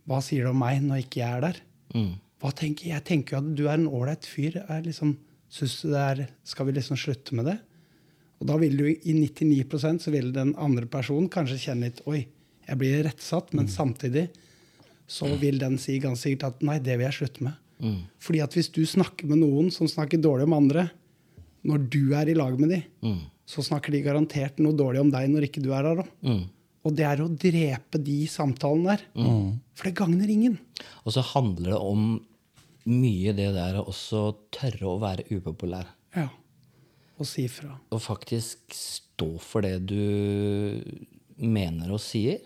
Hva 0.09 0.19
sier 0.25 0.45
du 0.47 0.51
om 0.51 0.59
meg 0.63 0.81
når 0.83 1.05
ikke 1.05 1.21
jeg 1.23 1.37
er 1.39 1.45
der? 1.49 1.61
Mm. 1.95 2.13
Hva 2.43 2.51
tenker 2.59 2.89
Jeg 2.91 3.05
tenker 3.07 3.37
jo 3.37 3.43
at 3.43 3.51
du 3.59 3.65
er 3.69 3.77
en 3.79 3.87
ålreit 3.89 4.27
fyr. 4.27 4.57
Er 4.69 4.83
liksom, 4.83 5.17
synes 5.53 5.77
du 5.83 5.91
det 5.93 6.01
er, 6.03 6.23
skal 6.49 6.67
vi 6.67 6.73
liksom 6.79 6.99
slutte 6.99 7.37
med 7.39 7.47
det? 7.53 7.59
Og 8.43 8.49
da 8.51 8.57
vil 8.59 8.75
du 8.77 8.87
i 8.91 9.13
99% 9.15 10.03
så 10.03 10.11
vil 10.11 10.33
den 10.35 10.55
andre 10.59 10.89
personen 10.91 11.29
kanskje 11.31 11.61
kjenne 11.69 11.87
litt 11.93 12.01
Oi, 12.11 12.25
jeg 12.67 12.79
blir 12.81 13.05
rettsatt. 13.07 13.53
Men 13.55 13.69
samtidig 13.71 14.29
så 15.07 15.29
vil 15.39 15.61
den 15.63 15.77
si 15.79 15.99
ganske 16.03 16.25
sikkert 16.33 16.49
at 16.49 16.65
nei, 16.67 16.79
det 16.83 16.97
vil 16.99 17.07
jeg 17.07 17.19
slutte 17.21 17.45
med. 17.47 17.59
Mm. 17.83 18.01
Fordi 18.23 18.41
at 18.43 18.55
hvis 18.57 18.71
du 18.75 18.83
snakker 18.87 19.29
med 19.31 19.43
noen 19.43 19.71
som 19.75 19.87
snakker 19.91 20.19
dårlig 20.23 20.49
om 20.49 20.57
andre, 20.59 20.89
når 21.67 21.87
du 21.95 22.01
er 22.19 22.31
i 22.31 22.35
lag 22.39 22.59
med 22.59 22.71
dem, 22.75 22.83
Mm. 23.03 23.21
så 23.47 23.63
snakker 23.63 23.93
de 23.93 24.01
garantert 24.03 24.59
noe 24.63 24.73
dårlig 24.75 25.01
om 25.03 25.11
deg 25.11 25.29
når 25.31 25.47
ikke 25.49 25.63
du 25.63 25.71
er 25.75 25.83
der 25.87 26.03
òg. 26.03 26.11
Mm. 26.27 26.43
Og 26.83 26.95
det 26.99 27.07
er 27.07 27.23
å 27.23 27.31
drepe 27.31 28.01
de 28.03 28.19
samtalene 28.31 28.97
der. 28.97 29.07
For 29.79 29.89
det 29.89 29.97
gagner 29.99 30.31
ingen. 30.33 30.59
Og 31.07 31.15
så 31.15 31.23
handler 31.33 31.77
det 31.77 31.81
om 31.81 32.07
mye 32.91 33.35
det 33.39 33.53
der 33.55 33.79
å 33.79 33.87
også 33.93 34.25
tørre 34.55 34.89
å 34.91 34.99
være 35.03 35.29
upopulær. 35.31 35.93
Ja. 36.17 36.27
Og 37.21 37.29
si 37.29 37.47
fra. 37.53 37.77
Og 37.95 38.03
faktisk 38.03 38.75
stå 38.75 39.29
for 39.39 39.63
det 39.63 39.77
du 39.87 40.83
mener 41.39 41.93
og 41.95 42.03
sier. 42.03 42.43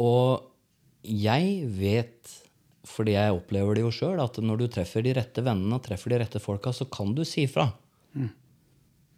Og 0.00 0.44
jeg 1.00 1.64
vet, 1.78 2.34
fordi 2.88 3.16
jeg 3.16 3.36
opplever 3.36 3.78
det 3.78 3.86
jo 3.86 3.94
sjøl, 3.94 4.20
at 4.20 4.36
når 4.44 4.60
du 4.60 4.66
treffer 4.76 5.04
de 5.04 5.16
rette 5.16 5.44
vennene 5.44 5.78
og 5.78 5.84
treffer 5.86 6.12
de 6.12 6.20
rette 6.20 6.42
folka, 6.42 6.74
så 6.76 6.84
kan 6.92 7.14
du 7.16 7.24
si 7.28 7.46
fra. 7.48 7.70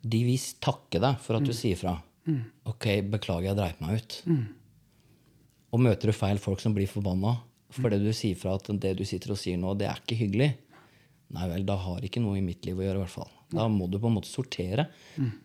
De 0.02 0.22
vil 0.26 0.48
takke 0.62 1.02
deg 1.02 1.18
for 1.22 1.38
at 1.38 1.46
du 1.46 1.54
sier 1.54 1.78
fra. 1.78 1.96
Ok, 2.70 2.86
beklager, 3.10 3.48
jeg 3.50 3.56
dreit 3.58 3.80
meg 3.82 3.98
ut. 4.02 4.18
Og 5.72 5.80
møter 5.80 6.10
du 6.10 6.12
feil 6.14 6.38
folk 6.38 6.60
som 6.60 6.74
blir 6.76 6.86
forbanna 6.90 7.38
det 7.88 8.02
du 8.04 8.12
sier 8.12 8.36
fra 8.36 8.54
at 8.58 8.66
det 8.82 8.90
du 8.98 9.04
sitter 9.08 9.30
og 9.32 9.38
sier 9.40 9.56
nå, 9.56 9.72
det 9.80 9.86
er 9.88 9.96
ikke 10.02 10.18
hyggelig, 10.18 10.50
nei 11.32 11.46
vel, 11.48 11.62
da 11.64 11.76
har 11.80 12.04
ikke 12.04 12.20
noe 12.20 12.36
i 12.36 12.42
mitt 12.44 12.66
liv 12.68 12.76
å 12.76 12.82
gjøre, 12.84 12.98
i 12.98 13.02
hvert 13.06 13.14
fall. 13.14 13.30
Da 13.52 13.64
må 13.68 13.86
du 13.88 13.98
på 13.98 14.08
en 14.10 14.16
måte 14.18 14.28
sortere. 14.28 14.86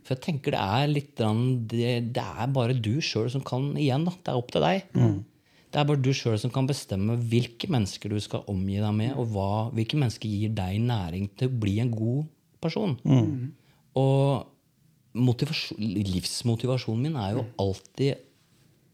For 0.03 0.15
jeg 0.15 0.21
tenker 0.25 0.51
det 0.51 0.59
er 0.59 0.87
litt 0.91 1.13
grann, 1.15 1.65
det, 1.71 2.13
det 2.15 2.23
er 2.23 2.47
bare 2.51 2.75
du 2.75 2.99
sjøl 2.99 3.29
som 3.31 3.41
kan 3.47 3.69
igjen. 3.79 4.03
da, 4.07 4.11
Det 4.11 4.33
er 4.33 4.37
opp 4.41 4.51
til 4.51 4.61
deg. 4.61 4.83
Det 5.71 5.79
er 5.79 5.87
bare 5.87 6.01
du 6.03 6.11
sjøl 6.15 6.37
som 6.39 6.51
kan 6.51 6.67
bestemme 6.67 7.15
hvilke 7.31 7.67
mennesker 7.71 8.09
du 8.11 8.19
skal 8.19 8.43
omgi 8.51 8.77
deg 8.79 8.93
med, 8.95 9.15
og 9.15 9.31
hva, 9.31 9.47
hvilke 9.75 9.95
mennesker 9.99 10.27
gir 10.27 10.51
deg 10.55 10.79
næring 10.83 11.29
til 11.39 11.47
å 11.47 11.57
bli 11.63 11.79
en 11.83 11.91
god 11.95 12.27
person. 12.63 12.97
Og 13.95 14.43
motivasjon, 14.43 14.47
livsmotivasjonen 15.17 17.07
min 17.07 17.17
er 17.19 17.37
jo 17.37 17.45
alltid 17.61 18.23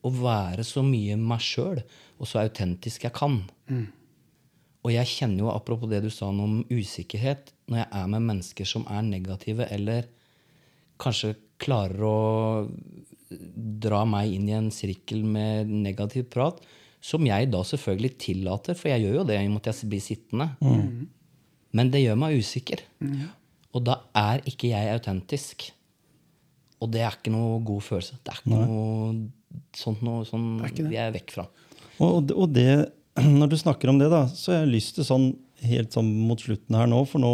å 0.04 0.12
være 0.12 0.64
så 0.68 0.84
mye 0.84 1.16
meg 1.20 1.44
sjøl 1.44 1.80
og 2.20 2.28
så 2.28 2.42
autentisk 2.44 3.06
jeg 3.08 3.16
kan. 3.16 3.42
Og 4.84 4.92
jeg 4.92 5.08
kjenner 5.08 5.46
jo, 5.46 5.52
apropos 5.54 5.88
det 5.88 6.02
du 6.04 6.10
sa 6.12 6.28
om 6.28 6.66
usikkerhet, 6.68 7.54
når 7.72 7.78
jeg 7.84 7.90
er 8.02 8.08
med 8.12 8.26
mennesker 8.28 8.68
som 8.68 8.84
er 8.92 9.02
negative, 9.08 9.68
eller 9.72 10.10
kanskje 11.00 11.38
klarer 11.64 12.04
å 12.04 12.18
dra 13.84 14.04
meg 14.06 14.34
inn 14.36 14.50
i 14.50 14.56
en 14.58 14.68
sirkel 14.76 15.24
med 15.24 15.72
negativ 15.72 16.28
prat, 16.34 16.60
som 17.04 17.24
jeg 17.28 17.50
da 17.52 17.64
selvfølgelig 17.68 18.12
tillater, 18.20 18.76
for 18.80 18.92
jeg 18.92 19.06
gjør 19.06 19.16
jo 19.22 19.24
det 19.28 19.40
i 19.40 19.48
og 19.48 19.56
med 19.56 19.64
at 19.64 19.72
jeg 19.72 19.90
blir 19.92 20.04
sittende. 20.04 20.50
Men 21.74 21.90
det 21.92 22.04
gjør 22.04 22.20
meg 22.20 22.38
usikker. 22.44 22.84
Og 23.74 23.82
da 23.88 24.02
er 24.16 24.44
ikke 24.48 24.70
jeg 24.70 24.92
autentisk. 24.94 25.72
Og 26.84 26.92
det 26.92 27.04
er 27.06 27.16
ikke 27.16 27.32
noe 27.34 27.62
god 27.64 27.86
følelse. 27.86 28.20
Det 28.20 28.34
er 28.34 28.42
ikke 28.42 28.52
noe 28.52 29.14
sånt 29.78 30.04
noe 30.06 30.26
sånn 30.28 30.48
vi 30.90 31.00
er 31.00 31.14
vekk 31.14 31.34
fra. 31.36 31.48
Og, 32.04 32.34
og 32.34 32.52
det, 32.56 32.92
når 33.40 33.54
du 33.54 33.58
snakker 33.62 33.92
om 33.92 34.02
det, 34.02 34.10
da, 34.12 34.26
så 34.34 34.54
har 34.54 34.64
jeg 34.64 34.76
lyst 34.76 34.98
til 35.00 35.08
sånn 35.08 35.32
helt 35.64 35.96
sånn 35.96 36.10
mot 36.28 36.42
slutten 36.44 36.76
her 36.76 36.90
nå, 36.92 36.98
for 37.08 37.24
nå 37.24 37.34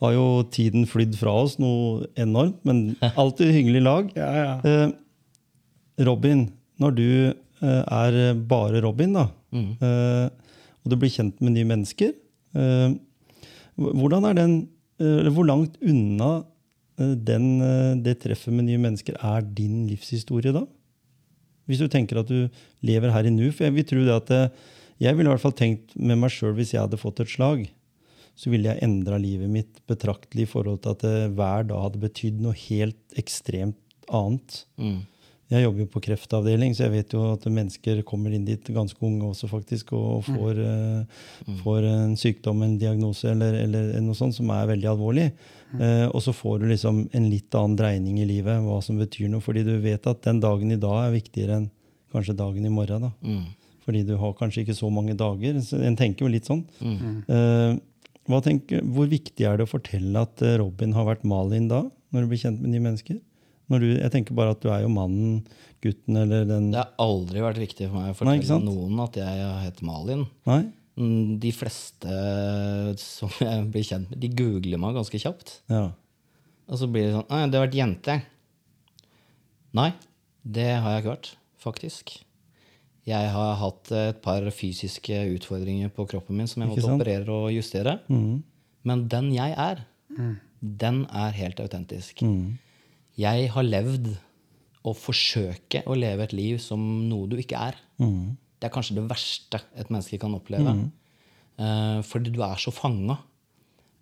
har 0.00 0.14
jo 0.14 0.26
tiden 0.52 0.86
flydd 0.88 1.18
fra 1.20 1.34
oss 1.42 1.58
noe 1.60 2.08
enormt, 2.20 2.60
men 2.64 2.94
alltid 3.20 3.52
hyggelig 3.52 3.82
lag. 3.84 4.10
Ja, 4.16 4.30
ja. 4.38 4.54
Eh, 4.64 6.04
Robin, 6.08 6.46
når 6.80 6.96
du 6.96 7.08
eh, 7.28 7.82
er 7.84 8.18
bare 8.48 8.80
Robin, 8.84 9.12
da, 9.18 9.26
eh, 9.52 10.26
og 10.80 10.92
du 10.92 10.96
blir 10.96 11.12
kjent 11.12 11.42
med 11.44 11.58
nye 11.58 11.68
mennesker, 11.68 12.14
eh, 12.56 12.88
hvordan 13.80 14.30
er 14.30 14.36
den 14.40 14.54
eh, 15.00 15.18
eller 15.20 15.32
Hvor 15.32 15.46
langt 15.48 15.76
unna 15.80 16.30
den, 17.00 17.46
eh, 17.64 17.94
det 18.04 18.20
treffet 18.24 18.54
med 18.54 18.68
nye 18.68 18.80
mennesker 18.82 19.16
er 19.16 19.42
din 19.42 19.86
livshistorie 19.88 20.54
da? 20.54 20.64
Hvis 21.70 21.82
du 21.82 21.88
tenker 21.88 22.20
at 22.20 22.30
du 22.30 22.48
lever 22.86 23.12
her 23.14 23.28
i 23.28 23.32
nu. 23.34 23.46
For 23.52 23.68
jeg 23.68 23.76
vil 23.76 23.86
tro 23.86 24.04
det 24.06 24.16
at 24.16 24.30
eh, 24.36 24.48
Jeg 25.00 25.16
ville 25.16 25.30
i 25.30 25.32
hvert 25.32 25.40
fall 25.40 25.56
tenkt 25.56 25.94
med 25.96 26.18
meg 26.20 26.28
sjøl 26.28 26.52
hvis 26.58 26.74
jeg 26.74 26.82
hadde 26.82 26.98
fått 27.00 27.22
et 27.22 27.30
slag, 27.32 27.62
så 28.36 28.50
ville 28.52 28.68
jeg 28.68 28.84
endra 28.84 29.16
livet 29.16 29.48
mitt 29.48 29.78
betraktelig 29.88 30.44
i 30.44 30.50
forhold 30.50 30.82
til 30.84 30.92
at 30.92 31.32
hver 31.32 31.64
dag 31.64 31.86
hadde 31.86 32.02
betydd 32.02 32.42
noe 32.44 32.52
helt 32.68 33.16
ekstremt 33.16 33.80
annet. 34.12 34.58
Mm. 34.76 34.98
Jeg 35.50 35.64
jobber 35.64 35.82
jo 35.82 35.90
på 35.90 36.02
kreftavdeling, 36.04 36.74
så 36.76 36.84
jeg 36.86 36.92
vet 36.94 37.14
jo 37.16 37.24
at 37.32 37.46
mennesker 37.50 38.04
kommer 38.06 38.34
inn 38.34 38.44
dit 38.46 38.68
ganske 38.70 39.00
unge 39.02 39.32
også, 39.32 39.48
faktisk, 39.50 39.92
og 39.98 40.22
får, 40.28 40.60
eh, 40.62 41.24
får 41.64 41.88
en 41.90 42.12
sykdom, 42.18 42.62
en 42.62 42.76
diagnose 42.78 43.32
eller, 43.32 43.56
eller 43.64 43.96
noe 44.04 44.14
sånt 44.14 44.36
som 44.36 44.52
er 44.54 44.68
veldig 44.70 44.92
alvorlig. 44.92 45.30
Eh, 45.78 46.06
og 46.08 46.22
så 46.22 46.34
får 46.34 46.60
du 46.60 46.68
liksom 46.70 47.02
en 47.14 47.28
litt 47.30 47.54
annen 47.58 47.76
dreining 47.78 48.18
i 48.22 48.28
livet, 48.28 48.62
hva 48.64 48.80
som 48.82 48.98
betyr 48.98 49.30
noe. 49.30 49.42
Fordi 49.44 49.64
du 49.66 49.76
vet 49.82 50.06
at 50.10 50.22
den 50.26 50.40
dagen 50.42 50.70
i 50.70 50.80
dag 50.80 51.04
er 51.04 51.16
viktigere 51.18 51.60
enn 51.60 51.70
kanskje 52.14 52.36
dagen 52.38 52.66
i 52.66 52.72
morgen. 52.74 53.06
da. 53.06 53.12
Mm. 53.22 53.44
Fordi 53.86 54.02
du 54.06 54.16
har 54.20 54.36
kanskje 54.38 54.64
ikke 54.64 54.78
så 54.78 54.90
mange 54.92 55.16
dager. 55.18 55.60
Så 55.66 55.80
en 55.82 55.98
tenker 55.98 56.26
jo 56.26 56.34
litt 56.34 56.50
sånn. 56.50 56.64
Eh, 56.82 57.78
hva 58.30 58.42
tenker, 58.44 58.84
hvor 58.86 59.08
viktig 59.10 59.46
er 59.46 59.58
det 59.58 59.66
å 59.66 59.70
fortelle 59.70 60.26
at 60.26 60.42
eh, 60.46 60.58
Robin 60.60 60.94
har 60.94 61.08
vært 61.08 61.26
Malin 61.26 61.70
da, 61.70 61.84
når 62.10 62.22
du 62.22 62.32
blir 62.32 62.42
kjent 62.42 62.62
med 62.62 62.74
nye 62.74 62.86
mennesker? 62.90 63.18
Når 63.70 63.82
du, 63.82 63.88
jeg 63.94 64.10
tenker 64.14 64.34
bare 64.34 64.54
at 64.56 64.62
du 64.64 64.68
er 64.72 64.82
jo 64.84 64.90
mannen, 64.92 65.40
gutten 65.80 66.18
eller 66.20 66.44
den 66.48 66.70
Det 66.74 66.80
har 66.82 66.90
aldri 67.00 67.40
vært 67.44 67.60
viktig 67.62 67.86
for 67.88 68.00
meg 68.00 68.10
å 68.12 68.16
fortelle 68.18 68.58
Nei, 68.60 68.66
noen 68.66 69.02
at 69.04 69.18
jeg 69.20 69.50
heter 69.64 69.86
Malin. 69.88 70.24
Nei? 70.50 70.60
Mm, 71.00 71.38
De 71.40 71.52
fleste 71.54 72.16
som 73.00 73.30
jeg 73.40 73.68
blir 73.72 73.86
kjent 73.86 74.10
med, 74.10 74.20
de 74.20 74.32
googler 74.36 74.80
meg 74.82 74.98
ganske 74.98 75.20
kjapt. 75.22 75.60
Ja. 75.72 75.86
Og 76.70 76.78
så 76.82 76.88
blir 76.90 77.06
det 77.08 77.14
sånn 77.14 77.30
Nei, 77.30 77.44
det 77.50 77.58
har 77.60 77.66
vært 77.68 77.78
jente. 77.78 78.18
Nei, 79.78 79.90
det 80.42 80.66
har 80.82 80.96
jeg 80.96 81.04
ikke 81.04 81.14
vært, 81.14 81.30
faktisk. 81.62 82.16
Jeg 83.08 83.30
har 83.32 83.54
hatt 83.62 83.90
et 83.96 84.18
par 84.22 84.44
fysiske 84.54 85.16
utfordringer 85.36 85.90
på 85.94 86.04
kroppen 86.10 86.36
min 86.38 86.50
som 86.50 86.62
jeg 86.62 86.72
måtte 86.72 86.90
operere 86.90 87.32
og 87.46 87.52
justere. 87.54 87.96
Mm. 88.10 88.42
Men 88.86 89.06
den 89.12 89.30
jeg 89.34 89.54
er, 89.56 89.84
den 90.60 91.04
er 91.08 91.38
helt 91.38 91.62
autentisk. 91.62 92.22
Mhm. 92.26 92.58
Jeg 93.20 93.50
har 93.52 93.66
levd 93.66 94.12
å 94.86 94.94
forsøke 94.96 95.82
å 95.84 95.96
leve 95.98 96.24
et 96.24 96.34
liv 96.36 96.60
som 96.62 96.80
noe 97.10 97.28
du 97.28 97.36
ikke 97.40 97.58
er. 97.70 97.76
Mm. 98.00 98.36
Det 98.60 98.68
er 98.68 98.72
kanskje 98.72 98.96
det 98.96 99.06
verste 99.10 99.60
et 99.76 99.90
menneske 99.92 100.20
kan 100.20 100.36
oppleve. 100.36 100.76
Eh, 101.60 102.00
fordi 102.06 102.32
du 102.32 102.40
er 102.44 102.60
så 102.60 102.72
fanga. 102.72 103.18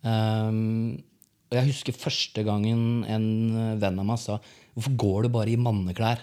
Um, 0.06 0.98
og 1.48 1.56
jeg 1.56 1.70
husker 1.72 1.96
første 1.96 2.44
gangen 2.46 3.02
en 3.10 3.24
venn 3.80 3.96
av 3.98 4.06
meg 4.06 4.20
sa 4.22 4.36
Hvorfor 4.76 4.92
går 5.02 5.24
du 5.26 5.30
bare 5.34 5.50
i 5.50 5.58
manneklær? 5.58 6.20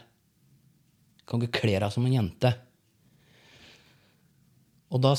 Kan 1.28 1.42
ikke 1.44 1.60
kle 1.60 1.74
deg 1.84 1.92
som 1.92 2.06
en 2.08 2.16
jente? 2.16 2.54
Og 4.96 5.02
da, 5.04 5.12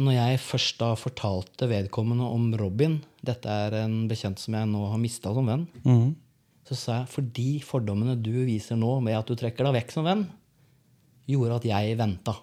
når 0.00 0.14
jeg 0.14 0.40
først 0.40 0.78
da 0.80 0.92
fortalte 0.96 1.68
vedkommende 1.68 2.30
om 2.32 2.48
Robin 2.56 2.96
Dette 3.20 3.50
er 3.66 3.76
en 3.82 4.06
bekjent 4.08 4.40
som 4.40 4.56
jeg 4.56 4.70
nå 4.70 4.86
har 4.88 5.02
mista 5.02 5.34
som 5.36 5.50
venn. 5.50 5.66
Mhm. 5.82 6.08
Så 6.68 6.76
sa 6.76 6.98
jeg 6.98 7.08
fordi 7.08 7.50
fordommene 7.64 8.18
du 8.20 8.44
viser 8.44 8.76
nå 8.76 8.98
med 9.00 9.16
at 9.16 9.28
du 9.28 9.38
trekker 9.38 9.64
deg 9.64 9.78
vekk 9.78 9.94
som 9.94 10.04
venn, 10.04 10.26
gjorde 11.28 11.62
at 11.62 11.68
jeg 11.70 11.96
venta. 11.96 12.34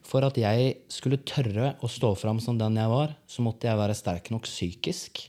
For 0.00 0.24
at 0.24 0.38
jeg 0.40 0.70
skulle 0.90 1.20
tørre 1.28 1.74
å 1.84 1.90
stå 1.90 2.14
fram 2.16 2.40
som 2.40 2.56
den 2.58 2.78
jeg 2.80 2.90
var, 2.90 3.12
så 3.28 3.44
måtte 3.44 3.68
jeg 3.68 3.78
være 3.78 3.96
sterk 3.98 4.30
nok 4.32 4.48
psykisk. 4.48 5.20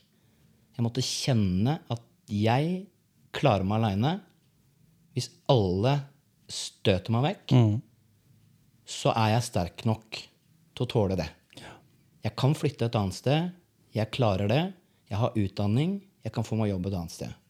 Jeg 0.71 0.85
måtte 0.85 1.03
kjenne 1.03 1.81
at 1.91 2.05
jeg 2.31 2.85
klarer 3.35 3.67
meg 3.67 3.81
aleine. 3.81 4.13
Hvis 5.11 5.27
alle 5.51 5.97
støter 6.51 7.11
meg 7.11 7.27
vekk, 7.27 7.55
mm. 7.59 7.75
så 8.87 9.11
er 9.11 9.35
jeg 9.35 9.49
sterk 9.51 9.85
nok 9.89 10.21
til 10.71 10.87
å 10.87 10.91
tåle 10.95 11.19
det. 11.19 11.27
Jeg 12.23 12.37
kan 12.39 12.55
flytte 12.55 12.87
et 12.87 12.95
annet 12.95 13.17
sted. 13.17 13.51
Jeg 13.97 14.13
klarer 14.15 14.47
det. 14.47 14.63
Jeg 15.11 15.19
har 15.19 15.35
utdanning. 15.35 15.99
Jeg 16.23 16.31
kan 16.35 16.47
få 16.47 16.55
meg 16.55 16.71
jobb 16.71 16.87
et 16.87 16.97
annet 17.01 17.19
sted. 17.19 17.40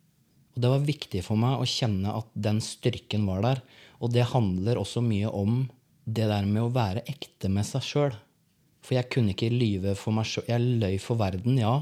Og 0.56 0.62
Det 0.62 0.72
var 0.74 0.88
viktig 0.88 1.22
for 1.24 1.40
meg 1.40 1.62
å 1.62 1.68
kjenne 1.70 2.16
at 2.18 2.28
den 2.34 2.60
styrken 2.64 3.26
var 3.30 3.42
der. 3.46 3.62
Og 4.02 4.12
det 4.12 4.28
handler 4.34 4.80
også 4.82 5.04
mye 5.06 5.30
om 5.30 5.64
det 6.06 6.28
der 6.28 6.48
med 6.50 6.64
å 6.66 6.74
være 6.74 7.06
ekte 7.08 7.50
med 7.50 7.66
seg 7.68 7.86
sjøl. 7.86 8.16
For 8.82 8.98
jeg 8.98 9.10
kunne 9.14 9.36
ikke 9.36 9.52
lyve 9.54 9.94
for 9.96 10.16
meg 10.18 10.26
sjøl. 10.28 10.48
Jeg 10.50 10.80
løy 10.82 10.98
for 11.00 11.20
verden, 11.22 11.60
ja. 11.62 11.76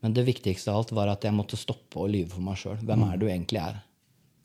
Men 0.00 0.14
det 0.14 0.26
viktigste 0.28 0.70
av 0.70 0.84
alt 0.84 0.92
var 0.94 1.10
at 1.10 1.24
jeg 1.26 1.34
måtte 1.34 1.58
stoppe 1.58 1.98
å 1.98 2.06
lyve 2.08 2.30
for 2.30 2.44
meg 2.46 2.60
sjøl. 2.60 2.78
Hvem 2.86 3.02
er 3.08 3.18
du 3.20 3.26
egentlig 3.26 3.60
er? 3.60 3.80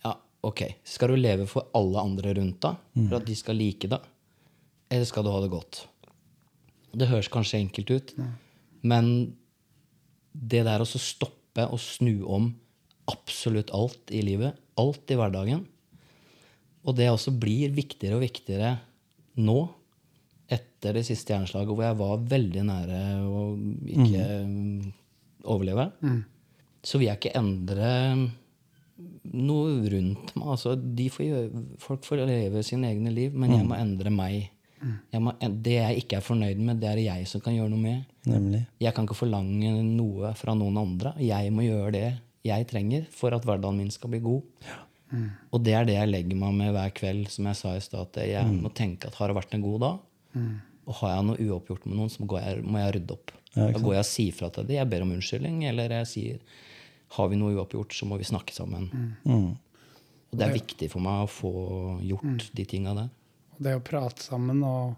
Ja, 0.03 0.15
ok. 0.47 0.63
Skal 0.83 1.13
du 1.13 1.19
leve 1.19 1.45
for 1.47 1.69
alle 1.77 2.01
andre 2.01 2.33
rundt 2.39 2.59
deg, 2.65 2.81
for 3.07 3.19
at 3.19 3.27
de 3.29 3.35
skal 3.37 3.59
like 3.59 3.87
deg? 3.91 4.09
Eller 4.91 5.05
skal 5.07 5.23
du 5.23 5.31
ha 5.31 5.39
det 5.43 5.51
godt? 5.53 5.85
Det 6.91 7.07
høres 7.07 7.29
kanskje 7.31 7.61
enkelt 7.61 7.93
ut, 7.93 8.15
men 8.83 9.05
det 10.33 10.65
der 10.67 10.81
å 10.83 10.87
stoppe 10.89 11.63
og 11.71 11.79
snu 11.79 12.25
om 12.27 12.49
absolutt 13.11 13.73
alt 13.75 14.11
i 14.15 14.23
livet, 14.25 14.57
alt 14.81 15.11
i 15.11 15.19
hverdagen, 15.19 15.65
og 16.81 16.97
det 16.97 17.11
også 17.11 17.33
blir 17.37 17.73
viktigere 17.75 18.17
og 18.17 18.25
viktigere 18.25 18.73
nå, 19.41 19.59
etter 20.51 20.97
det 20.97 21.05
siste 21.07 21.31
hjerneslaget, 21.31 21.71
hvor 21.71 21.85
jeg 21.85 21.97
var 21.99 22.23
veldig 22.31 22.63
nære 22.67 23.01
å 23.23 23.43
ikke 23.95 24.23
mm, 24.49 24.93
overleve, 25.53 25.85
så 26.83 26.99
vil 26.99 27.11
jeg 27.11 27.21
ikke 27.21 27.37
endre 27.39 27.91
noe 29.31 29.75
rundt 29.93 30.33
meg. 30.35 30.47
Altså, 30.55 30.73
de 30.75 31.05
får 31.13 31.25
gjøre, 31.27 31.61
folk 31.81 32.03
får 32.05 32.25
leve 32.27 32.63
sine 32.65 32.89
egne 32.91 33.13
liv, 33.13 33.37
men 33.37 33.53
jeg 33.55 33.67
må 33.69 33.77
endre 33.77 34.13
meg. 34.13 34.49
Jeg 35.13 35.21
må, 35.21 35.35
det 35.37 35.77
jeg 35.77 36.01
ikke 36.01 36.17
er 36.17 36.25
fornøyd 36.25 36.61
med, 36.65 36.81
det 36.81 36.89
er 36.89 36.97
det 36.97 37.05
jeg 37.05 37.29
som 37.29 37.41
kan 37.45 37.53
gjøre 37.53 37.69
noe 37.69 37.83
med. 37.83 38.03
Nemlig. 38.25 38.63
Jeg 38.81 38.95
kan 38.97 39.05
ikke 39.05 39.19
forlange 39.19 39.75
noe 39.85 40.33
fra 40.37 40.55
noen 40.57 40.79
andre. 40.81 41.13
Jeg 41.21 41.53
må 41.53 41.67
gjøre 41.67 41.93
det 41.95 42.07
jeg 42.47 42.67
trenger 42.69 43.05
for 43.13 43.35
at 43.35 43.45
hverdagen 43.45 43.77
min 43.77 43.91
skal 43.93 44.09
bli 44.13 44.19
god. 44.23 44.41
Og 45.51 45.59
det 45.63 45.73
er 45.75 45.85
det 45.85 45.97
jeg 45.97 46.07
legger 46.09 46.39
meg 46.39 46.53
med 46.55 46.73
hver 46.75 46.91
kveld, 46.95 47.27
som 47.29 47.49
jeg 47.49 47.59
sa 47.59 47.75
i 47.75 47.83
sted, 47.83 47.99
at 47.99 48.21
Jeg 48.31 48.47
må 48.47 48.71
tenke 48.73 49.09
at 49.09 49.17
har 49.19 49.27
det 49.27 49.35
vært 49.35 49.53
en 49.57 49.65
god 49.65 49.79
dag, 49.83 49.97
og 50.87 50.93
har 51.01 51.15
jeg 51.15 51.25
noe 51.27 51.47
uoppgjort 51.47 51.85
med 51.85 51.97
noen, 51.99 52.09
så 52.09 52.25
går 52.25 52.39
jeg, 52.41 52.63
må 52.63 52.79
jeg 52.79 52.95
rydde 52.95 53.17
opp. 53.17 53.33
Ja, 53.51 53.67
da 53.67 53.79
går 53.83 53.97
jeg 53.97 54.05
og 54.05 54.07
sier 54.07 54.31
fra 54.37 54.49
til 54.49 54.67
dem. 54.69 54.77
Jeg 54.77 54.89
ber 54.89 55.03
om 55.03 55.11
unnskyldning, 55.11 55.65
eller 55.67 55.91
jeg 55.99 56.07
sier 56.07 56.39
har 57.17 57.27
vi 57.27 57.35
noe 57.35 57.57
uoppgjort, 57.57 57.91
så 57.93 58.07
må 58.07 58.17
vi 58.21 58.27
snakke 58.29 58.55
sammen. 58.55 58.87
Mhm. 59.25 59.57
Og 60.31 60.39
det 60.39 60.45
er 60.47 60.53
viktig 60.55 60.87
for 60.93 61.03
meg 61.03 61.25
å 61.25 61.27
få 61.27 61.51
gjort 62.07 62.45
de 62.55 62.63
tinga 62.63 62.93
der. 62.95 63.09
Det 63.59 63.73
å 63.75 63.83
prate 63.83 64.23
sammen 64.23 64.63
og 64.63 64.95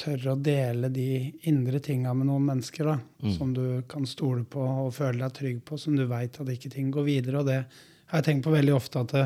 tørre 0.00 0.34
å 0.34 0.40
dele 0.40 0.90
de 0.92 1.32
indre 1.48 1.80
tinga 1.80 2.12
med 2.14 2.28
noen 2.28 2.44
mennesker 2.50 2.88
da, 2.88 2.96
som 3.38 3.54
du 3.56 3.82
kan 3.88 4.06
stole 4.08 4.44
på 4.44 4.60
og 4.60 4.94
føle 4.94 5.22
deg 5.24 5.36
trygg 5.36 5.62
på, 5.64 5.78
som 5.80 5.96
du 5.96 6.04
veit 6.10 6.36
at 6.40 6.52
ikke 6.52 6.72
ting 6.72 6.90
går 6.94 7.06
videre. 7.06 7.40
Og 7.40 7.48
det 7.48 7.62
har 7.64 8.20
jeg 8.20 8.28
tenkt 8.28 8.46
på 8.46 8.54
veldig 8.54 8.74
ofte 8.76 9.02
at 9.06 9.16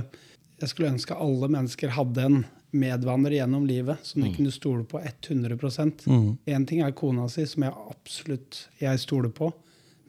jeg 0.60 0.70
skulle 0.70 0.92
ønske 0.92 1.16
alle 1.16 1.48
mennesker 1.50 1.94
hadde 1.96 2.26
en 2.26 2.42
medvandrer 2.70 3.40
gjennom 3.40 3.64
livet 3.66 3.98
som 4.06 4.22
de 4.22 4.30
kunne 4.34 4.52
stole 4.54 4.84
på 4.86 5.00
100% 5.00 6.04
mm. 6.06 6.66
ting 6.68 6.84
er 6.84 6.94
kona 6.94 7.26
si, 7.32 7.42
som 7.48 7.66
jeg 7.66 7.74
absolutt 7.90 8.60
jeg 8.78 9.02
stoler 9.02 9.32
på. 9.34 9.50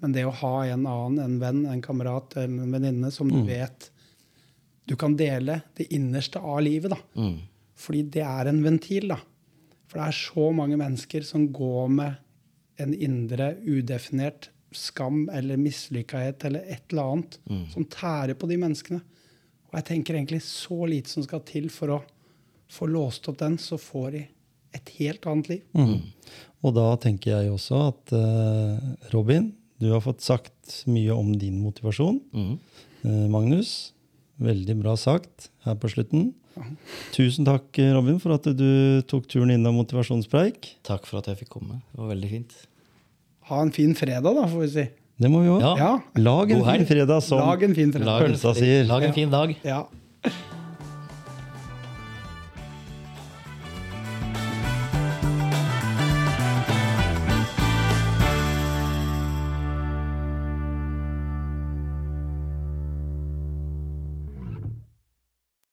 Men 0.01 0.13
det 0.13 0.27
å 0.27 0.35
ha 0.43 0.53
en 0.65 0.85
annen, 0.85 1.17
en 1.23 1.39
venn, 1.41 1.65
en 1.69 1.81
kamerat 1.81 2.35
eller 2.37 2.67
en 2.67 2.75
venninne 2.75 3.09
som 3.13 3.29
du 3.31 3.41
vet 3.47 3.89
du 4.89 4.95
kan 4.99 5.13
dele 5.15 5.61
det 5.77 5.93
innerste 5.93 6.39
av 6.39 6.61
livet. 6.65 6.91
da. 6.91 7.21
Mm. 7.21 7.37
Fordi 7.77 8.01
det 8.13 8.23
er 8.25 8.49
en 8.49 8.63
ventil, 8.63 9.13
da. 9.13 9.19
For 9.91 9.99
det 9.99 10.07
er 10.07 10.15
så 10.15 10.47
mange 10.55 10.79
mennesker 10.79 11.25
som 11.27 11.49
går 11.51 11.91
med 11.91 12.81
en 12.81 12.93
indre 12.95 13.51
udefinert 13.67 14.47
skam 14.71 15.25
eller 15.35 15.59
mislykkahet 15.59 16.45
eller 16.47 16.63
et 16.71 16.93
eller 16.93 17.09
annet 17.11 17.35
som 17.73 17.83
tærer 17.91 18.37
på 18.39 18.47
de 18.47 18.55
menneskene. 18.61 19.01
Og 19.67 19.77
jeg 19.79 19.87
tenker 19.89 20.15
egentlig 20.15 20.41
så 20.47 20.85
lite 20.87 21.11
som 21.11 21.25
skal 21.27 21.43
til 21.47 21.67
for 21.71 21.97
å 21.97 21.99
få 22.71 22.87
låst 22.87 23.27
opp 23.27 23.39
den, 23.41 23.57
så 23.59 23.75
får 23.79 24.07
de 24.15 24.25
et 24.75 24.91
helt 25.01 25.27
annet 25.27 25.49
liv. 25.51 25.63
Mm. 25.75 26.11
Og 26.63 26.75
da 26.77 26.87
tenker 27.03 27.33
jeg 27.33 27.51
også 27.51 27.79
at 27.89 28.13
uh, 28.15 28.79
Robin, 29.11 29.49
du 29.81 29.89
har 29.91 30.03
fått 30.03 30.23
sagt 30.23 30.83
mye 30.87 31.15
om 31.15 31.33
din 31.39 31.59
motivasjon. 31.63 32.21
Mm. 32.31 32.53
Uh, 33.03 33.25
Magnus, 33.31 33.91
veldig 34.39 34.77
bra 34.79 34.95
sagt 34.99 35.49
her 35.65 35.75
på 35.79 35.91
slutten. 35.91 36.31
Tusen 37.15 37.47
takk, 37.47 37.69
Robin, 37.95 38.17
for 38.21 38.35
at 38.35 38.47
du 38.57 39.01
tok 39.09 39.27
turen 39.31 39.53
innom 39.53 39.77
Motivasjonspreik. 39.79 40.73
Takk 40.87 41.07
for 41.09 41.21
at 41.21 41.29
jeg 41.31 41.43
fikk 41.43 41.53
komme. 41.57 41.79
Det 41.93 42.01
var 42.01 42.11
veldig 42.13 42.31
fint. 42.31 42.57
Ha 43.51 43.61
en 43.65 43.71
fin 43.75 43.95
fredag, 43.97 44.27
da, 44.35 44.47
får 44.51 44.65
vi 44.65 44.69
si. 44.75 44.85
Det 45.21 45.29
må 45.29 45.43
vi 45.43 45.51
òg. 45.53 45.61
Ja. 45.63 45.73
Ja. 45.77 46.21
Lag 46.21 46.51
en 46.55 46.63
fin 46.65 46.85
fredag, 46.89 47.21
som 47.25 47.41
Lag 47.43 47.63
en 47.67 47.75
fin 47.77 47.91
fredag. 47.93 48.23
Pølsa 48.25 48.55
sier. 48.57 48.85
lag 48.89 49.03
en 49.05 49.13
fin 49.17 49.31
dag. 49.33 49.53
Ja. 49.63 49.83